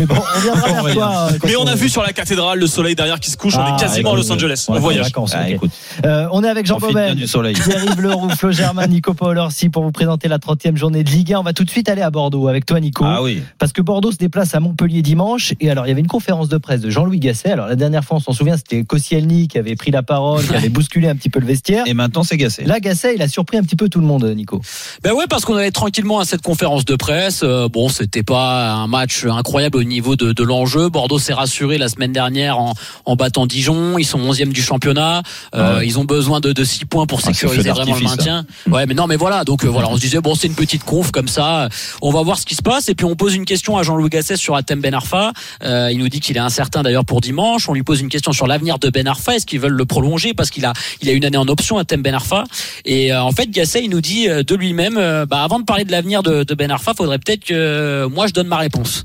Mais 0.01 0.07
bon, 0.07 0.17
on 0.37 0.41
viendra 0.41 0.83
vers 0.83 0.95
toi. 0.95 1.29
euh, 1.33 1.39
Mais 1.45 1.57
on 1.57 1.67
a 1.67 1.75
vu 1.75 1.89
sur 1.89 2.03
la 2.03 2.13
cathédrale 2.13 2.59
le 2.59 2.67
soleil 2.67 2.95
derrière 2.95 3.21
qui 3.21 3.31
se 3.31 3.37
couche. 3.37 3.55
on 3.57 3.61
Ah, 3.61 3.77
est 3.77 3.81
quasiment 3.81 4.13
à 4.13 4.17
Los 4.17 4.31
Angeles. 4.33 4.65
On 4.69 4.79
voyage. 4.79 5.05
vacances, 5.07 5.33
Ah, 5.35 5.43
ok. 5.45 5.51
écoute, 5.51 5.71
Euh, 6.05 6.27
on 6.33 6.43
est 6.43 6.49
avec 6.49 6.67
Jean 6.67 6.79
Bobel. 6.95 7.15
du 7.17 7.27
soleil. 7.27 7.55
Pierre-Yves 7.55 8.01
Leroux, 8.01 8.29
Flo 8.31 8.53
Germain, 8.53 8.87
Nico 8.87 9.15
Paul 9.15 9.39
Orsi 9.39 9.69
pour 9.69 9.83
vous 9.83 9.93
présenter 9.93 10.29
la 10.29 10.39
30e 10.39 10.77
journée 10.77 11.05
de 11.05 11.11
Ligue 11.11 11.33
1. 11.33 11.41
On 11.41 11.43
va 11.43 11.53
tout 11.53 11.65
de 11.65 11.71
suite 11.71 11.89
aller 11.89 12.03
à 12.03 12.11
Bordeaux 12.11 12.49
avec 12.49 12.67
toi, 12.67 12.81
Nico. 12.81 13.05
Ah 13.07 13.23
oui. 13.23 13.43
Parce 13.59 13.73
que 13.73 13.83
Bordeaux 13.83 14.13
se 14.13 14.17
déplace 14.17 14.55
à 14.55 14.61
Montpellier 14.61 15.03
dimanche. 15.03 15.53
Et 15.61 15.71
alors, 15.71 15.87
il 15.87 15.89
y 15.89 15.93
avait 15.93 16.01
une 16.01 16.07
conférence 16.07 16.49
de 16.49 16.59
presse 16.59 16.81
de 16.81 16.91
Jean-Louis 16.91 17.19
Gasset. 17.19 17.51
Alors, 17.51 17.67
la 17.67 17.77
dernière 17.77 18.05
fois, 18.05 18.19
on 18.19 18.21
s'en 18.21 18.33
souvient, 18.33 18.57
c'était 18.57 18.85
Koscielny 18.85 19.49
qui 19.49 19.59
avait 19.59 19.77
pris 19.77 19.91
la 19.91 20.03
parole, 20.03 20.45
qui 20.47 20.55
avait 20.55 20.69
bousculé 20.69 21.09
un 21.09 21.17
petit 21.17 21.31
peu 21.31 21.41
le 21.41 21.47
vestiaire. 21.47 21.85
Et 21.87 21.95
maintenant 21.95 22.23
c'est 22.23 22.37
gassé. 22.37 22.65
Là, 22.65 22.81
Gasset, 22.81 23.15
il 23.17 23.23
a 23.23 23.29
surpris 23.29 23.57
un 23.59 23.63
petit 23.63 23.77
peu 23.77 23.89
tout 23.89 24.01
le 24.01 24.07
monde, 24.07 24.25
Nico. 24.25 24.61
Ben 25.03 25.13
ouais, 25.13 25.25
parce 25.29 25.45
qu'on 25.45 25.57
allait 25.57 25.71
tranquillement 25.71 26.21
à 26.21 26.25
cette 26.25 26.43
conférence 26.43 26.85
de 26.85 26.97
presse. 26.97 27.41
Euh, 27.43 27.69
bon, 27.69 27.89
c'était 27.89 28.23
pas 28.23 28.73
un 28.73 28.87
match 28.87 29.25
incroyable 29.25 29.79
au 29.79 29.85
niveau 29.85 30.17
de, 30.17 30.33
de 30.33 30.43
l'enjeu. 30.43 30.89
Bordeaux 30.89 31.19
s'est 31.19 31.35
rassuré 31.35 31.79
la 31.79 31.89
semaine 31.89 32.13
dernière 32.13 32.59
en, 32.59 32.75
en 33.05 33.17
battant 33.17 33.47
Dijon. 33.47 33.99
Ils 33.99 34.05
sont 34.05 34.19
11e 34.19 34.53
du 34.53 34.63
championnat. 34.63 35.23
Euh, 35.55 35.79
ouais. 35.79 35.87
Ils 35.87 35.99
ont 35.99 36.05
besoin 36.05 36.41
de, 36.41 36.53
de 36.53 36.65
6 36.85 36.87
points 36.87 37.07
pour 37.07 37.21
Ah, 37.23 37.33
sécuriser 37.33 37.63
feu 37.63 37.71
vraiment 37.71 37.97
le 37.97 38.03
maintien. 38.03 38.45
Ouais, 38.69 38.87
mais 38.87 38.95
non, 38.95 39.07
mais 39.07 39.17
voilà. 39.17 39.45
Donc 39.45 39.65
euh, 39.65 39.69
voilà, 39.69 39.89
on 39.91 39.97
se 39.97 40.01
disait 40.01 40.21
bon, 40.21 40.35
c'est 40.35 40.47
une 40.47 40.55
petite 40.55 40.85
conf 40.85 41.11
comme 41.11 41.29
ça. 41.29 41.69
On 42.03 42.11
va 42.11 42.23
voir 42.23 42.39
ce 42.39 42.45
qui 42.45 42.55
se 42.55 42.63
passe. 42.63 42.89
Et 42.89 42.95
puis 42.95 43.07
on 43.07 43.17
pose 43.17 43.35
une 43.35 43.45
question 43.45 43.77
à 43.77 43.83
Jean-Louis 43.83 44.11
Gasset 44.11 44.37
sur 44.37 44.55
Atem 44.57 44.81
Ben 44.81 44.95
Arfa. 44.95 45.33
Euh, 45.63 45.91
il 45.91 45.99
nous 45.99 46.09
dit 46.09 46.21
qu'il 46.21 46.37
est 46.37 46.41
incertain 46.41 46.83
d'ailleurs 46.83 47.05
pour 47.05 47.21
dimanche. 47.21 47.69
On 47.69 47.73
lui 47.73 47.83
pose 47.83 48.01
une 48.01 48.09
question 48.09 48.33
sur 48.33 48.47
l'avenir 48.47 48.79
de 48.79 48.91
Ben 48.91 49.07
Arfa. 49.07 49.37
Est-ce 49.37 49.47
qu'ils 49.47 49.61
veulent 49.61 49.73
le 49.73 49.85
prolonger? 49.85 50.35
Parce 50.35 50.51
qu'il 50.51 50.65
a 50.65 50.73
il 51.01 51.09
a 51.09 51.13
une 51.13 51.25
année 51.25 51.39
en 51.39 51.49
option 51.49 51.79
Atem 51.79 52.03
Ben 52.03 52.15
Arfa. 52.15 52.45
Et 52.85 53.13
euh, 53.13 53.23
en 53.23 53.33
fait, 53.33 53.51
Gasset, 53.51 53.85
il 53.85 53.91
nous 53.91 54.01
dit 54.01 54.29
euh, 54.29 54.43
de 54.43 54.55
lui-même, 54.55 54.97
euh, 54.99 55.27
bah, 55.27 55.43
avant 55.43 55.59
de 55.59 55.65
parler 55.65 55.85
de 55.85 55.93
l'avenir 55.93 56.23
de, 56.23 56.45
de 56.45 56.55
Ben 56.55 56.71
Arfa, 56.71 56.93
faudrait 56.95 57.19
peut-être 57.19 57.45
que 57.45 58.07
moi 58.07 58.27
je 58.27 58.33
donne 58.33 58.49
ma 58.49 58.59
réponse. 58.59 59.05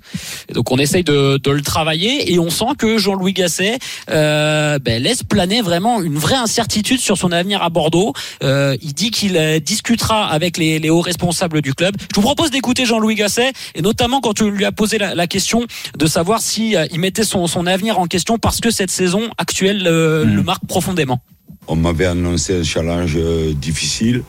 Et 0.49 0.53
donc 0.53 0.71
on 0.71 0.77
essaye 0.77 1.03
de, 1.03 1.37
de 1.37 1.51
le 1.51 1.61
travailler 1.61 2.33
et 2.33 2.39
on 2.39 2.49
sent 2.49 2.75
que 2.77 2.97
Jean-Louis 2.97 3.33
Gasset 3.33 3.79
euh, 4.09 4.79
ben, 4.79 5.01
laisse 5.01 5.23
planer 5.23 5.61
vraiment 5.61 6.01
une 6.01 6.17
vraie 6.17 6.35
incertitude 6.35 6.99
sur 6.99 7.17
son 7.17 7.31
avenir 7.31 7.61
à 7.61 7.68
Bordeaux. 7.69 8.13
Euh, 8.43 8.75
il 8.81 8.93
dit 8.93 9.11
qu'il 9.11 9.37
euh, 9.37 9.59
discutera 9.59 10.27
avec 10.27 10.57
les, 10.57 10.79
les 10.79 10.89
hauts 10.89 11.01
responsables 11.01 11.61
du 11.61 11.73
club. 11.73 11.95
Je 12.11 12.15
vous 12.15 12.21
propose 12.21 12.51
d'écouter 12.51 12.85
Jean-Louis 12.85 13.15
Gasset 13.15 13.51
et 13.75 13.81
notamment 13.81 14.21
quand 14.21 14.33
tu 14.33 14.49
lui 14.49 14.65
as 14.65 14.71
posé 14.71 14.97
la, 14.97 15.15
la 15.15 15.27
question 15.27 15.65
de 15.97 16.05
savoir 16.07 16.41
si 16.41 16.75
euh, 16.75 16.85
il 16.91 16.99
mettait 16.99 17.23
son, 17.23 17.47
son 17.47 17.65
avenir 17.65 17.99
en 17.99 18.07
question 18.07 18.37
parce 18.37 18.59
que 18.59 18.71
cette 18.71 18.91
saison 18.91 19.29
actuelle 19.37 19.87
euh, 19.87 20.25
le 20.25 20.43
marque 20.43 20.65
profondément. 20.67 21.21
On 21.67 21.75
m'avait 21.75 22.05
annoncé 22.05 22.59
un 22.59 22.63
challenge 22.63 23.17
difficile. 23.55 24.23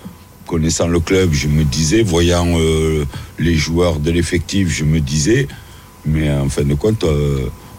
Connaissant 0.47 0.89
le 0.89 1.01
club, 1.01 1.33
je 1.33 1.49
me 1.49 1.65
disais, 1.65 2.03
voyant 2.03 2.47
les 3.39 3.55
joueurs 3.55 3.99
de 4.01 4.11
l'effectif, 4.11 4.69
je 4.69 4.85
me 4.85 5.01
disais, 5.01 5.47
mais 6.05 6.31
en 6.31 6.49
fin 6.49 6.65
de 6.65 6.75
compte, 6.75 7.05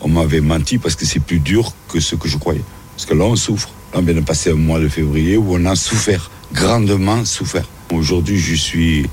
on 0.02 0.08
m'avait 0.08 0.42
menti 0.42 0.78
parce 0.78 0.96
que 0.96 1.06
c'est 1.06 1.20
plus 1.20 1.40
dur 1.40 1.74
que 1.90 2.00
ce 2.00 2.16
que 2.16 2.28
je 2.28 2.38
croyais. 2.38 2.64
Parce 2.96 3.06
que 3.06 3.14
là, 3.14 3.26
on 3.26 3.36
souffre. 3.36 3.70
On 3.94 4.02
vient 4.02 4.14
de 4.14 4.22
passer 4.22 4.52
un 4.52 4.56
mois 4.56 4.80
de 4.80 4.88
février 4.88 5.36
où 5.36 5.46
on 5.50 5.66
a 5.66 5.76
souffert, 5.76 6.32
grandement 6.54 7.26
souffert. 7.26 7.66
Aujourd'hui, 7.92 8.40
je 8.40 8.56
suis 8.56 9.06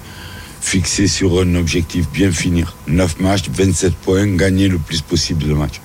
fixé 0.61 1.09
sur 1.09 1.41
un 1.41 1.55
objectif 1.57 2.09
bien 2.11 2.31
finir. 2.31 2.77
9 2.87 3.19
matchs, 3.21 3.49
27 3.51 3.95
points, 3.95 4.27
gagner 4.37 4.69
le 4.69 4.79
plus 4.79 5.01
possible 5.01 5.45
de 5.45 5.55
matchs. 5.55 5.81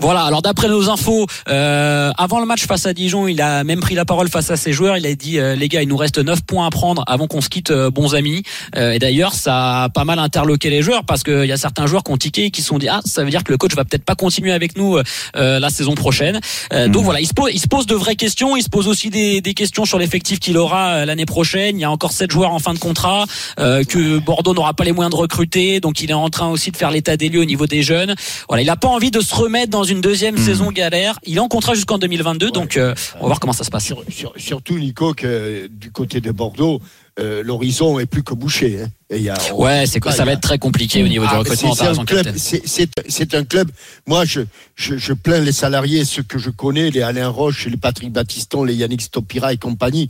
Voilà, 0.00 0.22
alors 0.22 0.42
d'après 0.42 0.68
nos 0.68 0.88
infos, 0.90 1.26
euh, 1.48 2.10
avant 2.16 2.40
le 2.40 2.46
match 2.46 2.66
face 2.66 2.86
à 2.86 2.92
Dijon, 2.92 3.26
il 3.28 3.40
a 3.40 3.64
même 3.64 3.80
pris 3.80 3.94
la 3.94 4.04
parole 4.04 4.28
face 4.28 4.50
à 4.50 4.56
ses 4.56 4.72
joueurs. 4.72 4.96
Il 4.96 5.06
a 5.06 5.14
dit, 5.14 5.38
euh, 5.38 5.54
les 5.56 5.68
gars, 5.68 5.82
il 5.82 5.88
nous 5.88 5.96
reste 5.96 6.18
9 6.18 6.42
points 6.42 6.66
à 6.66 6.70
prendre 6.70 7.02
avant 7.06 7.26
qu'on 7.26 7.40
se 7.40 7.48
quitte, 7.48 7.70
euh, 7.70 7.90
bons 7.90 8.14
amis. 8.14 8.42
Euh, 8.76 8.92
et 8.92 8.98
d'ailleurs, 8.98 9.34
ça 9.34 9.84
a 9.84 9.88
pas 9.88 10.04
mal 10.04 10.18
interloqué 10.18 10.70
les 10.70 10.82
joueurs 10.82 11.04
parce 11.04 11.22
qu'il 11.22 11.44
y 11.44 11.52
a 11.52 11.56
certains 11.56 11.86
joueurs 11.86 12.04
qui 12.04 12.12
ont 12.12 12.16
tiqué 12.16 12.44
et 12.46 12.50
qui 12.50 12.62
se 12.62 12.68
sont 12.68 12.78
dit, 12.78 12.88
ah, 12.88 13.00
ça 13.04 13.24
veut 13.24 13.30
dire 13.30 13.44
que 13.44 13.52
le 13.52 13.58
coach 13.58 13.74
va 13.74 13.84
peut-être 13.84 14.04
pas 14.04 14.14
continuer 14.14 14.52
avec 14.52 14.76
nous 14.76 14.98
euh, 15.36 15.58
la 15.58 15.70
saison 15.70 15.94
prochaine. 15.94 16.40
Euh, 16.72 16.88
Donc 16.88 17.04
voilà, 17.04 17.20
il 17.20 17.26
se, 17.26 17.34
pose, 17.34 17.50
il 17.52 17.60
se 17.60 17.68
pose 17.68 17.86
de 17.86 17.94
vraies 17.94 18.16
questions. 18.16 18.56
Il 18.56 18.62
se 18.62 18.68
pose 18.68 18.88
aussi 18.88 19.10
des, 19.10 19.40
des 19.40 19.54
questions 19.54 19.84
sur 19.84 19.98
l'effectif 19.98 20.38
qu'il 20.38 20.56
aura 20.58 20.90
euh, 20.90 21.04
l'année 21.04 21.26
prochaine. 21.26 21.78
Il 21.78 21.80
y 21.80 21.84
a 21.84 21.90
encore 21.90 22.12
7 22.12 22.30
joueurs 22.30 22.52
en 22.52 22.58
fin 22.58 22.74
de 22.74 22.78
contrat, 22.78 23.24
euh, 23.58 23.84
que 23.84 24.18
Bordeaux 24.18 24.54
n'aura 24.54 24.74
pas 24.74 24.84
les 24.84 24.92
moyens 24.92 25.12
de 25.14 25.20
recruter. 25.20 25.80
Donc 25.80 26.00
il 26.00 26.10
est 26.10 26.14
en 26.14 26.28
train 26.30 26.48
aussi 26.48 26.70
de 26.70 26.76
faire 26.76 26.90
l'état 26.90 27.16
des 27.16 27.28
lieux 27.28 27.40
au 27.40 27.44
niveau 27.44 27.66
des 27.66 27.82
jeunes. 27.82 28.14
Voilà, 28.48 28.62
il 28.62 28.70
a 28.70 28.76
pas 28.76 28.88
envie 28.88 29.10
de 29.10 29.20
se 29.20 29.34
remettre 29.34 29.67
dans 29.68 29.84
une 29.84 30.00
deuxième 30.00 30.36
saison 30.38 30.70
galère. 30.72 31.18
Il 31.24 31.36
est 31.36 31.40
en 31.40 31.48
contrat 31.48 31.74
jusqu'en 31.74 31.98
2022, 31.98 32.50
donc 32.50 32.76
euh, 32.76 32.94
on 33.16 33.20
va 33.20 33.26
voir 33.26 33.40
comment 33.40 33.52
ça 33.52 33.64
se 33.64 33.70
passe. 33.70 33.84
Sur- 33.84 34.02
sur- 34.08 34.32
surtout, 34.36 34.78
Nico, 34.78 35.14
que 35.14 35.66
du 35.68 35.90
côté 35.92 36.20
de 36.20 36.30
Bordeaux, 36.30 36.80
euh, 37.20 37.42
l'horizon 37.42 37.98
est 37.98 38.06
plus 38.06 38.22
que 38.22 38.34
bouché. 38.34 38.80
hein. 38.82 38.88
Et 39.10 39.16
il 39.16 39.22
y 39.22 39.28
a- 39.30 39.36
on- 39.52 39.62
Ouais, 39.64 39.86
c'est 39.86 40.00
que 40.00 40.10
ça 40.12 40.24
va 40.24 40.32
être 40.32 40.40
très 40.40 40.58
compliqué 40.58 41.02
au 41.02 41.08
niveau 41.08 41.24
du 41.24 41.30
Ah, 41.32 41.38
recrutement. 41.38 41.74
c'est- 41.74 41.84
un 41.86 41.94
club- 42.04 42.06
capitaine. 42.24 42.38
c'est- 42.38 42.62
C'est 42.66 42.88
c'est 43.08 43.34
un 43.34 43.44
club. 43.44 43.70
Moi, 44.06 44.24
je, 44.24 44.40
je, 44.76 44.96
je 44.96 45.12
plains 45.12 45.40
les 45.40 45.52
salariés, 45.52 46.04
ceux 46.04 46.22
que 46.22 46.38
je 46.38 46.50
connais, 46.50 46.90
les 46.90 47.02
Alain 47.02 47.28
Roche, 47.28 47.66
les 47.66 47.76
Patrick 47.76 48.12
Battiston, 48.12 48.64
les 48.64 48.74
Yannick 48.74 49.02
Stopira 49.02 49.52
et 49.52 49.56
compagnie. 49.56 50.08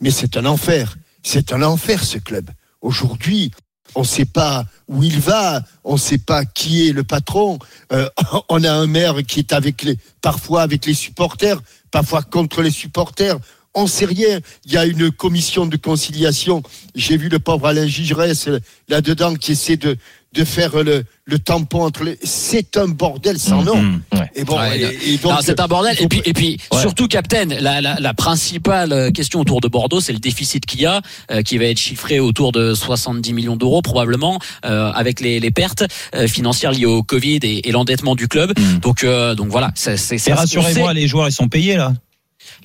Mais 0.00 0.10
c'est 0.10 0.36
un 0.36 0.44
enfer. 0.46 0.96
C'est 1.22 1.52
un 1.52 1.62
enfer, 1.62 2.04
ce 2.04 2.18
club. 2.18 2.50
Aujourd'hui, 2.80 3.52
on 3.94 4.00
ne 4.00 4.06
sait 4.06 4.24
pas 4.24 4.64
où 4.88 5.02
il 5.02 5.20
va, 5.20 5.62
on 5.84 5.94
ne 5.94 5.98
sait 5.98 6.18
pas 6.18 6.44
qui 6.44 6.88
est 6.88 6.92
le 6.92 7.04
patron. 7.04 7.58
Euh, 7.92 8.08
on 8.48 8.62
a 8.64 8.72
un 8.72 8.86
maire 8.86 9.16
qui 9.26 9.40
est 9.40 9.52
avec 9.52 9.82
les, 9.82 9.98
parfois 10.20 10.62
avec 10.62 10.86
les 10.86 10.94
supporters, 10.94 11.60
parfois 11.90 12.22
contre 12.22 12.62
les 12.62 12.70
supporters. 12.70 13.38
On 13.74 13.84
ne 13.84 13.88
sait 13.88 14.04
rien. 14.04 14.40
Il 14.66 14.72
y 14.72 14.76
a 14.76 14.84
une 14.84 15.10
commission 15.10 15.64
de 15.66 15.76
conciliation. 15.76 16.62
J'ai 16.94 17.16
vu 17.16 17.28
le 17.28 17.38
pauvre 17.38 17.68
Alain 17.68 17.86
Gigerès 17.86 18.48
là-dedans 18.88 19.34
qui 19.34 19.52
essaie 19.52 19.78
de, 19.78 19.96
de 20.34 20.44
faire 20.44 20.82
le, 20.82 21.04
le 21.24 21.38
tampon 21.38 21.82
entre 21.82 22.04
les. 22.04 22.18
C'est 22.24 22.76
un 22.76 22.88
bordel 22.88 23.38
sans 23.38 23.62
nom. 23.62 23.76
Mhm. 23.76 24.00
Ouais. 24.14 24.30
Et 24.34 24.44
bon, 24.44 24.58
Ouais, 24.58 24.80
et- 24.80 25.14
et 25.14 25.20
c'est 25.42 25.60
un 25.60 25.66
bordel. 25.68 25.96
Et 26.00 26.08
puis, 26.08 26.22
et 26.24 26.32
puis 26.32 26.56
Ouais. 26.72 26.80
surtout, 26.80 27.06
Captain, 27.08 27.44
la, 27.46 27.80
la, 27.80 27.96
la 28.00 28.14
principale 28.14 28.92
euh, 28.92 29.10
question 29.10 29.40
autour 29.40 29.60
de 29.60 29.68
Bordeaux, 29.68 30.00
c'est 30.00 30.12
le 30.12 30.18
déficit 30.18 30.64
qu'il 30.64 30.80
y 30.80 30.86
a, 30.86 31.02
euh, 31.30 31.42
qui 31.42 31.58
va 31.58 31.66
être 31.66 31.78
chiffré 31.78 32.18
autour 32.20 32.52
de 32.52 32.74
70 32.74 33.32
millions 33.34 33.56
d'euros 33.56 33.82
probablement, 33.82 34.38
euh, 34.64 34.90
avec 34.92 35.20
les, 35.20 35.38
les 35.40 35.50
pertes 35.50 35.84
euh, 36.14 36.26
financières 36.26 36.72
liées 36.72 36.86
au 36.86 37.02
Covid 37.02 37.40
et, 37.42 37.68
et 37.68 37.72
l'endettement 37.72 38.14
du 38.14 38.28
club. 38.28 38.52
Donc, 38.80 39.04
euh, 39.04 39.34
donc 39.34 39.48
voilà. 39.48 39.70
c'est 39.74 40.32
rassurez-moi, 40.32 40.94
les 40.94 41.06
joueurs, 41.08 41.28
ils 41.28 41.32
sont 41.32 41.48
payés 41.48 41.76
là. 41.76 41.92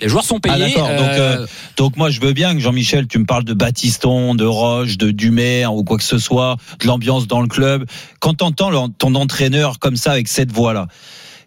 Les 0.01 0.09
joueurs 0.09 0.23
sont 0.23 0.39
Ah 0.43 0.53
payés. 0.53 0.73
d'accord. 0.73 0.87
Donc, 0.89 0.99
euh, 0.99 1.37
euh, 1.41 1.47
donc 1.75 1.97
moi 1.97 2.09
je 2.09 2.21
veux 2.21 2.33
bien 2.33 2.53
que 2.53 2.59
Jean-Michel, 2.59 3.07
tu 3.07 3.17
me 3.19 3.25
parles 3.25 3.43
de 3.43 3.53
Batiston, 3.53 4.35
de 4.35 4.45
Roche, 4.45 4.97
de 4.97 5.11
Dumais 5.11 5.65
ou 5.65 5.83
quoi 5.83 5.97
que 5.97 6.03
ce 6.03 6.17
soit, 6.19 6.57
de 6.81 6.87
l'ambiance 6.87 7.27
dans 7.27 7.41
le 7.41 7.47
club. 7.47 7.85
Quand 8.19 8.35
t'entends 8.35 8.89
ton 8.89 9.15
entraîneur 9.15 9.79
comme 9.79 9.95
ça 9.95 10.11
avec 10.11 10.27
cette 10.27 10.51
voix 10.51 10.73
là, 10.73 10.87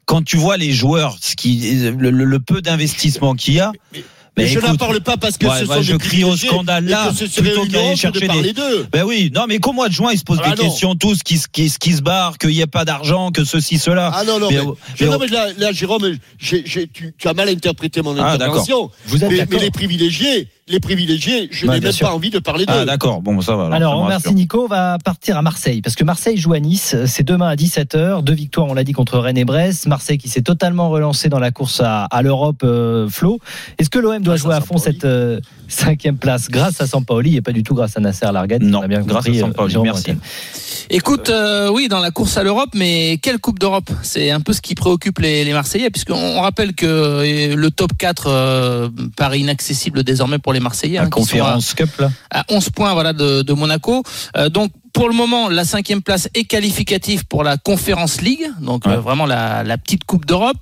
quand 0.06 0.22
tu 0.24 0.36
vois 0.36 0.56
les 0.56 0.72
joueurs, 0.72 1.16
ce 1.20 1.36
qui, 1.36 1.74
le, 1.96 2.10
le- 2.10 2.24
le 2.24 2.38
peu 2.40 2.60
d'investissement 2.60 3.34
qu'il 3.34 3.54
y 3.54 3.60
a. 3.60 3.70
Mais 3.92 4.02
je 4.38 4.58
n'en 4.60 4.76
parle 4.76 5.00
pas 5.00 5.16
parce 5.16 5.36
que 5.36 5.46
ouais, 5.46 5.60
ce 5.60 5.64
ouais, 5.66 5.76
sont 5.76 5.82
je 5.82 5.92
des 5.92 5.98
crie 5.98 6.24
au 6.24 6.36
scandale 6.36 6.84
là, 6.86 7.10
que 7.10 7.26
ce 7.26 7.40
plutôt 7.40 7.66
qu'aller 7.66 7.90
de 7.92 7.96
chercher 7.96 8.26
parler 8.26 8.52
des. 8.52 8.52
d'eux. 8.54 8.86
Ben 8.92 9.04
oui, 9.04 9.30
non, 9.34 9.44
mais 9.48 9.58
qu'au 9.58 9.72
mois 9.72 9.88
de 9.88 9.92
juin, 9.94 10.10
ils 10.12 10.18
se 10.18 10.24
posent 10.24 10.40
Ah 10.42 10.50
des 10.54 10.62
non. 10.62 10.68
questions 10.68 10.94
tous, 10.94 11.22
qui, 11.22 11.38
se- 11.38 11.48
qui, 11.50 11.68
se- 11.68 11.78
qui 11.78 11.92
se 11.92 12.02
barrent, 12.02 12.38
qu'il 12.38 12.50
n'y 12.50 12.60
ait 12.60 12.66
pas 12.66 12.84
d'argent, 12.84 13.30
que 13.32 13.44
ceci, 13.44 13.78
cela. 13.78 14.10
Ah 14.14 14.24
non, 14.24 14.38
non, 14.38 14.48
Mais- 14.50 14.56
mais, 14.58 14.62
je- 14.96 15.04
mais- 15.04 15.10
non, 15.10 15.18
mais 15.18 15.26
là, 15.28 15.46
là, 15.58 15.72
Jérôme, 15.72 16.16
tu, 16.38 16.64
tu 16.64 17.28
as 17.28 17.34
mal 17.34 17.48
interprété 17.48 18.02
mon 18.02 18.16
Ah, 18.18 18.32
intervention. 18.32 18.76
d'accord. 18.76 18.92
Vous 19.06 19.24
êtes 19.24 19.30
mais, 19.30 19.46
mais 19.50 19.58
les 19.58 19.70
privilégiés, 19.70 20.48
les 20.70 20.80
privilégiés, 20.80 21.48
je 21.50 21.66
n'ai 21.66 21.80
même 21.80 21.92
sûr. 21.92 22.08
pas 22.08 22.14
envie 22.14 22.30
de 22.30 22.38
parler 22.38 22.64
d'eux. 22.66 22.72
Ah 22.74 22.84
d'accord, 22.84 23.20
bon 23.22 23.40
ça 23.40 23.56
va. 23.56 23.64
Alors, 23.66 23.74
Alors, 23.74 23.90
ça 23.90 23.96
me 23.96 24.00
on 24.00 24.04
remercie 24.04 24.24
rassure. 24.26 24.36
Nico. 24.36 24.64
On 24.64 24.68
va 24.68 24.98
partir 25.04 25.36
à 25.36 25.42
Marseille 25.42 25.82
parce 25.82 25.96
que 25.96 26.04
Marseille 26.04 26.36
joue 26.36 26.52
à 26.52 26.60
Nice. 26.60 26.96
C'est 27.06 27.22
demain 27.22 27.48
à 27.48 27.54
17h. 27.56 28.22
Deux 28.22 28.32
victoires, 28.32 28.66
on 28.68 28.74
l'a 28.74 28.84
dit, 28.84 28.92
contre 28.92 29.18
Rennes 29.18 29.38
et 29.38 29.44
Brest. 29.44 29.86
Marseille 29.86 30.18
qui 30.18 30.28
s'est 30.28 30.42
totalement 30.42 30.90
relancé 30.90 31.28
dans 31.28 31.38
la 31.38 31.50
course 31.50 31.80
à, 31.80 32.04
à 32.04 32.22
l'Europe, 32.22 32.62
euh, 32.64 33.08
Flo. 33.08 33.38
Est-ce 33.78 33.90
que 33.90 33.98
l'OM 33.98 34.22
doit 34.22 34.36
jouer 34.36 34.54
à 34.54 34.60
fond 34.60 34.78
cette 34.78 35.04
euh, 35.04 35.40
cinquième 35.68 36.16
place? 36.16 36.48
Grâce 36.48 36.80
à 36.80 36.86
Sampaoli 36.86 37.36
et 37.36 37.40
pas 37.42 37.52
du 37.52 37.62
tout 37.62 37.74
grâce 37.74 37.96
à 37.96 38.00
Nasser 38.00 38.26
Larguet 38.32 38.58
Non, 38.60 38.80
On 38.80 38.82
a 38.82 38.88
bien 38.88 39.00
grâce 39.02 39.24
compris, 39.24 39.40
à 39.40 39.44
euh, 39.44 39.46
Sampaoli, 39.46 39.76
merci. 39.78 40.12
Écoute, 40.92 41.30
euh, 41.30 41.70
oui, 41.70 41.88
dans 41.88 42.00
la 42.00 42.10
course 42.10 42.36
à 42.36 42.42
l'Europe, 42.42 42.70
mais 42.74 43.18
quelle 43.22 43.38
Coupe 43.38 43.58
d'Europe? 43.58 43.90
C'est 44.02 44.30
un 44.30 44.40
peu 44.40 44.52
ce 44.52 44.60
qui 44.60 44.74
préoccupe 44.74 45.18
les, 45.20 45.44
les 45.44 45.52
Marseillais, 45.52 45.90
puisqu'on 45.90 46.14
on 46.14 46.40
rappelle 46.40 46.74
que 46.74 47.54
le 47.54 47.70
top 47.70 47.92
4 47.96 48.26
euh, 48.26 48.88
paraît 49.16 49.40
inaccessible 49.40 50.02
désormais 50.02 50.38
pour 50.38 50.52
les 50.52 50.59
Marseillais. 50.60 50.98
La 50.98 51.04
hein, 51.04 51.10
qui 51.10 51.10
sont 51.10 51.18
à- 51.18 51.38
conférence 51.40 51.74
Cup 51.74 51.90
là. 51.98 52.10
à 52.30 52.44
11 52.50 52.70
points 52.70 52.92
voilà, 52.94 53.12
de, 53.12 53.42
de 53.42 53.52
Monaco. 53.52 54.02
Euh, 54.36 54.48
donc, 54.48 54.70
pour 54.92 55.08
le 55.08 55.14
moment, 55.14 55.48
la 55.48 55.64
cinquième 55.64 56.02
place 56.02 56.28
est 56.34 56.44
qualificative 56.44 57.24
pour 57.26 57.42
la 57.44 57.56
Conférence 57.56 58.20
League, 58.20 58.46
donc 58.60 58.86
euh, 58.86 58.96
vraiment 59.00 59.26
la, 59.26 59.62
la 59.62 59.78
petite 59.78 60.04
Coupe 60.04 60.26
d'Europe, 60.26 60.58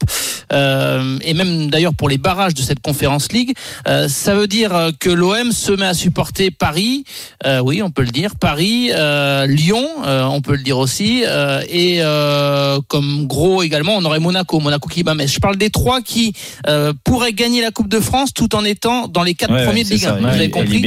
euh, 0.53 1.19
et 1.23 1.35
même 1.35 1.71
d'ailleurs 1.71 1.95
pour 1.95 2.09
les 2.09 2.19
barrages 2.19 2.55
de 2.55 2.63
cette 2.63 2.81
Conférence 2.81 3.33
League. 3.33 3.55
Euh, 3.87 4.09
ça 4.09 4.35
veut 4.35 4.47
dire 4.47 4.75
euh, 4.75 4.91
que 4.99 5.11
l'OM 5.11 5.53
se 5.53 5.73
met 5.73 5.87
à 5.87 5.95
supporter 5.95 6.51
Paris, 6.51 7.05
euh, 7.47 7.61
oui, 7.61 7.83
on 7.83 7.91
peut 7.91 8.03
le 8.03 8.11
dire, 8.11 8.37
Paris, 8.37 8.91
euh, 8.95 9.47
Lyon, 9.47 9.87
euh, 10.07 10.25
on 10.25 10.41
peut 10.41 10.53
le 10.57 10.63
dire 10.63 10.79
aussi, 10.79 11.23
euh, 11.27 11.63
et 11.69 11.99
euh, 12.03 12.81
comme 12.89 13.27
gros 13.27 13.63
également, 13.63 13.97
on 13.97 14.05
aurait 14.05 14.21
Monaco, 14.21 14.61
Monaco 14.61 14.89
qui 14.89 15.03
bat 15.03 15.15
Metz. 15.15 15.33
Je 15.33 15.41
parle 15.41 15.57
des 15.57 15.71
trois 15.71 16.01
qui 16.01 16.33
euh, 16.67 16.93
pourraient 17.05 17.33
gagner 17.33 17.61
la 17.63 17.71
Coupe 17.71 17.89
de 17.89 18.01
France 18.01 18.33
tout 18.35 18.55
en 18.55 18.65
étant 18.65 19.09
dans 19.09 19.23
les 19.23 19.35
quatre 19.35 19.53
Ouais, 19.53 19.65
premiers 19.65 19.79
ouais, 19.79 19.85
de 19.85 19.91
Ligue 19.91 20.05
1. 20.05 20.09
ça, 20.09 20.15
Vous 20.17 20.27
avez 20.27 20.51
compris 20.51 20.83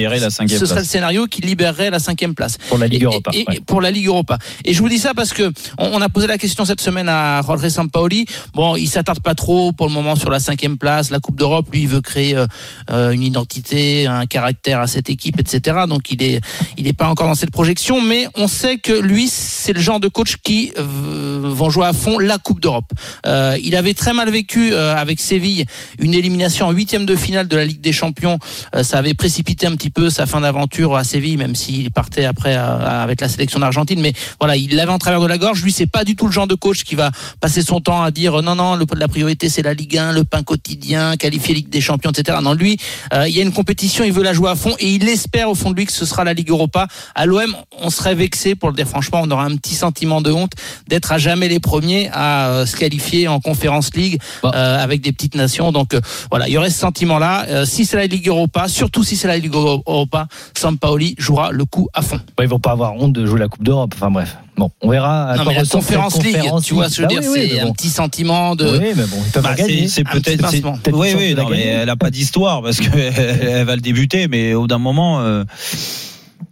ce 0.48 0.66
serait 0.66 0.80
le 0.82 0.86
scénario 0.86 1.26
qui 1.28 1.42
libérerait 1.42 1.90
la 1.90 2.00
cinquième 2.00 2.36
place 2.36 2.58
Pour 2.70 2.78
la 2.78 2.88
Ligue 2.88 3.04
Europa, 3.04 3.31
et- 3.34 3.46
pour 3.66 3.82
la 3.82 3.92
Ligue 3.92 4.08
Europa. 4.08 4.38
Et 4.66 4.74
je 4.74 4.80
vous 4.82 4.90
dis 4.90 5.00
ça 5.00 5.14
parce 5.14 5.34
que 5.34 5.52
on, 5.78 5.88
on 5.94 6.02
a 6.02 6.10
posé 6.10 6.28
la 6.28 6.38
question 6.38 6.66
cette 6.66 6.82
semaine 6.82 7.10
à 7.10 7.42
Jorge 7.46 7.68
Sampaoli. 7.70 8.26
Bon, 8.54 8.76
il 8.76 8.88
s'attarde 8.88 9.20
pas 9.22 9.36
trop 9.36 9.72
pour 9.72 9.88
le 9.88 9.94
moment 9.94 10.16
sur 10.16 10.30
la 10.30 10.40
cinquième 10.40 10.78
place, 10.78 11.10
la 11.10 11.20
Coupe 11.20 11.36
d'Europe. 11.38 11.68
Lui, 11.72 11.82
il 11.84 11.88
veut 11.88 12.02
créer 12.02 12.36
euh, 12.36 12.46
euh, 12.92 13.12
une 13.12 13.24
identité, 13.24 14.08
un 14.08 14.26
caractère 14.26 14.80
à 14.80 14.88
cette 14.88 15.10
équipe, 15.10 15.40
etc. 15.40 15.82
Donc 15.88 16.12
il 16.12 16.22
est, 16.24 16.42
il 16.78 16.88
est 16.88 16.94
pas 16.94 17.08
encore 17.08 17.28
dans 17.28 17.36
cette 17.36 17.52
projection, 17.52 18.02
mais 18.02 18.28
on 18.36 18.48
sait 18.48 18.78
que 18.78 18.94
lui, 18.94 19.28
c'est 19.28 19.74
le 19.74 19.80
genre 19.82 20.00
de 20.00 20.08
coach 20.08 20.38
qui 20.44 20.72
euh, 20.78 21.40
vont 21.44 21.70
jouer 21.70 21.86
à 21.86 21.94
fond 21.94 22.20
la 22.20 22.38
Coupe 22.38 22.60
d'Europe. 22.62 22.92
Euh, 23.26 23.58
il 23.64 23.76
avait 23.76 23.94
très 23.94 24.14
mal 24.14 24.30
vécu 24.30 24.74
euh, 24.74 24.96
avec 24.96 25.20
Séville 25.20 25.66
une 26.00 26.14
élimination 26.14 26.68
en 26.68 26.72
huitième 26.72 27.06
de 27.06 27.16
finale 27.16 27.48
de 27.48 27.56
la 27.56 27.66
Ligue 27.66 27.82
des 27.82 27.94
Champions. 27.94 28.40
Euh, 28.76 28.84
ça 28.84 28.98
avait 28.98 29.14
précipité 29.14 29.68
un 29.68 29.76
petit 29.76 29.90
peu 29.90 30.10
sa 30.10 30.26
fin 30.26 30.42
d'aventure 30.42 30.96
à 30.96 31.04
Séville, 31.04 31.38
même 31.38 31.56
s'il 31.56 31.92
partait 31.92 32.26
après 32.26 32.56
euh, 32.58 33.02
avec 33.22 33.32
la 33.32 33.36
sélection 33.36 33.60
d'Argentine. 33.60 34.02
Mais 34.02 34.14
voilà, 34.40 34.56
il 34.56 34.76
l'avait 34.76 34.92
en 34.92 35.00
travers 35.00 35.22
de 35.22 35.28
la 35.28 35.38
gorge. 35.38 35.64
Lui, 35.64 35.72
c'est 35.72 35.88
pas 35.88 36.04
du 36.04 36.16
tout 36.16 36.26
le 36.26 36.32
genre 36.32 36.48
de 36.48 36.56
coach 36.56 36.84
qui 36.84 36.96
va 36.96 37.12
passer 37.40 37.62
son 37.62 37.82
temps 37.82 38.02
à 38.02 38.12
dire 38.12 38.42
non, 38.42 38.56
non, 38.56 38.76
le, 38.76 38.86
la 38.96 39.08
priorité 39.08 39.50
c'est 39.50 39.62
la 39.62 39.74
Ligue 39.74 39.98
1, 39.98 40.14
le 40.14 40.24
pain 40.24 40.44
quotidien, 40.44 41.16
qualifier 41.18 41.54
Ligue 41.54 41.70
des 41.70 41.82
Champions, 41.82 42.12
etc. 42.12 42.38
Non, 42.42 42.54
lui, 42.54 42.78
euh, 43.14 43.28
il 43.28 43.36
y 43.36 43.40
a 43.40 43.44
une 43.44 43.54
compétition, 43.54 44.04
il 44.04 44.14
veut 44.14 44.24
la 44.24 44.34
jouer 44.34 44.50
à 44.50 44.56
fond 44.56 44.76
et 44.80 44.90
il 44.90 45.08
espère 45.08 45.50
au 45.50 45.56
fond 45.56 45.72
de 45.72 45.76
lui 45.76 45.86
que 45.86 45.92
ce 45.92 46.06
sera 46.06 46.24
la 46.24 46.34
Ligue 46.34 46.50
Europa. 46.50 46.88
À 47.16 47.26
l'OM, 47.26 47.56
on 47.80 47.90
serait 47.90 48.16
vexé 48.16 48.56
pour 48.56 48.70
le 48.70 48.76
dire 48.76 48.88
franchement, 48.88 49.22
on 49.24 49.32
aura 49.32 49.46
un 49.46 49.56
petit 49.56 49.76
sentiment 49.76 50.22
de 50.22 50.32
honte 50.32 50.54
d'être 50.88 51.12
à 51.12 51.18
jamais 51.18 51.48
les 51.48 51.60
premiers 51.60 52.10
à 52.12 52.50
euh, 52.50 52.66
se 52.66 52.76
qualifier 52.76 53.28
en 53.28 53.40
Conférence 53.40 53.94
League 53.96 54.20
euh, 54.44 54.50
avec 54.84 55.02
des 55.02 55.12
petites 55.12 55.36
nations. 55.36 55.72
Donc 55.72 55.94
euh, 55.94 56.02
voilà, 56.30 56.48
il 56.48 56.54
y 56.54 56.58
aurait 56.58 56.70
ce 56.70 56.80
sentiment-là. 56.80 57.66
Si 57.66 57.86
c'est 57.86 57.98
la 57.98 58.08
Ligue 58.08 58.28
Europa, 58.28 58.68
surtout 58.68 59.04
si 59.04 59.16
c'est 59.16 59.28
la 59.28 59.38
Ligue 59.38 59.54
Europa, 59.54 60.28
Sampaoli 60.58 61.16
jouera 61.18 61.52
le 61.52 61.66
coup 61.66 61.88
à 61.94 62.02
fond. 62.02 62.20
Ouais, 62.38 62.46
ils 62.46 62.50
vont 62.50 62.60
pas 62.60 62.72
avoir 62.72 62.96
honte 62.96 63.11
de 63.12 63.26
jouer 63.26 63.40
la 63.40 63.48
Coupe 63.48 63.64
d'Europe. 63.64 63.94
Enfin 63.96 64.10
bref. 64.12 64.38
Bon, 64.58 64.70
on 64.82 64.90
verra. 64.90 65.26
à 65.30 65.38
Non, 65.38 65.44
quoi 65.44 65.52
mais 65.54 65.58
la 65.60 65.64
cette 65.66 65.74
Conférence 65.74 66.22
League, 66.24 66.36
Conférence 66.36 66.66
tu 66.66 66.74
vois 66.74 66.90
ce 66.90 66.90
que 66.90 66.96
je 66.98 67.02
veux 67.02 67.08
dire, 67.08 67.22
Bah 67.22 67.28
oui, 67.34 67.40
oui, 67.42 67.50
c'est 67.54 67.60
un 67.62 67.66
bon. 67.66 67.74
petit 67.74 67.90
sentiment 67.90 68.56
de. 68.56 68.66
Oui, 68.66 68.94
mais 68.96 69.06
bon, 69.06 69.18
ils 69.26 69.32
peuvent 69.32 69.44
Bah, 69.44 69.54
gagner. 69.56 69.88
c'est 69.88 70.04
petit 70.04 70.38
peut-être. 70.38 70.92
Oui, 70.94 71.14
oui, 71.18 71.34
non, 71.36 71.48
mais 71.50 71.62
elle 71.66 71.90
a 71.90 71.96
pas 71.96 72.10
d'histoire 72.12 72.62
parce 72.62 72.80
qu'elle 72.80 72.92
elle 73.18 73.66
va 73.66 73.76
le 73.76 73.82
débuter, 73.82 74.28
mais 74.28 74.54
au 74.54 74.68
d'un 74.68 74.78
moment. 74.78 75.20
euh, 75.22 75.44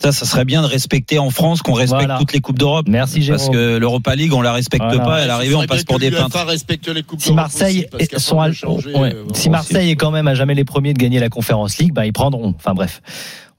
Ça, 0.01 0.13
ça 0.13 0.25
serait 0.25 0.45
bien 0.45 0.61
de 0.61 0.67
respecter 0.67 1.19
en 1.19 1.29
France 1.29 1.61
qu'on 1.61 1.73
respecte 1.73 2.03
Voilà. 2.03 2.17
toutes 2.19 2.31
les 2.31 2.39
coupes 2.39 2.57
d'Europe. 2.57 2.85
Merci 2.87 3.15
Parce 3.27 3.41
Jérôme. 3.41 3.53
que 3.55 3.77
l'Europa 3.77 4.15
League, 4.15 4.33
on 4.33 4.41
la 4.41 4.53
respecte 4.53 4.85
Voilà. 4.85 5.03
pas. 5.03 5.15
À 5.17 5.25
l'arrivée, 5.27 5.55
on 5.55 5.65
passe 5.65 5.83
pour 5.83 5.99
des 5.99 6.09
peintres. 6.09 6.29
Pas 6.29 6.45
respecte 6.45 6.87
les 6.87 7.03
coupes 7.03 7.21
Si 7.21 7.33
Marseille 7.33 7.79
aussi, 7.79 7.87
parce 7.91 8.03
est- 8.03 8.19
sont 8.19 8.37
on 8.37 8.41
à- 8.41 8.47
va 8.47 8.53
changer, 8.53 8.93
ouais. 8.95 9.13
euh, 9.13 9.25
si 9.33 9.49
Marseille 9.49 9.89
est 9.89 9.95
quand 9.97 10.11
même 10.11 10.27
à 10.29 10.35
jamais 10.35 10.55
les 10.55 10.63
premiers 10.63 10.93
de 10.93 10.99
gagner 10.99 11.19
la 11.19 11.27
Conférence 11.27 11.77
League, 11.79 11.91
bah 11.91 12.05
ils 12.05 12.13
prendront. 12.13 12.53
Enfin 12.57 12.73
bref, 12.73 13.01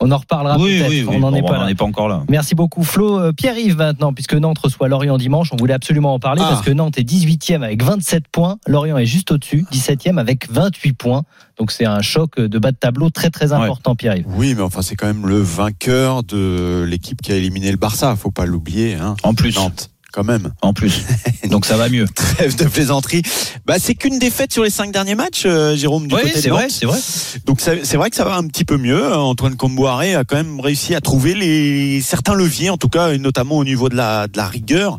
on 0.01 0.11
en 0.11 0.17
reparlera 0.19 0.57
Oui, 0.59 0.79
peut-être. 0.79 0.89
oui, 0.91 1.05
oui. 1.07 1.15
on 1.17 1.19
n'en 1.21 1.35
est 1.35 1.43
bon, 1.43 1.67
est 1.67 1.75
pas 1.75 1.85
encore 1.85 2.09
là. 2.09 2.23
Merci 2.29 2.55
beaucoup 2.55 2.83
Flo. 2.85 3.19
Euh, 3.19 3.33
Pierre-Yves 3.33 3.77
maintenant, 3.77 4.13
puisque 4.13 4.35
Nantes 4.35 4.59
reçoit 4.59 4.89
Lorient 4.89 5.19
dimanche, 5.19 5.51
on 5.53 5.57
voulait 5.57 5.75
absolument 5.75 6.15
en 6.15 6.19
parler 6.19 6.43
Ah. 6.45 6.49
parce 6.51 6.63
que 6.63 6.71
Nantes 6.71 6.99
est 6.99 7.03
18e 7.05 7.63
avec 7.63 7.83
27 7.83 8.25
points, 8.29 8.57
Lorient 8.67 8.97
est 8.99 9.07
juste 9.07 9.31
au-dessus, 9.31 9.67
17e 9.71 10.19
avec 10.19 10.51
28 10.51 10.93
points. 10.95 11.23
Donc 11.59 11.71
c'est 11.73 11.85
un 11.87 12.01
choc 12.01 12.41
de 12.41 12.59
bas 12.59 12.73
de 12.73 12.77
tableau 12.77 13.11
très 13.11 13.31
très 13.31 13.53
important 13.53 13.95
Pierre-Yves. 13.95 14.25
Oui, 14.29 14.55
mais 14.55 14.63
enfin, 14.63 14.83
c'est 14.83 14.97
quand 14.97 15.07
même 15.07 15.27
le 15.27 15.39
vainqueur 15.41 16.23
de 16.23 16.85
l'équipe 16.89 17.21
qui 17.21 17.33
a 17.33 17.37
éliminé 17.37 17.71
le 17.71 17.77
Barça. 17.77 18.17
Faut 18.17 18.31
pas 18.31 18.47
l'oublier. 18.47 18.95
Hein. 18.95 19.17
En 19.23 19.35
plus. 19.35 19.55
Nantes, 19.57 19.91
quand 20.13 20.25
même. 20.25 20.53
En 20.63 20.73
plus. 20.73 21.03
Donc 21.51 21.65
ça 21.67 21.77
va 21.77 21.89
mieux. 21.89 22.07
Trêve 22.15 22.57
de 22.57 22.65
plaisanterie. 22.65 23.23
Bah, 23.67 23.77
c'est 23.79 23.95
qu'une 23.95 24.19
défaite 24.19 24.53
sur 24.53 24.63
les 24.65 24.71
cinq 24.71 24.93
derniers 24.93 25.15
matchs, 25.15 25.43
euh, 25.47 25.77
Jérôme, 25.77 26.07
du 26.07 26.15
Oui, 26.15 26.23
côté 26.23 26.41
c'est 26.41 26.51
vrai, 26.51 26.63
Nantes. 26.63 26.71
c'est 26.71 26.87
vrai. 26.87 26.99
Donc 27.47 27.61
c'est 27.61 27.97
vrai 27.97 28.11
que 28.11 28.17
ça 28.17 28.25
va 28.25 28.37
un 28.37 28.47
petit 28.47 28.65
peu 28.65 28.77
mieux. 28.77 29.15
Antoine 29.15 29.57
Comboiré 29.57 30.15
a 30.15 30.25
quand 30.25 30.37
même 30.37 30.61
réussi 30.61 30.95
à 30.95 31.01
trouver 31.01 31.35
les 31.35 32.01
certains 32.01 32.35
leviers, 32.35 32.71
en 32.71 32.77
tout 32.77 32.89
cas, 32.89 33.13
et 33.13 33.19
notamment 33.19 33.57
au 33.59 33.65
niveau 33.65 33.89
de 33.89 33.97
la, 33.97 34.27
de 34.29 34.37
la 34.37 34.47
rigueur. 34.47 34.99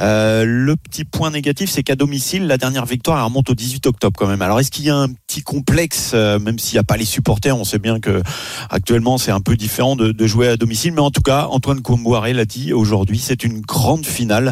Euh, 0.00 0.44
le 0.44 0.76
petit 0.76 1.04
point 1.04 1.30
négatif, 1.30 1.70
c'est 1.70 1.82
qu'à 1.82 1.96
domicile, 1.96 2.46
la 2.46 2.58
dernière 2.58 2.84
victoire 2.84 3.18
elle 3.18 3.24
remonte 3.24 3.50
au 3.50 3.54
18 3.54 3.86
octobre 3.86 4.18
quand 4.18 4.26
même. 4.26 4.42
Alors 4.42 4.60
est-ce 4.60 4.70
qu'il 4.70 4.84
y 4.84 4.90
a 4.90 4.96
un 4.96 5.08
petit 5.08 5.42
complexe, 5.42 6.10
euh, 6.14 6.38
même 6.38 6.58
s'il 6.58 6.74
n'y 6.74 6.80
a 6.80 6.84
pas 6.84 6.96
les 6.96 7.04
supporters, 7.04 7.56
on 7.56 7.64
sait 7.64 7.78
bien 7.78 8.00
que 8.00 8.22
actuellement 8.70 9.18
c'est 9.18 9.30
un 9.30 9.40
peu 9.40 9.56
différent 9.56 9.94
de, 9.96 10.12
de 10.12 10.26
jouer 10.26 10.48
à 10.48 10.56
domicile, 10.56 10.92
mais 10.92 11.00
en 11.00 11.10
tout 11.10 11.22
cas, 11.22 11.46
Antoine 11.50 11.80
Comboiré 11.80 12.32
l'a 12.32 12.44
dit 12.44 12.72
aujourd'hui, 12.72 13.18
c'est 13.18 13.44
une 13.44 13.60
grande 13.60 14.04
finale, 14.04 14.43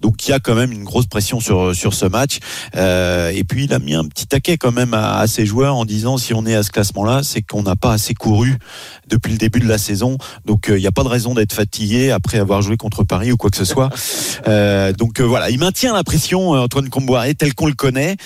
donc 0.00 0.26
il 0.26 0.30
y 0.30 0.34
a 0.34 0.40
quand 0.40 0.54
même 0.54 0.72
une 0.72 0.84
grosse 0.84 1.06
pression 1.06 1.40
sur 1.40 1.74
sur 1.74 1.94
ce 1.94 2.06
match. 2.06 2.38
Euh, 2.76 3.30
et 3.30 3.44
puis 3.44 3.64
il 3.64 3.74
a 3.74 3.78
mis 3.78 3.94
un 3.94 4.04
petit 4.04 4.26
taquet 4.26 4.56
quand 4.56 4.72
même 4.72 4.94
à, 4.94 5.18
à 5.18 5.26
ses 5.26 5.46
joueurs 5.46 5.76
en 5.76 5.84
disant 5.84 6.16
si 6.16 6.34
on 6.34 6.46
est 6.46 6.54
à 6.54 6.62
ce 6.62 6.70
classement-là, 6.70 7.22
c'est 7.22 7.42
qu'on 7.42 7.62
n'a 7.62 7.76
pas 7.76 7.92
assez 7.92 8.14
couru 8.14 8.58
depuis 9.08 9.32
le 9.32 9.38
début 9.38 9.60
de 9.60 9.68
la 9.68 9.78
saison. 9.78 10.18
Donc 10.44 10.68
euh, 10.68 10.78
il 10.78 10.80
n'y 10.80 10.86
a 10.86 10.92
pas 10.92 11.04
de 11.04 11.08
raison 11.08 11.34
d'être 11.34 11.52
fatigué 11.52 12.10
après 12.10 12.38
avoir 12.38 12.62
joué 12.62 12.76
contre 12.76 13.04
Paris 13.04 13.32
ou 13.32 13.36
quoi 13.36 13.50
que 13.50 13.56
ce 13.56 13.64
soit. 13.64 13.90
Euh, 14.48 14.92
donc 14.92 15.20
voilà, 15.20 15.50
il 15.50 15.58
maintient 15.58 15.92
la 15.94 16.02
pression, 16.02 16.50
Antoine 16.50 16.88
Comboiré, 16.88 17.34
tel 17.34 17.54
qu'on 17.54 17.66
le 17.66 17.74
connaît. 17.74 18.16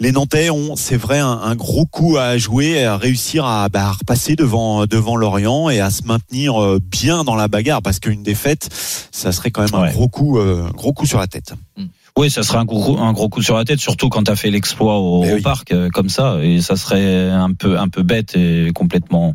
Les 0.00 0.12
Nantais 0.12 0.48
ont, 0.48 0.76
c'est 0.76 0.96
vrai, 0.96 1.18
un, 1.18 1.28
un 1.30 1.54
gros 1.54 1.84
coup 1.84 2.16
à 2.16 2.38
jouer, 2.38 2.84
à 2.84 2.96
réussir 2.96 3.44
à, 3.44 3.68
bah, 3.68 3.84
à 3.88 3.92
repasser 3.92 4.34
devant 4.34 4.86
devant 4.86 5.14
Lorient 5.14 5.68
et 5.68 5.78
à 5.80 5.90
se 5.90 6.04
maintenir 6.04 6.60
euh, 6.62 6.78
bien 6.82 7.22
dans 7.22 7.34
la 7.36 7.48
bagarre, 7.48 7.82
parce 7.82 8.00
qu'une 8.00 8.22
défaite, 8.22 8.68
ça 9.12 9.30
serait 9.30 9.50
quand 9.50 9.60
même 9.62 9.74
un 9.74 9.82
Ouais. 9.82 9.92
gros 9.92 10.08
coup, 10.08 10.38
euh, 10.38 10.70
gros 10.74 10.94
coup 10.94 11.04
sur 11.06 11.18
la 11.18 11.26
tête. 11.26 11.52
Oui, 12.16 12.30
ça 12.30 12.42
serait 12.42 12.58
un 12.58 12.64
gros, 12.64 12.98
un 12.98 13.12
gros 13.12 13.28
coup 13.28 13.42
sur 13.42 13.56
la 13.56 13.64
tête, 13.64 13.78
surtout 13.78 14.08
quand 14.08 14.24
tu 14.24 14.30
as 14.30 14.36
fait 14.36 14.50
l'exploit 14.50 14.98
au, 14.98 15.20
Mais 15.22 15.32
au 15.32 15.36
oui. 15.36 15.42
parc 15.42 15.70
euh, 15.72 15.90
comme 15.90 16.08
ça, 16.08 16.38
et 16.42 16.60
ça 16.62 16.76
serait 16.76 17.28
un 17.30 17.52
peu, 17.52 17.78
un 17.78 17.88
peu 17.88 18.02
bête 18.02 18.34
et 18.36 18.72
complètement 18.74 19.34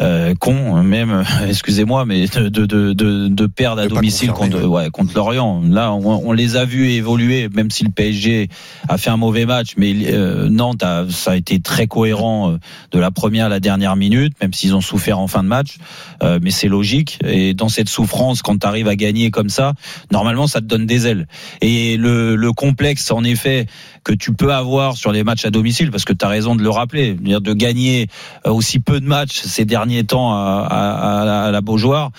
euh, 0.00 0.34
con, 0.34 0.82
même, 0.82 1.24
excusez-moi, 1.48 2.04
mais 2.06 2.26
de, 2.26 2.48
de, 2.48 2.66
de, 2.66 3.28
de, 3.28 3.46
perdre 3.46 3.82
à 3.82 3.86
domicile 3.86 4.30
contre, 4.30 4.64
ouais, 4.64 4.88
contre 4.90 5.14
Lorient. 5.14 5.62
Là, 5.68 5.92
on, 5.92 6.28
on, 6.28 6.32
les 6.32 6.56
a 6.56 6.64
vus 6.64 6.88
évoluer, 6.90 7.48
même 7.52 7.70
si 7.70 7.84
le 7.84 7.90
PSG 7.90 8.48
a 8.88 8.96
fait 8.96 9.10
un 9.10 9.16
mauvais 9.16 9.44
match, 9.44 9.74
mais 9.76 9.94
euh, 10.06 10.48
Nantes, 10.48 10.82
a, 10.82 11.04
ça 11.10 11.32
a 11.32 11.36
été 11.36 11.60
très 11.60 11.86
cohérent 11.86 12.52
euh, 12.52 12.58
de 12.92 12.98
la 12.98 13.10
première 13.10 13.46
à 13.46 13.48
la 13.48 13.60
dernière 13.60 13.96
minute, 13.96 14.34
même 14.40 14.54
s'ils 14.54 14.74
ont 14.74 14.80
souffert 14.80 15.18
en 15.18 15.26
fin 15.26 15.42
de 15.42 15.48
match. 15.48 15.76
Euh, 16.22 16.38
mais 16.40 16.50
c'est 16.50 16.68
logique. 16.68 17.18
Et 17.26 17.52
dans 17.54 17.68
cette 17.68 17.88
souffrance, 17.88 18.42
quand 18.42 18.58
tu 18.58 18.66
arrives 18.66 18.88
à 18.88 18.96
gagner 18.96 19.30
comme 19.30 19.50
ça, 19.50 19.74
normalement, 20.10 20.46
ça 20.46 20.60
te 20.60 20.66
donne 20.66 20.86
des 20.86 21.06
ailes. 21.06 21.26
Et 21.60 21.96
le, 21.96 22.36
le 22.36 22.52
complexe, 22.52 23.10
en 23.10 23.24
effet, 23.24 23.66
que 24.04 24.12
tu 24.12 24.32
peux 24.32 24.52
avoir 24.52 24.96
sur 24.96 25.12
les 25.12 25.24
matchs 25.24 25.44
à 25.44 25.50
domicile, 25.50 25.90
parce 25.90 26.04
que 26.04 26.12
tu 26.12 26.24
as 26.24 26.28
raison 26.28 26.54
de 26.54 26.62
le 26.62 26.70
rappeler, 26.70 27.14
de 27.14 27.52
gagner 27.52 28.06
aussi 28.44 28.78
peu 28.78 29.00
de 29.00 29.06
matchs 29.06 29.40
ces 29.40 29.64
derniers 29.64 29.89
temps 30.04 30.32
à, 30.32 31.50
la 31.52 31.60
Beaujoire, 31.60 32.10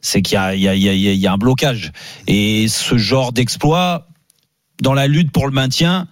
c'est 0.00 0.22
qu'il 0.22 0.38
y, 0.54 0.62
y, 0.62 1.26
a, 1.26 1.32
un 1.32 1.38
blocage. 1.38 1.92
Et 2.26 2.68
ce 2.68 2.96
genre 2.96 3.32
d'exploit, 3.32 4.08
dans 4.80 4.94
la 4.94 5.06
lutte 5.06 5.32
pour 5.32 5.46
le 5.46 5.52
maintien, 5.52 6.06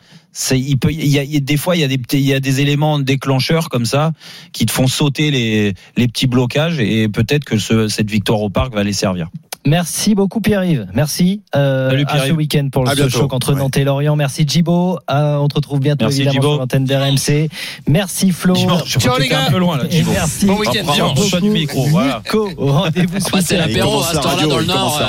il 0.51 0.79
y 0.91 1.19
a, 1.19 1.41
des 1.41 1.57
fois 1.57 1.77
il 1.77 1.83
y 2.13 2.35
a 2.35 2.41
des 2.41 2.61
éléments 2.61 2.99
déclencheurs 2.99 3.69
comme 3.69 3.87
ça 3.87 4.13
qui 4.53 4.67
te 4.67 4.73
font 4.73 4.89
sauter 4.89 5.31
les 5.31 6.09
petits 6.09 6.27
blocages 6.27 6.81
et 6.81 7.09
peut-être 7.09 7.45
que 7.45 7.59
ce, 7.59 7.87
cette 7.89 8.11
victoire 8.11 8.41
au 8.41 8.51
parc 8.51 8.75
va 8.75 8.83
les 8.83 8.93
servir. 8.93 9.29
Merci 9.67 10.15
beaucoup 10.15 10.41
Pierre-Yves. 10.41 10.89
Merci 10.93 11.41
euh, 11.57 11.89
Salut, 11.89 12.05
à 12.09 12.27
ce 12.27 12.33
week-end 12.33 12.69
pour 12.71 12.85
le 12.85 13.09
choc 13.09 13.33
entre 13.33 13.55
ouais. 13.55 13.59
Nantes 13.59 13.77
et 13.79 13.85
Lorient. 13.85 14.15
Merci 14.15 14.45
Djibo. 14.47 14.99
Euh, 15.11 15.37
on 15.37 15.49
te 15.49 15.55
retrouve 15.55 15.81
bientôt 15.81 16.05
merci, 16.05 16.21
évidemment 16.21 16.41
Djibo. 16.41 16.53
sur 16.53 16.61
l'antenne 16.61 16.85
d'RMC. 16.85 17.49
Merci 17.89 18.31
Flo. 18.31 18.55
Ciao 18.55 19.19
les 19.19 19.29
gars. 19.29 19.47
Un 19.49 19.51
peu 19.51 19.59
loin, 19.59 19.79
là, 19.79 19.85
et 19.91 20.03
merci. 20.03 20.45
Bon 20.45 20.59
week-end. 20.59 21.41
Du 21.41 21.49
micro. 21.49 21.87
Voilà. 21.87 22.21
Nico, 22.25 22.51
rendez-vous 22.59 23.19
ah 23.25 23.29
bah, 23.33 23.39
C'est 23.43 23.57
l'apéro 23.57 24.01
à 24.01 24.05
cette 24.05 24.27
heure-là 24.27 24.47
dans 24.47 24.59
le 24.59 24.65
Nord. 24.65 25.01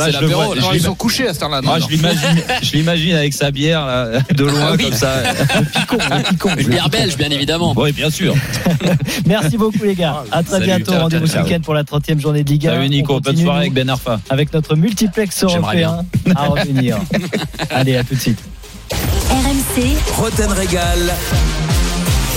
C'est 0.00 0.12
l'apéro. 0.12 0.54
Ils 0.72 0.80
sont 0.80 0.94
couchés 0.94 1.28
à 1.28 1.32
cette 1.32 1.42
heure-là. 1.42 1.60
Ah, 1.66 1.78
je 1.80 1.88
l'imagine. 1.88 2.42
Je 2.62 2.72
l'imagine 2.72 3.14
avec 3.16 3.34
sa 3.34 3.50
bière 3.50 3.84
là, 3.84 4.20
de 4.34 4.44
loin 4.44 4.76
comme 4.76 4.92
ça. 4.92 5.14
Une 6.58 6.68
bière 6.68 6.88
belge 6.88 7.16
bien 7.16 7.30
évidemment. 7.30 7.74
Oui 7.76 7.92
bien 7.92 8.10
sûr. 8.10 8.34
Merci 9.26 9.56
beaucoup 9.56 9.82
les 9.82 9.94
gars. 9.94 10.22
À 10.30 10.44
très 10.44 10.60
bientôt. 10.60 10.92
Rendez-vous 10.92 11.26
ce 11.26 11.38
week-end 11.38 11.60
pour 11.62 11.74
la 11.74 11.82
30e 11.82 12.20
journée 12.20 12.44
de 12.44 12.50
Liga. 12.50 12.70
Salut 12.70 12.88
Nico. 12.88 13.20
Bonne 13.20 13.47
soirée 13.48 13.60
avec 13.60 13.72
Ben 13.72 13.88
Arfa 13.88 14.20
avec 14.28 14.52
notre 14.52 14.76
multiplex 14.76 15.42
européen 15.44 16.04
à 16.34 16.46
revenir. 16.46 16.98
Allez, 17.70 17.96
à 17.96 18.04
tout 18.04 18.14
de 18.14 18.20
suite. 18.20 18.42
RMC. 19.30 19.96
Roten 20.16 20.52
Régal. 20.52 21.14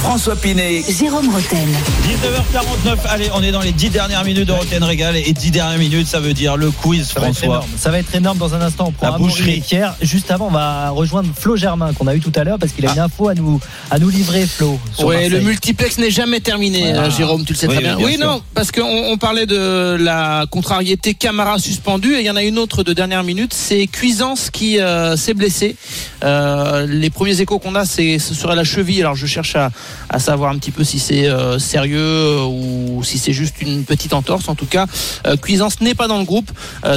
François 0.02 0.36
Pinet, 0.36 0.82
Jérôme 0.90 1.30
Roten. 1.30 1.70
19h49, 2.04 2.98
allez, 3.08 3.30
on 3.36 3.44
est 3.44 3.52
dans 3.52 3.62
les 3.62 3.72
10 3.72 3.92
dernières 3.92 4.24
minutes 4.24 4.48
de 4.48 4.52
Roten 4.52 4.84
Régal 4.84 5.16
et 5.16 5.32
10 5.32 5.52
dernières 5.52 5.78
minutes, 5.78 6.08
ça 6.08 6.20
veut 6.20 6.34
dire 6.34 6.58
le 6.58 6.72
quiz, 6.72 7.08
ça 7.08 7.22
François. 7.22 7.60
Va 7.60 7.66
ça 7.78 7.92
va 7.92 8.00
être 8.00 8.14
énorme 8.16 8.40
dans 8.40 8.56
un 8.56 8.62
instant. 8.62 8.86
On 8.88 8.92
prend 8.92 9.12
La 9.12 9.18
boucherie. 9.20 9.62
Pierre. 9.62 9.96
Juste 10.02 10.32
avant, 10.32 10.48
on 10.48 10.52
va 10.52 10.90
rejoindre 10.90 11.30
Flo 11.38 11.56
Germain 11.56 11.94
qu'on 11.94 12.08
a 12.08 12.16
eu 12.16 12.20
tout 12.20 12.32
à 12.36 12.44
l'heure 12.44 12.58
parce 12.58 12.74
qu'il 12.74 12.86
a 12.88 12.94
une 12.94 13.00
info 13.00 13.30
à 13.30 13.36
nous, 13.36 13.60
à 13.92 14.00
nous 14.00 14.10
livrer, 14.10 14.48
Flo. 14.48 14.80
Oui, 15.04 15.30
le 15.30 15.40
multiplex 15.42 16.00
n'est 16.00 16.12
jamais 16.12 16.40
terminé, 16.40 16.94
voilà. 16.94 17.10
Jérôme, 17.12 17.46
tu 17.46 17.54
le 17.54 17.58
sais 17.58 17.68
oui, 17.68 17.76
très 17.76 17.84
bien. 17.84 17.96
bien 17.96 18.06
oui, 18.06 18.16
sûr. 18.16 18.26
non, 18.26 18.42
parce 18.56 18.72
qu'on 18.72 18.82
on 19.12 19.18
parlait 19.18 19.46
de 19.46 19.98
la 20.00 20.46
contrariété 20.50 21.14
Camara 21.14 21.60
suspendue 21.60 22.16
et 22.16 22.22
il 22.22 22.26
y 22.26 22.32
en 22.32 22.36
a 22.36 22.44
une 22.44 22.58
autre 22.58 22.84
de 22.84 22.94
dernière 22.94 23.24
minute, 23.24 23.54
c'est 23.54 23.86
Cuisance 23.86 24.50
qui 24.50 24.80
euh, 24.80 25.16
s'est 25.16 25.36
blessé. 25.36 25.76
Euh, 26.24 26.88
les 26.88 27.12
premiers 27.12 27.40
échos 27.40 27.60
qu'on 27.60 27.76
a, 27.76 27.86
c'est 27.86 28.18
ce 28.18 28.34
serait 28.34 28.56
la 28.56 28.64
cheville. 28.64 29.02
Alors 29.02 29.16
je 29.16 29.28
cherche 29.28 29.56
à, 29.56 29.70
à 30.10 30.20
savoir 30.20 30.52
un 30.52 30.58
petit 30.58 30.72
peu 30.72 30.84
si 30.84 31.00
c'est 31.00 31.28
euh, 31.28 31.60
sérieux 31.60 32.00
euh, 32.00 32.46
ou 32.46 33.04
si 33.04 33.18
c'est 33.18 33.34
juste 33.34 33.62
une 33.62 33.84
petite 33.84 34.14
entorse. 34.14 34.50
En 34.50 34.56
tout 34.56 34.66
cas, 34.66 34.86
euh, 35.26 35.38
Cuisance 35.38 35.82
n'est 35.82 35.96
pas 35.96 36.08
dans 36.08 36.20
le 36.20 36.26
groupe. 36.26 36.52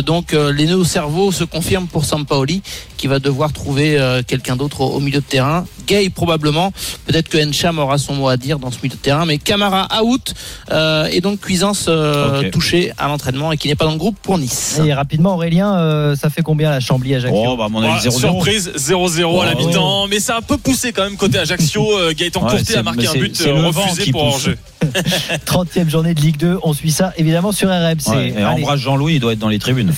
Donc 0.05 0.33
les 0.33 0.67
nœuds 0.67 0.77
au 0.77 0.85
cerveau 0.85 1.33
se 1.33 1.45
confirment 1.45 1.87
pour 1.87 2.05
Sampaoli 2.05 2.63
qui 2.97 3.07
va 3.07 3.19
devoir 3.19 3.53
trouver 3.53 3.99
euh, 3.99 4.23
quelqu'un 4.27 4.57
d'autre 4.57 4.81
au, 4.83 4.91
au, 4.97 5.01
milieu 5.01 5.21
de 5.21 5.25
terrain. 5.25 5.67
Gay 5.87 6.09
probablement. 6.11 6.73
Peut-être 7.07 7.29
que 7.29 7.39
Encham 7.39 7.79
aura 7.79 7.99
son 7.99 8.15
mot 8.15 8.29
à 8.29 8.37
dire 8.37 8.59
dans 8.59 8.71
ce 8.71 8.79
milieu 8.83 8.97
de 8.97 9.01
terrain. 9.01 9.27
Mais 9.27 9.39
Camara 9.39 9.89
out 10.03 10.35
euh, 10.71 11.07
et 11.13 11.21
donc 11.21 11.41
Cuisance 11.41 11.89
Ok. 11.89 12.51
touché 12.51 12.93
à 12.99 13.09
l'entraînement 13.09 13.53
et 13.53 13.57
qui 13.57 13.69
n'est 13.69 13.75
pas 13.75 13.85
dans 13.85 13.93
le 13.93 13.99
groupe 13.99 14.17
pour 14.23 14.39
Nice. 14.39 14.81
Et 14.85 14.93
rapidement, 14.95 15.35
Aurélien, 15.35 15.77
euh, 15.79 16.17
ça 16.17 16.31
fait 16.31 16.43
combien 16.43 16.71
la 16.71 16.81
Chambly 16.81 17.15
Ajaccio 17.15 17.43
Oh, 17.47 17.57
bah, 17.57 17.65
à 17.67 17.69
mon 17.69 17.83
avis, 17.83 17.93
Ouais, 18.07 18.11
0-0. 18.11 18.19
surprise 18.19 18.73
0-0 18.77 19.41
à 19.43 19.47
la 19.47 19.53
Oh. 19.59 19.67
mi-temps, 19.67 20.07
mais 20.09 20.21
ça 20.21 20.37
a 20.37 20.39
un 20.39 20.43
peu 20.43 20.57
poussé 20.57 20.93
quand 20.93 21.05
même 21.05 21.17
côté 21.17 21.39
Ajaccio. 21.39 21.85
Euh, 21.99 22.13
Gaëtan 22.17 22.43
Ouais, 22.45 22.51
Courtet 22.51 22.65
c'est- 22.73 22.77
a 22.79 22.83
marqué 22.83 23.07
un 23.07 23.13
but 23.13 23.41
euh, 23.47 23.67
refusé 23.69 24.11
pour 24.11 24.25
pousse. 24.33 24.47
Angers. 24.47 24.59
30e 25.47 25.89
journée 25.89 26.15
de 26.15 26.21
Ligue 26.21 26.37
2. 26.37 26.59
On 26.63 26.73
suit 26.73 26.91
ça 26.93 27.13
évidemment 27.17 27.53
sur 27.53 27.69
RMC. 27.69 28.09
Ouais, 28.09 28.35
et 28.37 28.45
embrasse 28.45 28.81
Jean-Louis, 28.81 29.15
il 29.15 29.21
doit 29.21 29.33
être 29.33 29.39
dans 29.39 29.49
les 29.49 29.59
tribunes. 29.59 29.93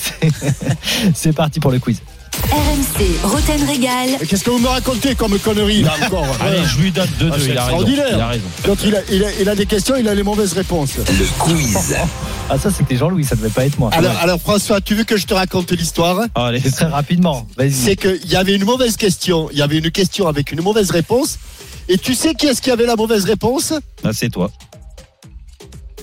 c'est 1.13 1.33
parti 1.33 1.59
pour 1.59 1.71
le 1.71 1.79
quiz. 1.79 2.01
RMC. 2.45 3.19
Roten 3.23 3.63
Régal. 3.67 4.09
Qu'est-ce 4.27 4.43
que 4.43 4.49
vous 4.49 4.59
me 4.59 4.67
racontez 4.67 5.15
comme 5.15 5.37
connerie 5.39 5.81
là 5.81 5.93
encore 6.05 6.25
Allez, 6.41 6.63
je 6.65 6.79
lui 6.79 6.91
donne 6.91 7.09
2-2, 7.19 7.29
Ah, 7.31 7.35
c'est 7.37 7.45
il, 7.51 7.57
a 7.57 7.65
raison. 7.65 7.81
extraordinaire. 7.83 8.07
il 8.13 8.19
a 8.21 8.27
raison. 8.27 8.43
Il 8.85 8.95
a, 8.95 8.99
il, 9.11 9.23
a, 9.25 9.27
il 9.41 9.49
a 9.49 9.55
des 9.55 9.65
questions, 9.65 9.95
il 9.97 10.07
a 10.07 10.15
les 10.15 10.23
mauvaises 10.23 10.53
réponses. 10.53 10.97
le 10.97 11.25
quiz. 11.39 11.95
Ah, 12.49 12.57
ça, 12.57 12.69
c'était 12.71 12.95
Jean-Louis, 12.95 13.25
ça 13.25 13.35
devait 13.35 13.49
pas 13.49 13.65
être 13.65 13.77
moi. 13.79 13.89
Alors, 13.93 14.15
alors 14.21 14.39
François, 14.39 14.79
tu 14.79 14.95
veux 14.95 15.03
que 15.03 15.17
je 15.17 15.25
te 15.25 15.33
raconte 15.33 15.71
l'histoire? 15.71 16.21
Allez, 16.35 16.61
Très 16.61 16.85
rapidement. 16.85 17.45
Vas-y. 17.57 17.71
C'est 17.73 17.95
qu'il 17.95 18.25
y 18.31 18.35
avait 18.35 18.55
une 18.55 18.63
mauvaise 18.65 18.95
question. 18.95 19.49
Il 19.51 19.57
y 19.57 19.61
avait 19.61 19.77
une 19.79 19.91
question 19.91 20.27
avec 20.27 20.51
une 20.51 20.61
mauvaise 20.61 20.91
réponse. 20.91 21.39
Et 21.89 21.97
tu 21.97 22.13
sais 22.15 22.33
qui 22.33 22.45
est-ce 22.47 22.61
qui 22.61 22.71
avait 22.71 22.85
la 22.85 22.95
mauvaise 22.95 23.25
réponse? 23.25 23.73
Là, 24.03 24.11
c'est 24.13 24.29
toi. 24.29 24.49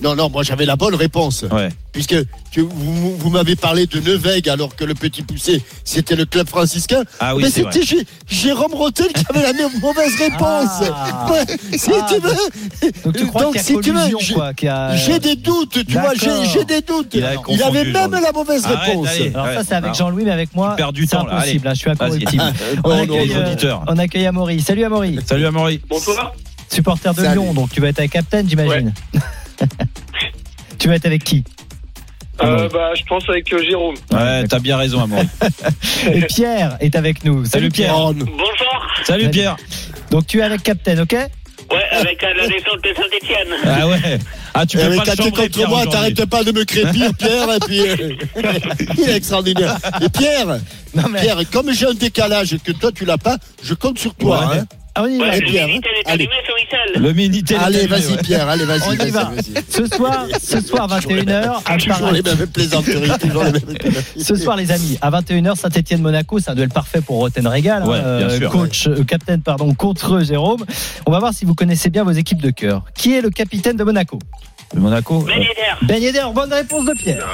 Non, 0.03 0.13
non, 0.13 0.29
moi 0.29 0.43
j'avais 0.43 0.65
la 0.65 0.75
bonne 0.75 0.93
réponse. 0.95 1.45
Ouais. 1.49 1.69
Puisque 1.93 2.15
tu- 2.51 2.59
vous, 2.69 3.15
vous 3.17 3.29
m'avez 3.29 3.55
parlé 3.55 3.87
de 3.87 3.99
Nevègue 4.01 4.49
alors 4.49 4.75
que 4.75 4.83
le 4.83 4.93
petit 4.93 5.21
poussé, 5.23 5.63
c'était 5.85 6.17
le 6.17 6.25
club 6.25 6.49
franciscain. 6.49 7.03
Ah 7.21 7.33
oui, 7.33 7.43
Mais 7.43 7.49
c'est 7.49 7.63
c'était 7.71 8.05
Jérôme 8.27 8.73
Rotel 8.73 9.07
qui 9.13 9.23
avait 9.29 9.41
la 9.43 9.53
même 9.53 9.71
mauvaise 9.81 10.13
réponse. 10.19 10.89
Ah. 10.93 11.27
Ouais, 11.31 11.77
si 11.77 11.91
Ah, 11.93 12.07
tu 12.09 12.19
veux. 12.19 12.91
Donc 13.05 13.15
tu 13.15 13.25
crois 13.27 13.43
Donc, 13.43 13.51
qu'il 13.53 13.61
y 13.61 13.63
a 13.63 13.63
si 13.63 13.77
tu 13.79 13.91
veux, 13.91 13.97
collusion, 13.99 14.19
j'ai- 14.19 14.33
quoi, 14.33 14.53
qu'il 14.53 14.67
y 14.67 14.69
a- 14.69 14.95
J'ai 14.97 15.19
des 15.19 15.37
doutes, 15.37 15.85
tu 15.87 15.93
vois, 15.93 16.13
j'ai 16.13 16.65
des 16.65 16.81
doutes. 16.81 17.11
Il 17.13 17.23
a 17.23 17.33
Il, 17.47 17.63
avait 17.63 17.83
même 17.85 17.93
Jean-Louis. 17.93 18.21
la 18.21 18.31
mauvaise 18.33 18.65
Arrête, 18.65 18.89
réponse. 18.89 19.07
allez. 19.07 19.31
Alors 19.33 19.45
ça 19.47 19.63
c'est 19.63 19.73
avec 19.75 19.83
Alors, 19.85 19.95
Jean-Louis, 19.95 20.23
mais 20.25 20.31
avec 20.31 20.53
moi, 20.53 20.71
tu 20.71 20.75
perds 20.83 20.91
du 20.93 21.03
c'est 21.03 21.15
temps, 21.15 21.25
là. 21.25 21.37
impossible. 21.37 21.67
Hein, 21.69 21.73
je 21.73 21.79
suis 21.79 21.89
incorruptible. 21.89 22.43
On, 22.83 22.89
Oh, 22.89 22.89
non, 22.95 23.01
accueille, 23.03 23.29
nos 23.29 23.35
euh, 23.69 23.75
on 23.87 23.97
accueille 23.97 24.25
Amaury. 24.25 24.61
Salut 24.61 24.83
Amaury, 24.83 25.19
Salut 25.25 25.45
Amaury. 25.45 25.79
Bonsoir. 25.89 26.33
supporter 26.69 27.13
de 27.13 27.21
Salut. 27.21 27.33
Lyon, 27.39 27.53
donc 27.53 27.69
tu 27.71 27.79
vas 27.79 27.87
être 27.87 27.99
avec 27.99 28.11
Captain, 28.11 28.43
j'imagine. 28.45 28.93
tu 30.79 30.87
vas 30.87 30.95
être 30.95 31.05
avec 31.05 31.23
qui 31.23 31.43
Euh, 32.41 32.67
bah, 32.69 32.91
je 32.95 33.03
pense 33.05 33.27
avec 33.29 33.51
euh, 33.53 33.63
Jérôme. 33.63 33.95
Ouais, 34.11 34.45
t'as 34.47 34.59
bien 34.59 34.75
raison, 34.77 35.01
Amaury. 35.01 35.27
Et 36.13 36.21
Pierre 36.23 36.77
est 36.81 36.95
avec 36.95 37.23
nous. 37.23 37.45
Salut, 37.45 37.69
Pierre. 37.69 37.95
Bonsoir. 38.13 38.95
Salut 39.05 39.29
Pierre. 39.29 39.55
Donc 40.11 40.27
tu 40.27 40.39
es 40.39 40.43
avec 40.43 40.61
Captain, 40.63 41.01
ok? 41.01 41.13
Ouais, 41.71 41.81
avec 41.93 42.23
euh, 42.23 42.27
la 42.37 42.47
descente 42.47 42.83
de 42.83 42.93
Saint-Etienne. 42.93 43.47
Ah 43.65 43.87
ouais. 43.87 44.19
Ah, 44.53 44.65
tu 44.67 44.77
Eh, 44.77 44.81
peux 44.81 44.95
pas 44.97 45.03
le 45.03 45.11
t'es 45.11 45.15
chambrer, 45.23 45.31
contre 45.31 45.51
Pierre, 45.55 45.69
moi, 45.69 45.85
t'arrêtes 45.87 46.25
pas 46.25 46.43
de 46.43 46.51
me 46.51 46.63
crépir, 46.63 47.11
Pierre, 47.17 47.49
et 47.55 47.59
puis 47.65 47.79
euh, 47.81 47.95
il 48.97 49.09
est 49.09 49.15
extraordinaire. 49.15 49.77
Et 50.01 50.09
Pierre, 50.09 50.59
Non 50.93 51.03
mais 51.09 51.21
Pierre, 51.21 51.37
comme 51.51 51.71
j'ai 51.73 51.87
un 51.87 51.93
décalage 51.95 52.53
et 52.53 52.59
que 52.59 52.71
toi 52.73 52.91
tu 52.93 53.03
l'as 53.05 53.17
pas, 53.17 53.37
je 53.63 53.73
compte 53.73 53.97
sur 53.97 54.13
toi. 54.13 54.47
Ouais. 54.49 54.57
hein. 54.59 54.65
Ah, 54.97 55.03
on 55.03 55.07
y 55.07 55.17
va. 55.17 55.25
Ouais, 55.25 55.41
Pierre. 55.41 55.67
Allez, 56.05 56.29
Le 56.95 57.11
Minitel. 57.11 57.57
allez, 57.61 57.85
vas-y 57.87 58.15
Pierre, 58.23 58.47
allez, 58.47 58.63
vas-y. 58.63 58.81
On 58.87 58.93
y 59.05 59.09
va. 59.09 59.31
Ce 59.69 59.85
soir, 59.87 60.25
ce 60.41 60.61
soir 60.61 60.87
21h 60.87 61.61
à 61.65 61.77
Toujours 61.77 61.99
Paris. 61.99 62.13
les 62.13 62.21
mêmes 62.21 62.47
plaisanteries, 62.47 63.11
toujours 63.19 63.43
les 63.43 63.51
mêmes 63.51 63.61
conneries. 63.77 64.03
Ce 64.17 64.35
soir, 64.35 64.55
les 64.55 64.71
amis, 64.71 64.97
à 65.01 65.11
21h, 65.11 65.55
Saint-Etienne-Monaco, 65.57 66.39
c'est 66.39 66.51
un 66.51 66.55
duel 66.55 66.69
parfait 66.69 67.01
pour 67.01 67.17
Roten 67.17 67.45
Régal. 67.45 67.83
hein, 67.83 68.27
Ouais, 68.27 68.37
sûr. 68.39 68.49
coach, 68.51 68.87
euh, 68.87 69.03
capitaine, 69.03 69.41
pardon, 69.41 69.73
contre 69.73 70.21
Jérôme. 70.21 70.65
On 71.05 71.11
va 71.11 71.19
voir 71.19 71.33
si 71.33 71.43
vous 71.43 71.55
connaissez 71.55 71.89
bien 71.89 72.03
vos 72.05 72.11
équipes 72.11 72.41
de 72.41 72.51
cœur. 72.51 72.83
Qui 72.95 73.15
est 73.15 73.21
le 73.21 73.29
capitaine 73.29 73.75
de 73.75 73.83
Monaco? 73.83 74.17
De 74.73 74.79
Monaco. 74.79 75.27
euh, 75.29 75.33
Ben 75.81 76.01
Yedder, 76.01 76.23
bonne 76.33 76.53
réponse 76.53 76.85
de 76.85 76.93
Pierre. 76.93 77.27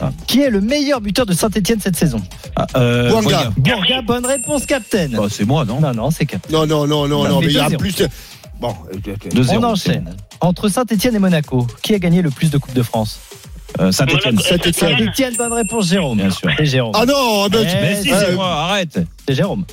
Ah. 0.00 0.10
Qui 0.26 0.42
est 0.42 0.50
le 0.50 0.60
meilleur 0.60 1.00
buteur 1.00 1.26
de 1.26 1.32
Saint-Etienne 1.32 1.80
cette 1.80 1.96
saison 1.96 2.20
ah, 2.56 2.66
euh, 2.76 3.08
Bourga. 3.10 3.50
Bourga. 3.56 4.02
Bonne 4.02 4.26
réponse, 4.26 4.66
capitaine. 4.66 5.12
Bah, 5.16 5.24
c'est 5.30 5.44
moi, 5.46 5.64
non 5.64 5.80
Non, 5.80 5.92
non, 5.92 6.10
c'est 6.10 6.26
capitaine. 6.26 6.56
Non, 6.56 6.66
non, 6.66 6.86
non, 6.86 7.06
non, 7.08 7.22
Ça 7.24 7.28
non, 7.30 7.40
mais 7.40 7.46
il 7.46 7.52
y 7.52 7.58
a 7.58 7.68
2-0. 7.68 7.76
plus 7.78 7.94
de. 7.96 8.08
Bon, 8.60 8.74
euh, 8.92 8.98
2-0. 9.30 9.58
On 9.58 9.64
enchaîne. 9.64 10.14
Entre 10.40 10.68
Saint-Etienne 10.68 11.14
et 11.16 11.18
Monaco, 11.18 11.66
qui 11.82 11.94
a 11.94 11.98
gagné 11.98 12.22
le 12.22 12.30
plus 12.30 12.50
de 12.50 12.58
Coupes 12.58 12.74
de 12.74 12.82
France 12.82 13.18
Euh, 13.80 13.92
Saint-Etienne. 13.92 14.38
Saint-Étienne. 14.38 14.96
Saint-Etienne, 14.98 15.34
bonne 15.36 15.52
réponse, 15.52 15.88
Jérôme. 15.88 16.18
Bien 16.18 16.30
sûr. 16.30 16.50
C'est 16.56 16.64
Jérôme. 16.66 16.92
Ah 16.96 17.04
non, 17.06 17.48
mais, 17.50 17.58
Eh, 17.62 17.80
Mais 17.82 18.02
si, 18.02 18.12
Euh, 18.12 18.20
c'est 18.26 18.34
moi, 18.34 18.48
arrête. 18.64 18.98
C'est 19.28 19.34
Jérôme. 19.34 19.64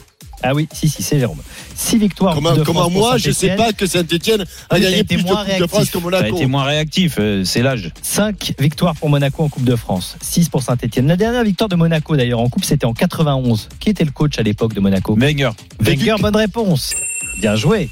Ah 0.44 0.54
oui, 0.54 0.68
si, 0.72 0.90
si, 0.90 1.02
c'est 1.02 1.20
Jérôme. 1.20 1.42
Six 1.76 1.98
victoires. 1.98 2.34
en 2.34 2.36
comment, 2.36 2.54
de 2.54 2.64
comment 2.64 2.90
moi, 2.90 3.18
je 3.18 3.32
sais 3.32 3.48
Saint-Étienne. 3.48 3.58
pas 3.58 3.74
que 3.74 3.86
Saint-Etienne 3.88 4.42
a 4.42 4.46
t'as 4.70 4.80
gagné 4.80 5.00
été 5.00 5.16
plus 5.16 5.24
de 5.24 5.30
moins 5.30 5.44
Coupe 5.46 5.60
de 5.60 5.68
France 5.68 5.80
réactif. 5.80 5.92
que 5.94 5.98
Monaco 6.04 6.36
été 6.36 6.46
moins 6.46 6.64
réactif, 6.64 7.16
euh, 7.20 7.44
c'est 7.44 7.62
l'âge. 7.62 7.92
5 8.02 8.54
victoires 8.60 8.96
pour 8.96 9.10
Monaco 9.10 9.44
en 9.44 9.50
Coupe 9.50 9.64
de 9.66 9.76
France, 9.76 10.18
6 10.22 10.50
pour 10.50 10.62
Saint-Etienne. 10.62 11.08
La 11.08 11.16
dernière 11.18 11.44
victoire 11.44 11.70
de 11.70 11.76
Monaco 11.76 12.16
d'ailleurs 12.16 12.40
en 12.40 12.50
Coupe, 12.50 12.66
c'était 12.66 12.86
en 12.86 12.94
91. 12.94 13.70
Qui 13.80 13.90
était 13.90 14.06
le 14.06 14.12
coach 14.12 14.38
à 14.38 14.44
l'époque 14.44 14.74
de 14.74 14.80
Monaco? 14.80 15.16
Wenger. 15.16 15.52
Wenger, 15.80 16.16
bonne 16.20 16.36
réponse. 16.36 16.94
Bien 17.40 17.56
joué. 17.56 17.90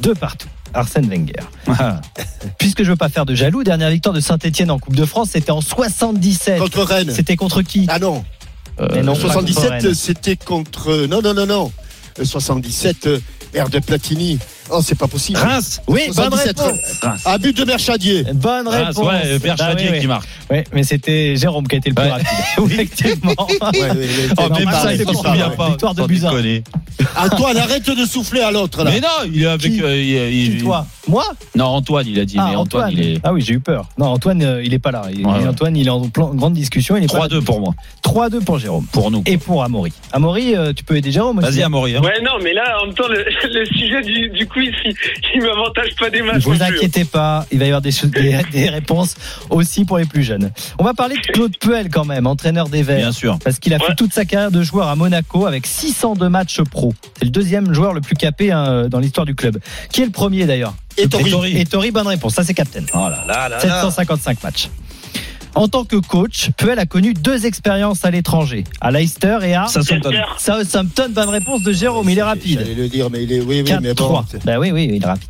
Deux 0.00 0.14
partout. 0.14 0.48
Arsène 0.72 1.08
Wenger. 1.08 1.32
Puisque 2.58 2.84
je 2.84 2.90
veux 2.90 2.96
pas 2.96 3.08
faire 3.08 3.26
de 3.26 3.34
jaloux, 3.34 3.64
dernière 3.64 3.90
victoire 3.90 4.14
de 4.14 4.20
Saint-Etienne 4.20 4.70
en 4.70 4.78
Coupe 4.78 4.94
de 4.94 5.04
France, 5.04 5.30
c'était 5.32 5.50
en 5.50 5.60
77. 5.60 6.58
Contre 6.58 6.82
Rennes. 6.82 7.10
C'était 7.10 7.36
contre 7.36 7.62
qui? 7.62 7.86
Ah 7.88 7.98
non. 7.98 8.24
Mais 8.92 9.02
non, 9.02 9.12
En 9.12 9.16
pas 9.16 9.34
contre 9.34 9.52
77, 9.52 9.70
Rennes. 9.70 9.94
c'était 9.94 10.36
contre. 10.36 11.06
Non, 11.06 11.20
non, 11.22 11.34
non, 11.34 11.46
non. 11.46 11.72
Euh, 12.18 12.24
77, 12.24 13.06
euh, 13.06 13.20
ère 13.54 13.68
de 13.68 13.78
Platini. 13.78 14.38
Oh, 14.72 14.80
c'est 14.82 14.96
pas 14.98 15.06
possible. 15.08 15.38
Reims. 15.38 15.80
Oui, 15.88 16.02
bonne 16.08 16.14
77, 16.30 16.60
réponse. 16.60 16.78
Reims. 17.02 17.22
Un 17.26 17.38
but 17.38 17.56
de 17.56 17.64
Merchadier. 17.64 18.24
Bonne 18.34 18.68
Reims, 18.68 18.96
réponse. 18.96 19.06
ouais, 19.06 19.38
Père 19.38 19.56
Bah 19.56 19.68
Chadier 19.68 19.86
oui, 19.88 19.92
oui. 19.94 20.00
qui 20.00 20.06
marque. 20.06 20.28
Oui, 20.50 20.58
mais 20.72 20.82
c'était 20.82 21.36
Jérôme 21.36 21.66
qui 21.66 21.74
a 21.76 21.78
été 21.78 21.90
le 21.90 21.94
plus 21.94 22.04
Ouais. 22.04 22.10
rapide. 22.10 22.26
Effectivement. 22.70 23.34
Ouais, 23.60 23.80
ouais, 23.80 23.90
ouais, 23.90 24.06
Oh, 24.38 24.42
ça, 24.72 24.92
il 24.94 25.04
s'en 25.04 25.12
souvient 25.12 25.50
pas. 25.50 25.68
Victoire 25.70 25.94
de 25.94 26.02
Buzyn. 26.06 26.30
Antoine, 27.16 27.56
arrête 27.56 27.88
de 27.88 28.04
souffler 28.04 28.40
à 28.40 28.50
l'autre 28.50 28.84
là. 28.84 28.90
Mais 28.90 29.00
non, 29.00 29.08
il 29.32 29.42
est 29.42 29.46
avec. 29.46 29.72
Qui 29.72 29.82
euh, 29.82 29.96
il- 29.96 30.34
il- 30.34 30.56
Qui, 30.58 30.62
toi 30.64 30.86
Moi 31.08 31.24
Non, 31.54 31.66
Antoine, 31.66 32.06
il 32.06 32.18
a 32.20 32.24
dit. 32.24 32.36
mais 32.36 32.56
Antoine, 32.56 32.90
il 32.92 33.00
est. 33.00 33.20
Ah 33.22 33.32
oui, 33.32 33.40
j'ai 33.42 33.54
eu 33.54 33.60
peur. 33.60 33.86
Non, 33.98 34.06
Antoine, 34.06 34.42
euh, 34.42 34.62
il 34.64 34.74
est 34.74 34.78
pas 34.78 34.90
là. 34.90 35.02
Il- 35.12 35.26
Ouais, 35.26 35.32
ouais. 35.38 35.46
Antoine, 35.48 35.76
il 35.76 35.86
est 35.86 35.90
en 35.90 36.08
plan- 36.08 36.34
grande 36.34 36.54
discussion. 36.54 36.96
Il 36.96 37.04
est 37.04 37.12
pas 37.12 37.18
là. 37.20 37.28
3-2 37.28 37.40
pour 37.42 37.60
moi. 37.60 37.74
3-2 38.02 38.40
pour 38.44 38.58
Jérôme. 38.58 38.86
Pour 38.92 39.10
nous. 39.10 39.22
Et 39.26 39.36
pour 39.38 39.62
Amaury. 39.64 39.92
Amaury, 40.12 40.54
euh, 40.56 40.72
tu 40.74 40.84
peux 40.84 40.96
aider 40.96 41.10
Jérôme 41.12 41.38
aussi. 41.38 41.50
Vas-y, 41.50 41.62
Amaury. 41.62 41.96
hein. 41.96 42.02
Ouais, 42.02 42.20
non, 42.22 42.32
mais 42.42 42.52
là, 42.52 42.78
en 42.82 42.86
même 42.86 42.94
temps, 42.94 43.08
le, 43.08 43.24
le 43.24 43.64
sujet 43.66 44.02
du, 44.02 44.28
du 44.30 44.46
quiz, 44.60 44.74
il, 44.84 44.94
il 45.34 45.42
m'avantage 45.42 45.94
pas 45.98 46.10
des 46.10 46.20
Ne 46.20 46.26
matchs. 46.26 46.42
vous 46.44 46.52
non 46.54 46.66
plus. 46.66 46.76
inquiétez 46.76 47.04
pas, 47.04 47.46
il 47.50 47.58
va 47.58 47.64
y 47.64 47.68
avoir 47.68 47.80
des, 47.82 47.92
choses- 47.92 48.10
des, 48.10 48.38
des 48.52 48.68
réponses 48.68 49.16
aussi 49.50 49.84
pour 49.84 49.98
les 49.98 50.04
plus 50.04 50.22
jeunes. 50.22 50.50
On 50.78 50.84
va 50.84 50.94
parler 50.94 51.16
de 51.16 51.32
Claude 51.32 51.56
Puel 51.58 51.88
quand 51.90 52.04
même, 52.04 52.26
entraîneur 52.26 52.68
des 52.68 52.82
Verts. 52.82 52.98
Bien 52.98 53.12
sûr. 53.12 53.38
Parce 53.42 53.58
qu'il 53.58 53.74
a 53.74 53.78
fait 53.78 53.94
toute 53.94 54.12
sa 54.12 54.24
carrière 54.24 54.50
de 54.50 54.62
joueur 54.62 54.88
à 54.88 54.96
Monaco 54.96 55.46
avec 55.46 55.66
602 55.66 56.28
matchs 56.28 56.60
pro. 56.62 56.92
C'est 57.18 57.24
le 57.24 57.30
deuxième 57.30 57.72
joueur 57.72 57.92
le 57.94 58.00
plus 58.00 58.14
capé 58.16 58.52
hein, 58.52 58.88
dans 58.88 58.98
l'histoire 59.00 59.26
du 59.26 59.34
club. 59.34 59.58
Qui 59.92 60.02
est 60.02 60.06
le 60.06 60.10
premier 60.12 60.46
d'ailleurs? 60.46 60.74
Et 60.96 61.08
Tori. 61.08 61.56
Et 61.58 61.64
Tori, 61.64 61.90
bonne 61.92 62.06
réponse. 62.08 62.34
Ça, 62.34 62.44
c'est 62.44 62.54
Captain. 62.54 62.82
Oh 62.92 63.08
là 63.08 63.24
là 63.26 63.48
là 63.48 63.56
là. 63.56 63.60
755 63.60 64.42
matchs. 64.42 64.68
En 65.54 65.68
tant 65.68 65.84
que 65.84 65.96
coach, 65.96 66.50
Puel 66.56 66.78
a 66.78 66.86
connu 66.86 67.12
deux 67.14 67.44
expériences 67.46 68.04
à 68.04 68.10
l'étranger, 68.10 68.64
à 68.80 68.90
Leicester 68.90 69.38
et 69.42 69.54
à 69.54 69.66
Southampton. 69.66 70.12
Southampton. 70.38 71.10
Bonne 71.10 71.28
réponse 71.28 71.62
de 71.62 71.72
Jérôme, 71.72 72.08
il 72.08 72.18
est 72.18 72.22
rapide. 72.22 72.60
J'allais 72.60 72.74
le 72.74 72.88
dire, 72.88 73.10
mais 73.10 73.24
il 73.24 73.32
est. 73.32 73.40
Oui, 73.40 73.62
oui, 73.66 73.74
mais 73.80 73.92
4-3. 73.92 73.94
bon. 73.96 74.24
Bah 74.44 74.58
oui, 74.58 74.70
oui, 74.70 74.90
il 74.92 75.02
est 75.02 75.06
rapide. 75.06 75.28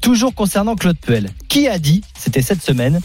Toujours 0.00 0.34
concernant 0.34 0.74
Claude 0.74 0.98
Puel, 0.98 1.30
qui 1.48 1.68
a 1.68 1.78
dit, 1.78 2.02
c'était 2.18 2.42
cette 2.42 2.60
semaine, 2.60 3.00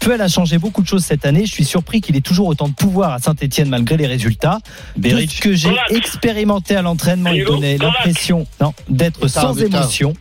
Puel 0.00 0.20
a 0.20 0.28
changé 0.28 0.58
beaucoup 0.58 0.82
de 0.82 0.86
choses 0.86 1.04
cette 1.04 1.24
année. 1.24 1.46
Je 1.46 1.52
suis 1.52 1.64
surpris 1.64 2.00
qu'il 2.00 2.14
ait 2.16 2.20
toujours 2.20 2.48
autant 2.48 2.68
de 2.68 2.74
pouvoir 2.74 3.12
à 3.12 3.18
Saint-Etienne 3.20 3.68
malgré 3.68 3.96
les 3.96 4.06
résultats. 4.06 4.58
Tout 4.94 5.00
Beric. 5.00 5.30
ce 5.30 5.40
que 5.40 5.54
j'ai 5.54 5.74
expérimenté 5.90 6.76
à 6.76 6.82
l'entraînement, 6.82 7.30
il 7.30 7.44
donnait 7.44 7.78
l'impression 7.78 8.46
non, 8.60 8.74
d'être 8.88 9.28
sans 9.28 9.58
émotion. 9.62 10.12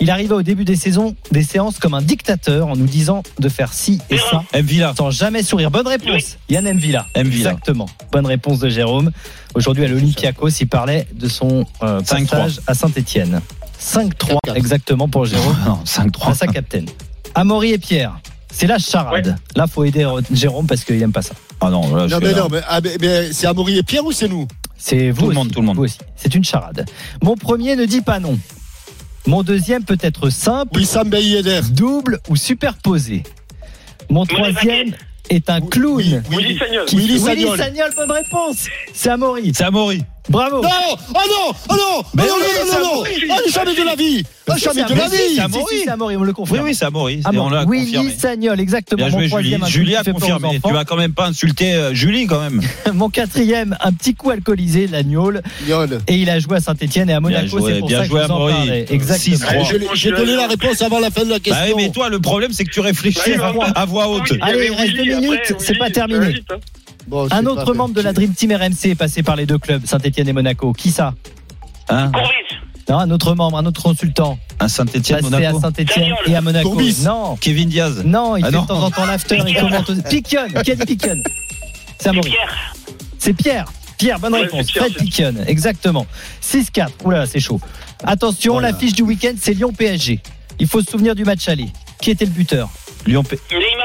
Il 0.00 0.10
arrivait 0.10 0.34
au 0.34 0.42
début 0.42 0.64
des 0.64 0.76
saisons, 0.76 1.14
des 1.30 1.42
séances 1.42 1.78
comme 1.78 1.94
un 1.94 2.02
dictateur 2.02 2.66
en 2.68 2.76
nous 2.76 2.86
disant 2.86 3.22
de 3.38 3.48
faire 3.48 3.72
ci 3.72 4.00
et 4.10 4.18
ça 4.18 4.42
M. 4.52 4.64
Villa. 4.66 4.92
sans 4.96 5.10
jamais 5.10 5.42
sourire. 5.42 5.70
Bonne 5.70 5.86
réponse. 5.88 6.36
Yann. 6.48 6.66
M. 6.66 6.78
Villa. 6.78 7.06
Exactement. 7.14 7.88
Bonne 8.12 8.26
réponse 8.26 8.58
de 8.58 8.68
Jérôme. 8.68 9.10
Aujourd'hui 9.54 9.84
à 9.84 9.88
l'Olympiakos, 9.88 10.48
il 10.60 10.66
parlait 10.68 11.06
de 11.14 11.28
son 11.28 11.64
euh, 11.82 12.00
5-3. 12.00 12.26
passage 12.28 12.60
à 12.66 12.74
Saint-Etienne. 12.74 13.40
5-3 13.80 14.38
exactement 14.54 15.08
pour 15.08 15.26
Jérôme. 15.26 15.56
Non, 15.66 15.80
5-3. 15.84 16.24
Face 16.26 16.42
à 16.42 16.46
Captain. 16.48 16.84
Amaury 17.34 17.72
et 17.72 17.78
Pierre. 17.78 18.18
C'est 18.52 18.66
la 18.66 18.78
charade. 18.78 19.36
Là, 19.56 19.66
faut 19.66 19.84
aider 19.84 20.06
Jérôme 20.32 20.66
parce 20.66 20.84
qu'il 20.84 21.00
aime 21.02 21.12
pas 21.12 21.22
ça. 21.22 21.34
Ah 21.60 21.70
non, 21.70 21.94
là, 21.94 22.06
je 22.08 22.14
Non, 22.14 22.20
mais 22.22 22.32
là. 22.32 22.38
non, 22.40 22.48
mais, 22.50 22.60
ah, 22.68 22.80
mais- 22.82 22.96
mais 23.00 23.32
c'est 23.32 23.46
Amaury 23.48 23.78
et 23.78 23.82
Pierre 23.82 24.04
ou 24.04 24.12
c'est 24.12 24.28
nous? 24.28 24.46
C'est 24.76 25.10
vous 25.10 25.22
Tout 25.22 25.28
le 25.30 25.34
monde, 25.34 25.50
tout 25.52 25.60
le 25.60 25.66
monde. 25.66 25.76
Vous 25.76 25.84
aussi. 25.84 25.98
C'est 26.14 26.34
une 26.34 26.44
charade. 26.44 26.84
Mon 27.22 27.36
premier 27.36 27.74
ne 27.74 27.84
dit 27.84 28.00
pas 28.02 28.20
non. 28.20 28.38
Mon 29.26 29.42
deuxième 29.42 29.84
peut 29.84 29.98
être 30.00 30.28
simple, 30.30 30.78
Wissam 30.78 31.08
Ben 31.08 31.22
Yedder. 31.22 31.60
double 31.70 32.20
ou 32.28 32.36
superposé. 32.36 33.22
Mon 34.10 34.26
troisième 34.26 34.92
est 35.30 35.48
un 35.48 35.60
clown. 35.62 36.22
Oui, 36.30 36.36
Willy 36.36 36.58
Sagnol. 36.58 36.86
Willy. 36.92 37.56
Sagnol, 37.56 37.90
bonne 37.96 38.10
réponse. 38.12 38.66
C'est 38.92 39.08
Amaury. 39.08 39.52
C'est 39.54 39.64
Amaury. 39.64 40.04
Bravo. 40.28 40.62
Non 40.62 40.68
Oh 40.90 40.96
non 41.14 41.54
Oh 41.68 41.74
non 41.74 42.02
Mais 42.14 42.22
Oh 42.24 42.28
non, 42.28 42.34
oui, 42.38 42.46
non, 42.58 42.66
non, 42.66 42.80
non 42.80 42.90
Amaury. 42.92 43.10
Ah, 43.30 43.36
jamais 43.52 43.74
de 43.74 43.82
la 43.82 43.94
vie 43.94 44.22
Ah, 44.48 44.56
jamais 44.56 44.82
c'est 44.82 44.94
de 44.94 44.98
la 44.98 45.04
Amaury. 45.04 45.18
vie 45.28 45.34
Si, 45.34 45.40
Amaury. 45.40 45.64
si, 45.76 45.84
c'est 45.84 45.90
Amaury, 45.90 46.16
on 46.16 46.20
me 46.20 46.24
le 46.24 46.30
Oui, 46.30 46.34
confirme. 46.34 46.64
oui, 46.64 46.74
c'est 46.74 46.84
Amaury. 46.86 47.20
Ah 47.24 47.30
on 47.34 47.50
l'a 47.50 47.64
Willy 47.66 47.84
confirmé. 47.92 48.14
Sagnol, 48.18 48.60
exactement. 48.60 48.96
Bien 49.04 49.10
Mon 49.10 49.18
joué, 49.20 49.28
troisième, 49.28 49.60
Julie. 49.66 49.72
Julie 49.72 49.96
a 49.96 50.04
confirmé. 50.04 50.60
Tu 50.64 50.72
vas 50.72 50.84
quand 50.86 50.96
même 50.96 51.12
pas 51.12 51.26
insulter 51.26 51.74
euh, 51.74 51.92
Julie, 51.94 52.26
quand 52.26 52.40
même. 52.40 52.60
Mon 52.94 53.10
quatrième, 53.10 53.76
un 53.82 53.92
petit 53.92 54.14
coup 54.14 54.30
alcoolisé, 54.30 54.86
l'agneau. 54.86 55.30
Et 56.08 56.14
il 56.16 56.30
a 56.30 56.38
joué 56.40 56.56
à 56.56 56.60
Saint-Etienne 56.60 57.10
et 57.10 57.14
à 57.14 57.20
Monaco. 57.20 57.58
joué, 57.58 57.72
C'est 57.74 57.78
pour 57.80 57.88
bien 57.88 57.98
ça 57.98 58.04
que 58.04 58.08
joué, 58.10 58.20
en 58.22 58.24
Amaury. 58.24 58.70
Exactement. 58.88 59.36
6-3. 59.36 59.64
Je 59.70 59.76
l'ai- 59.76 59.88
J'ai 59.94 60.10
donné 60.10 60.36
la 60.36 60.46
réponse 60.46 60.80
avant 60.80 61.00
la 61.00 61.10
fin 61.10 61.24
de 61.24 61.28
la 61.30 61.36
Bah 61.36 61.40
question. 61.40 61.76
oui, 61.76 61.82
mais 61.84 61.90
toi, 61.92 62.08
le 62.08 62.18
problème, 62.20 62.52
c'est 62.52 62.64
que 62.64 62.70
tu 62.70 62.80
réfléchis 62.80 63.34
à, 63.74 63.84
voix 63.84 64.08
haute. 64.08 64.32
Allez, 64.40 64.68
il 64.70 64.74
reste 64.74 64.96
deux 64.96 65.20
minutes, 65.20 65.54
c'est 65.58 65.76
pas 65.78 65.90
terminé. 65.90 66.34
Bon, 67.06 67.28
Un 67.30 67.46
autre 67.46 67.64
pas, 67.72 67.74
membre 67.74 67.94
de 67.94 68.00
la 68.00 68.12
Dream 68.12 68.32
Team 68.34 68.52
RMC 68.52 68.86
est 68.90 68.94
passé 68.94 69.22
par 69.22 69.36
les 69.36 69.46
deux 69.46 69.58
clubs, 69.58 69.84
Saint-Etienne 69.86 70.28
et 70.28 70.32
Monaco. 70.32 70.72
Qui 70.72 70.90
ça? 70.90 71.14
Hein? 71.88 72.10
Non, 72.88 72.98
un 72.98 73.10
autre 73.10 73.34
membre, 73.34 73.58
un 73.58 73.66
autre 73.66 73.82
consultant. 73.82 74.38
un 74.60 74.68
Saint-Etienne, 74.68 75.18
à 75.18 75.22
Monaco. 75.22 75.60
Saint-Etienne 75.60 76.14
et 76.26 76.34
à 76.36 76.40
Monaco. 76.40 76.70
Courbis. 76.70 77.02
Non, 77.04 77.36
Kevin 77.36 77.68
Diaz. 77.68 78.02
non, 78.04 78.36
il 78.36 78.44
Ah 78.44 78.48
fait 78.50 78.56
non. 78.56 78.62
de 78.62 78.66
temps 78.68 78.82
en 78.82 78.90
temps 78.90 79.06
l'after, 79.06 79.38
il 79.46 79.54
commente. 79.56 79.90
Piquion, 80.08 80.42
dit 80.62 80.76
Piquion 80.86 81.16
C'est. 81.98 82.10
Pierre. 82.12 82.74
C'est 83.18 83.32
Pierre. 83.34 83.64
Pierre, 83.98 84.18
bonne 84.18 84.32
Ouais, 84.34 84.40
réponse. 84.42 84.66
c'est 84.66 84.72
Pierre, 84.72 84.84
Fred 84.86 84.96
Piquion, 84.96 85.34
exactement. 85.46 86.06
6-4. 86.42 86.88
Oula, 87.04 87.26
c'est 87.26 87.40
chaud. 87.40 87.60
Attention, 88.04 88.54
Voilà. 88.54 88.70
l'affiche 88.72 88.92
du 88.92 89.02
week-end, 89.02 89.32
c'est 89.40 89.54
Lyon-PSG. 89.54 90.20
Il 90.58 90.66
faut 90.66 90.80
se 90.82 90.90
souvenir 90.90 91.14
du 91.14 91.24
match 91.24 91.48
aller. 91.48 91.68
Qui 92.00 92.10
était 92.10 92.24
le 92.26 92.30
buteur? 92.32 92.68
Lyon 93.06 93.22
P. 93.22 93.38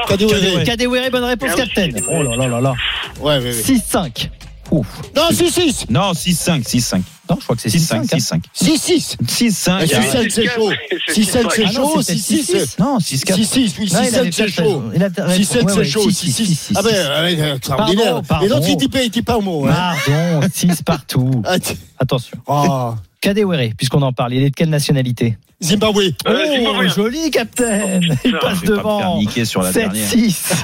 Kadewere. 0.08 0.64
Kadewere, 0.64 1.10
bonne 1.10 1.24
réponse, 1.24 1.50
c'est- 1.74 1.90
Oh 2.10 2.22
là 2.22 2.36
là 2.36 2.48
là 2.48 2.60
là. 2.60 2.74
Ouais, 3.20 3.38
ouais, 3.38 3.44
ouais. 3.44 3.52
6-5. 3.52 4.28
Ouf. 4.72 4.86
Non, 5.16 5.30
6-6 5.30 5.86
Non, 5.90 6.12
6-5, 6.12 6.62
6-5. 6.62 7.02
Non, 7.28 7.36
je 7.40 7.44
crois 7.44 7.56
que 7.56 7.62
c'est 7.62 7.68
6-5, 7.76 8.04
6-5. 8.06 8.40
6-5. 8.54 9.16
6-6 9.16 9.16
6-5. 9.26 9.70
Ah, 9.80 9.84
6-5, 9.84 10.30
c'est 10.30 10.46
chaud. 10.46 10.70
6-5, 11.08 11.50
c'est 11.50 11.64
Ah 11.66 11.72
non, 11.72 11.88
chaud. 11.94 12.02
c'était 12.02 12.18
6-6 12.18 12.78
Non, 12.78 12.98
6-4. 12.98 13.34
6-6, 13.34 13.74
oui, 13.80 13.90
Non, 13.92 14.00
il 14.02 14.08
6-7 14.10 14.14
avait 14.18 14.32
c'est 14.32 14.48
chaud. 14.48 14.62
raison. 14.62 14.82
Il 14.94 15.02
a 15.02 15.08
raison. 15.08 15.42
6-7 15.42 15.64
Ouais, 15.64 15.72
c'est 15.74 15.84
chaud, 15.84 16.10
6, 16.10 16.30
6-6. 16.30 16.54
6, 16.54 16.72
Ah 16.76 16.82
ben, 16.82 16.90
ouais, 16.92 17.54
extraordinaire. 17.56 18.04
Pardon, 18.06 18.22
pardon. 18.28 18.46
Et 18.46 18.48
l'autre, 18.48 18.66
il 18.68 18.76
dit 18.76 18.88
pas, 18.88 19.02
il 19.02 19.10
dit 19.10 19.22
pas 19.22 19.34
un 19.36 19.40
mot. 19.40 19.66
hein. 19.66 19.94
Pardon, 20.06 20.48
6 20.54 20.82
partout. 20.84 21.42
Ah, 21.46 21.56
Attention. 21.98 22.38
Oh, 22.46 22.94
Kadewere, 23.20 23.70
puisqu'on 23.76 24.02
en 24.02 24.12
parle, 24.12 24.34
il 24.34 24.42
est 24.44 24.50
de 24.50 24.54
quelle 24.54 24.70
nationalité? 24.70 25.36
Zimbabwe. 25.62 26.14
Oh, 26.26 26.30
Euh, 26.30 26.88
joli, 26.88 27.30
Captain 27.30 28.00
Il 28.24 28.38
passe 28.38 28.62
devant. 28.62 29.18
niquer 29.18 29.44
sur 29.44 29.60
la 29.62 29.70
dernière. 29.72 30.08
7-6. 30.08 30.54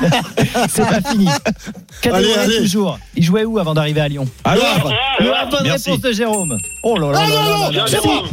C'est 0.70 0.82
pas 0.88 1.10
fini. 1.10 1.28
Allez. 2.10 2.58
toujours. 2.60 2.98
Il 3.14 3.22
jouait 3.22 3.44
où 3.44 3.58
avant 3.58 3.74
d'arriver 3.74 4.00
à 4.00 4.08
Lyon 4.08 4.26
Alors, 4.44 4.90
Le 5.20 5.34
Havre, 5.34 5.50
bonne 5.50 5.60
Merci. 5.64 5.90
réponse 5.90 6.02
de 6.02 6.12
Jérôme. 6.12 6.58
Oh 6.82 6.98
là 6.98 7.10
là 7.12 7.18
Ah 7.22 7.28
non, 7.28 7.34
non. 7.34 7.64
Ah 7.66 7.70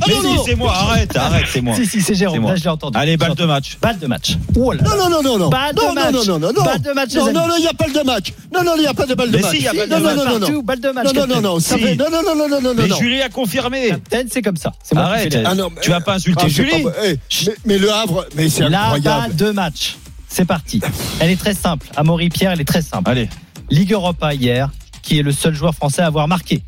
mais 0.07 0.13
non, 0.23 0.37
si, 0.37 0.39
c'est 0.45 0.55
moi. 0.55 0.73
Arrête, 0.73 1.15
arrête, 1.17 1.45
c'est 1.51 1.59
moi. 1.61 1.75
Si, 1.75 1.85
si, 1.85 2.01
c'est 2.01 2.15
Jérôme. 2.15 2.45
Là, 2.47 2.55
je 2.55 2.63
l'ai 2.63 2.69
entendu. 2.69 2.97
Allez, 2.97 3.17
balle 3.17 3.35
de 3.35 3.45
match. 3.45 3.77
Balle 3.81 3.99
de 3.99 4.07
match. 4.07 4.37
Oh. 4.55 4.73
Non, 4.73 4.95
non, 4.97 5.09
non, 5.09 5.21
non, 5.21 5.37
non. 5.37 5.49
Balle 5.49 5.75
de 5.75 5.81
non, 5.81 5.93
match. 5.93 6.13
non, 6.13 6.23
non, 6.25 6.39
non, 6.39 6.53
non. 6.53 6.63
Balle 6.63 6.81
de 6.81 6.91
match, 6.93 7.13
Non, 7.15 7.25
non, 7.33 7.47
non, 7.47 7.55
il 7.57 7.61
n'y 7.61 7.67
a 7.67 7.73
pas 7.73 7.89
de 7.89 8.05
match. 8.05 8.33
Non, 8.53 8.63
non, 8.63 8.73
il 8.77 8.81
n'y 8.81 8.87
a 8.87 8.93
pas 8.93 9.05
de 9.05 9.15
balle 9.15 9.31
de 9.31 9.35
Mais 9.37 9.41
match. 9.43 9.51
si, 9.51 9.57
il 9.57 9.63
y 9.63 9.67
a 9.67 9.73
balle 9.73 9.89
de 9.89 9.95
non, 9.95 10.01
match 10.01 10.15
non, 10.15 10.39
non, 10.39 10.49
non, 10.49 10.59
balle 10.61 10.79
de 10.79 10.89
match. 10.91 11.05
Non, 11.05 11.13
non, 11.13 11.27
non, 11.27 11.41
non. 11.41 11.57
Non, 11.97 12.05
non, 12.09 12.21
non, 12.23 12.35
non, 12.35 12.47
non, 12.49 12.61
non, 12.61 12.73
Mais 12.77 12.87
non. 12.87 12.95
Julie 12.97 13.21
a 13.21 13.27
confirmé. 13.29 13.89
Captain, 13.89 14.23
c'est 14.31 14.41
comme 14.41 14.55
ça. 14.57 14.71
Arrête. 14.95 15.37
Ah 15.45 15.53
mais- 15.55 15.63
Tu 15.81 15.89
vas 15.89 15.99
pas 16.01 16.13
insulter 16.13 16.43
Ah, 16.45 16.49
Julie. 16.53 16.83
pas- 16.83 16.91
eh, 17.03 17.17
mais, 17.45 17.53
mais 17.65 17.77
le 17.77 17.91
Havre, 17.91 18.25
mais 18.35 18.49
c'est 18.49 18.69
La 18.69 18.83
incroyable. 18.93 19.21
balle 19.27 19.35
de 19.35 19.51
match. 19.51 19.97
C'est 20.27 20.45
parti. 20.45 20.81
Elle 21.19 21.29
est 21.31 21.39
très 21.39 21.53
simple. 21.53 21.87
Amaury 21.95 22.29
Pierre, 22.29 22.51
elle 22.51 22.61
est 22.61 22.65
très 22.65 22.81
simple. 22.81 23.09
Allez. 23.09 23.29
Ligue 23.69 23.93
Europa 23.93 24.33
hier, 24.33 24.69
qui 25.01 25.19
est 25.19 25.23
le 25.23 25.31
seul 25.31 25.53
joueur 25.53 25.75
français 25.75 26.01
à 26.01 26.07
avoir 26.07 26.27
marqué. 26.27 26.63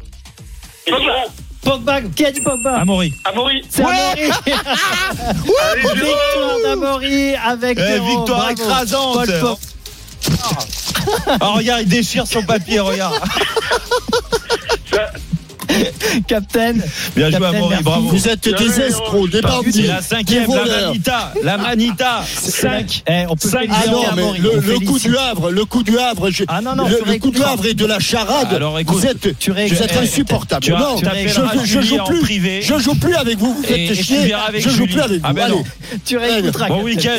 Pogba. 0.88 1.14
Pogba, 1.64 2.02
qui 2.16 2.26
a 2.26 2.32
dit 2.32 2.42
Pogba 2.42 2.76
Amaury. 2.78 3.12
Amaury. 3.26 3.64
C'est 3.70 3.82
Amaury. 3.84 4.30
Victoire 5.96 6.58
d'Amaury 6.64 7.36
avec 7.36 7.80
Eh, 7.80 7.94
victoire 8.00 8.26
bravo. 8.26 8.52
écrasante. 8.52 9.26
Paul. 9.42 9.56
Oh, 11.42 11.54
regarde, 11.54 11.82
il 11.84 11.88
déchire 11.90 12.26
son 12.28 12.44
papier, 12.44 12.80
regarde. 12.80 13.16
Captain. 16.28 16.74
Bien 17.16 17.30
joué, 17.32 17.46
Amaury, 17.46 17.84
bravo. 17.84 18.10
Vous 18.10 18.28
êtes 18.28 18.48
des 18.50 18.82
escrocs, 18.82 19.30
des 19.30 19.38
C'est 19.38 19.42
bandits. 19.48 19.82
la 19.88 20.02
cinquième, 20.02 20.48
la 20.54 20.88
manita. 20.88 21.34
La 21.44 21.58
manita. 21.58 22.24
5. 22.26 23.04
Eh, 23.08 23.26
on 23.30 23.36
peut 23.36 23.50
Cinq 23.50 23.70
Ah 23.72 23.88
non, 23.90 24.02
mais 24.16 24.22
Amaury. 24.22 24.40
le, 24.40 24.80
coup 24.80 25.00
du 25.00 25.18
Havre, 25.18 25.52
le 25.52 25.66
coup 25.66 25.84
du 25.84 25.98
Havre, 25.98 26.30
je- 26.32 26.44
Ah 26.48 26.62
non, 26.62 26.76
non, 26.76 26.88
le, 26.88 27.20
coup 27.20 27.32
du. 27.32 27.42
Havre 27.42 27.66
et 27.66 27.74
de 27.74 27.86
la 27.86 28.00
charade. 28.00 28.54
Alors, 28.54 28.80
écoute, 28.80 28.98
vous 28.98 29.06
êtes, 29.06 29.38
tu 29.40 29.52
vous 29.52 29.56
réécouteras. 29.58 29.86
êtes 29.86 29.98
insupportable. 29.98 30.64
Tu 30.64 30.72
non, 30.72 30.96
tu 30.98 31.06
je, 31.06 31.66
je, 31.66 31.82
joue 31.82 32.04
plus. 32.06 32.20
privé. 32.22 32.62
Je 32.62 32.78
joue 32.80 32.96
plus 32.96 33.16
avec 33.16 33.38
vous. 33.38 33.54
Vous 33.54 33.64
faites 33.64 33.94
chier. 33.94 34.34
je 34.58 34.70
joue 34.70 34.86
plus 34.86 35.02
avec 35.02 35.18
vous. 35.22 35.26
Ah 35.28 35.34
ben 35.34 35.44
Allez. 35.44 35.54
non. 35.56 35.64
Tu 36.06 36.18
réécouteras. 36.18 36.68
Bon 36.68 36.84
week-end. 36.84 37.18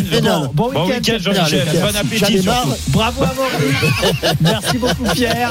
Bon 0.52 0.70
week-end, 0.70 1.16
Jean-Michel. 1.20 1.66
Bon 1.80 1.96
appétit. 1.96 2.46
Bravo 2.88 3.22
Amaury. 3.22 4.34
Merci 4.40 4.78
beaucoup 4.78 5.04
Pierre. 5.14 5.50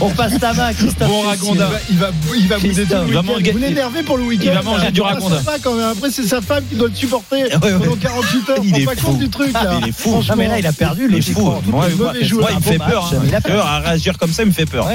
On 0.00 0.10
passe 0.10 0.38
ta 0.38 0.52
main 0.52 0.66
à 0.66 0.72
Christophe. 0.74 1.08
Il 1.50 1.58
va, 1.58 1.70
il 1.90 1.98
va 1.98 2.10
il 2.32 2.70
week-end. 2.72 3.22
manger- 3.22 3.52
Vous 3.52 3.58
l'énervez 3.58 4.02
pour 4.02 4.16
le 4.16 4.24
week-end. 4.24 4.44
il 4.46 4.54
va 4.54 4.62
manger 4.62 4.84
là. 4.84 4.90
du 4.90 5.00
Ah, 5.04 5.16
quand 5.62 5.74
même. 5.74 5.86
Après, 5.86 6.10
c'est 6.10 6.24
sa 6.26 6.40
femme 6.40 6.64
qui 6.68 6.76
doit 6.76 6.88
le 6.88 6.94
supporter 6.94 7.44
Ouais, 7.62 7.72
ouais. 7.72 7.78
pendant 7.78 7.96
48 7.96 8.50
heures. 8.50 8.56
Il 8.64 8.76
est 8.78 8.84
pas 8.84 8.96
fou. 8.96 9.06
compte 9.06 9.18
du 9.18 9.28
truc, 9.28 9.52
là. 9.52 9.78
Il 9.82 9.88
est 9.88 9.92
fou. 9.92 10.22
Non, 10.28 10.36
mais 10.36 10.48
là, 10.48 10.58
il 10.58 10.66
a 10.66 10.72
perdu. 10.72 11.06
Il 11.08 11.14
est 11.14 11.28
le 11.28 11.34
fou. 11.34 11.52
Moi, 11.66 11.86
il 11.90 11.96
me 11.96 12.60
fait 12.60 12.78
Bon 12.78 12.84
peur. 12.86 13.02
match, 13.04 13.12
hein. 13.14 13.22
il 13.26 13.34
a 13.34 13.40
Peur 13.40 13.66
à 13.66 13.80
réagir 13.80 14.16
comme 14.18 14.32
ça, 14.32 14.42
il 14.42 14.48
me 14.48 14.52
fait 14.52 14.66
peur. 14.66 14.88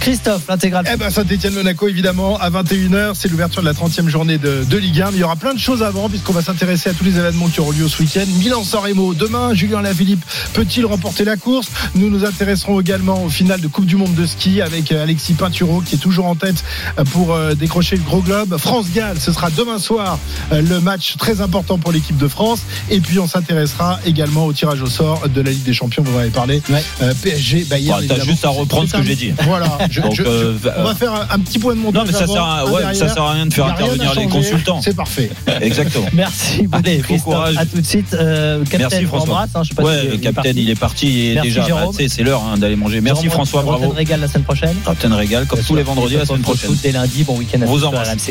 Christophe, 0.00 0.42
l'intégrale. 0.48 0.84
Eh 0.92 0.96
ben 0.96 1.10
Saint-Etienne-Monaco 1.10 1.88
évidemment 1.88 2.38
à 2.38 2.50
21h 2.50 3.12
c'est 3.14 3.28
l'ouverture 3.28 3.62
de 3.62 3.66
la 3.66 3.72
30e 3.72 4.08
journée 4.08 4.38
de, 4.38 4.76
Ligue 4.76 5.00
1 5.00 5.10
mais 5.10 5.16
il 5.16 5.20
y 5.20 5.24
aura 5.24 5.36
plein 5.36 5.54
de 5.54 5.58
choses 5.58 5.82
avant 5.82 6.08
puisqu'on 6.08 6.32
va 6.32 6.42
s'intéresser 6.42 6.90
à 6.90 6.92
tous 6.92 7.04
les 7.04 7.16
événements 7.18 7.48
qui 7.48 7.60
auront 7.60 7.70
lieu 7.70 7.88
ce 7.88 8.02
week-end 8.02 8.24
Milan-San 8.38 8.80
Remo 8.82 9.14
demain 9.14 9.54
Julien 9.54 9.80
Lafilippe 9.82 10.24
peut-il 10.52 10.84
remporter 10.86 11.24
la 11.24 11.36
course? 11.36 11.68
Nous 11.94 12.10
nous 12.10 12.24
intéresserons 12.24 12.80
également 12.80 13.24
au 13.24 13.28
final 13.30 13.60
de 13.60 13.68
Coupe 13.68 13.86
du 13.86 13.96
Monde 13.96 14.14
de 14.14 14.26
ski 14.26 14.60
avec 14.60 14.92
Alexis 14.98 15.34
Pinturo 15.34 15.80
qui 15.80 15.94
est 15.96 15.98
toujours 15.98 16.26
en 16.26 16.34
tête 16.34 16.62
euh, 16.98 17.04
pour 17.04 17.32
euh, 17.34 17.54
décrocher 17.54 17.96
le 17.96 18.02
gros 18.02 18.20
globe 18.20 18.56
France-Galles 18.58 19.18
ce 19.20 19.32
sera 19.32 19.50
demain 19.50 19.78
soir 19.78 20.18
euh, 20.52 20.62
le 20.62 20.80
match 20.80 21.16
très 21.18 21.40
important 21.40 21.78
pour 21.78 21.92
l'équipe 21.92 22.16
de 22.16 22.28
France 22.28 22.60
et 22.90 23.00
puis 23.00 23.18
on 23.18 23.26
s'intéressera 23.26 23.98
également 24.06 24.46
au 24.46 24.52
tirage 24.52 24.82
au 24.82 24.86
sort 24.86 25.28
de 25.28 25.40
la 25.40 25.50
Ligue 25.50 25.62
des 25.64 25.74
Champions 25.74 26.02
vous 26.04 26.16
en 26.16 26.20
avez 26.20 26.30
parlé 26.30 26.62
Euh, 27.02 27.12
PSG 27.22 27.64
Bayern 27.68 28.06
Bah, 28.06 28.14
t'as 28.16 28.24
juste 28.24 28.44
à 28.44 28.48
reprendre 28.50 28.88
ce 28.88 28.96
que 28.96 29.02
j'ai 29.02 29.16
dit. 29.16 29.32
voilà 29.44 29.78
je- 29.90 30.00
Donc, 30.00 30.14
je- 30.14 30.22
je- 30.22 30.28
euh, 30.28 30.52
on 30.78 30.84
va 30.84 30.94
faire 30.94 31.14
un, 31.14 31.26
un 31.30 31.38
petit 31.40 31.58
point 31.58 31.74
de 31.74 31.80
montage 31.80 32.02
Non, 32.02 32.06
mais 32.06 32.12
ça 32.12 32.24
avant, 32.24 32.32
sert 32.34 32.44
à- 32.44 32.66
ouais, 32.66 32.94
ça 32.94 33.08
sert 33.08 33.22
à 33.22 33.32
rien 33.32 33.46
de 33.46 33.52
faire 33.52 33.66
intervenir 33.66 34.14
les 34.14 34.26
consultants. 34.28 34.80
C'est 34.82 34.94
parfait. 34.96 35.30
Exactement. 35.60 36.06
Merci 36.12 36.62
beaucoup, 36.66 36.82
Allez, 36.84 36.96
bon 36.98 37.02
Christophe. 37.04 37.24
courage. 37.24 37.56
À 37.56 37.66
tout 37.66 37.80
de 37.80 37.86
suite. 37.86 38.14
Euh, 38.14 38.62
Captain, 38.64 38.78
Merci 38.78 38.96
on 39.04 39.08
François. 39.08 39.28
embrasse, 39.34 39.50
hein, 39.54 39.60
je 39.62 39.68
sais 39.70 39.74
pas 39.74 39.82
ouais, 39.82 40.00
si 40.02 40.06
le 40.08 40.16
capitaine, 40.18 40.56
il 40.56 40.70
est 40.70 40.74
parti 40.74 41.06
il 41.06 41.30
est 41.30 41.34
Merci, 41.34 41.48
déjà. 41.50 41.66
Bah, 41.68 41.86
c'est 42.08 42.22
l'heure 42.22 42.42
hein, 42.44 42.56
d'aller 42.58 42.76
manger. 42.76 43.00
Merci 43.00 43.22
Jérôme, 43.22 43.34
François, 43.34 43.62
bravo. 43.62 43.90
Régal 43.90 44.20
la 44.20 44.28
semaine 44.28 44.44
prochaine. 44.44 44.74
Captain 44.86 45.14
Régal, 45.16 45.46
comme 45.46 45.60
tous 45.60 45.74
les 45.74 45.82
vendredis 45.82 46.14
la 46.14 46.24
semaine 46.24 46.42
prochaine. 46.42 46.70
Dès 46.80 46.92
lundi, 46.92 47.24
bon 47.24 47.36
week-end 47.36 47.60
à 47.60 47.66
vous 47.66 47.80
sur 47.80 47.88
embrasse. 47.88 48.30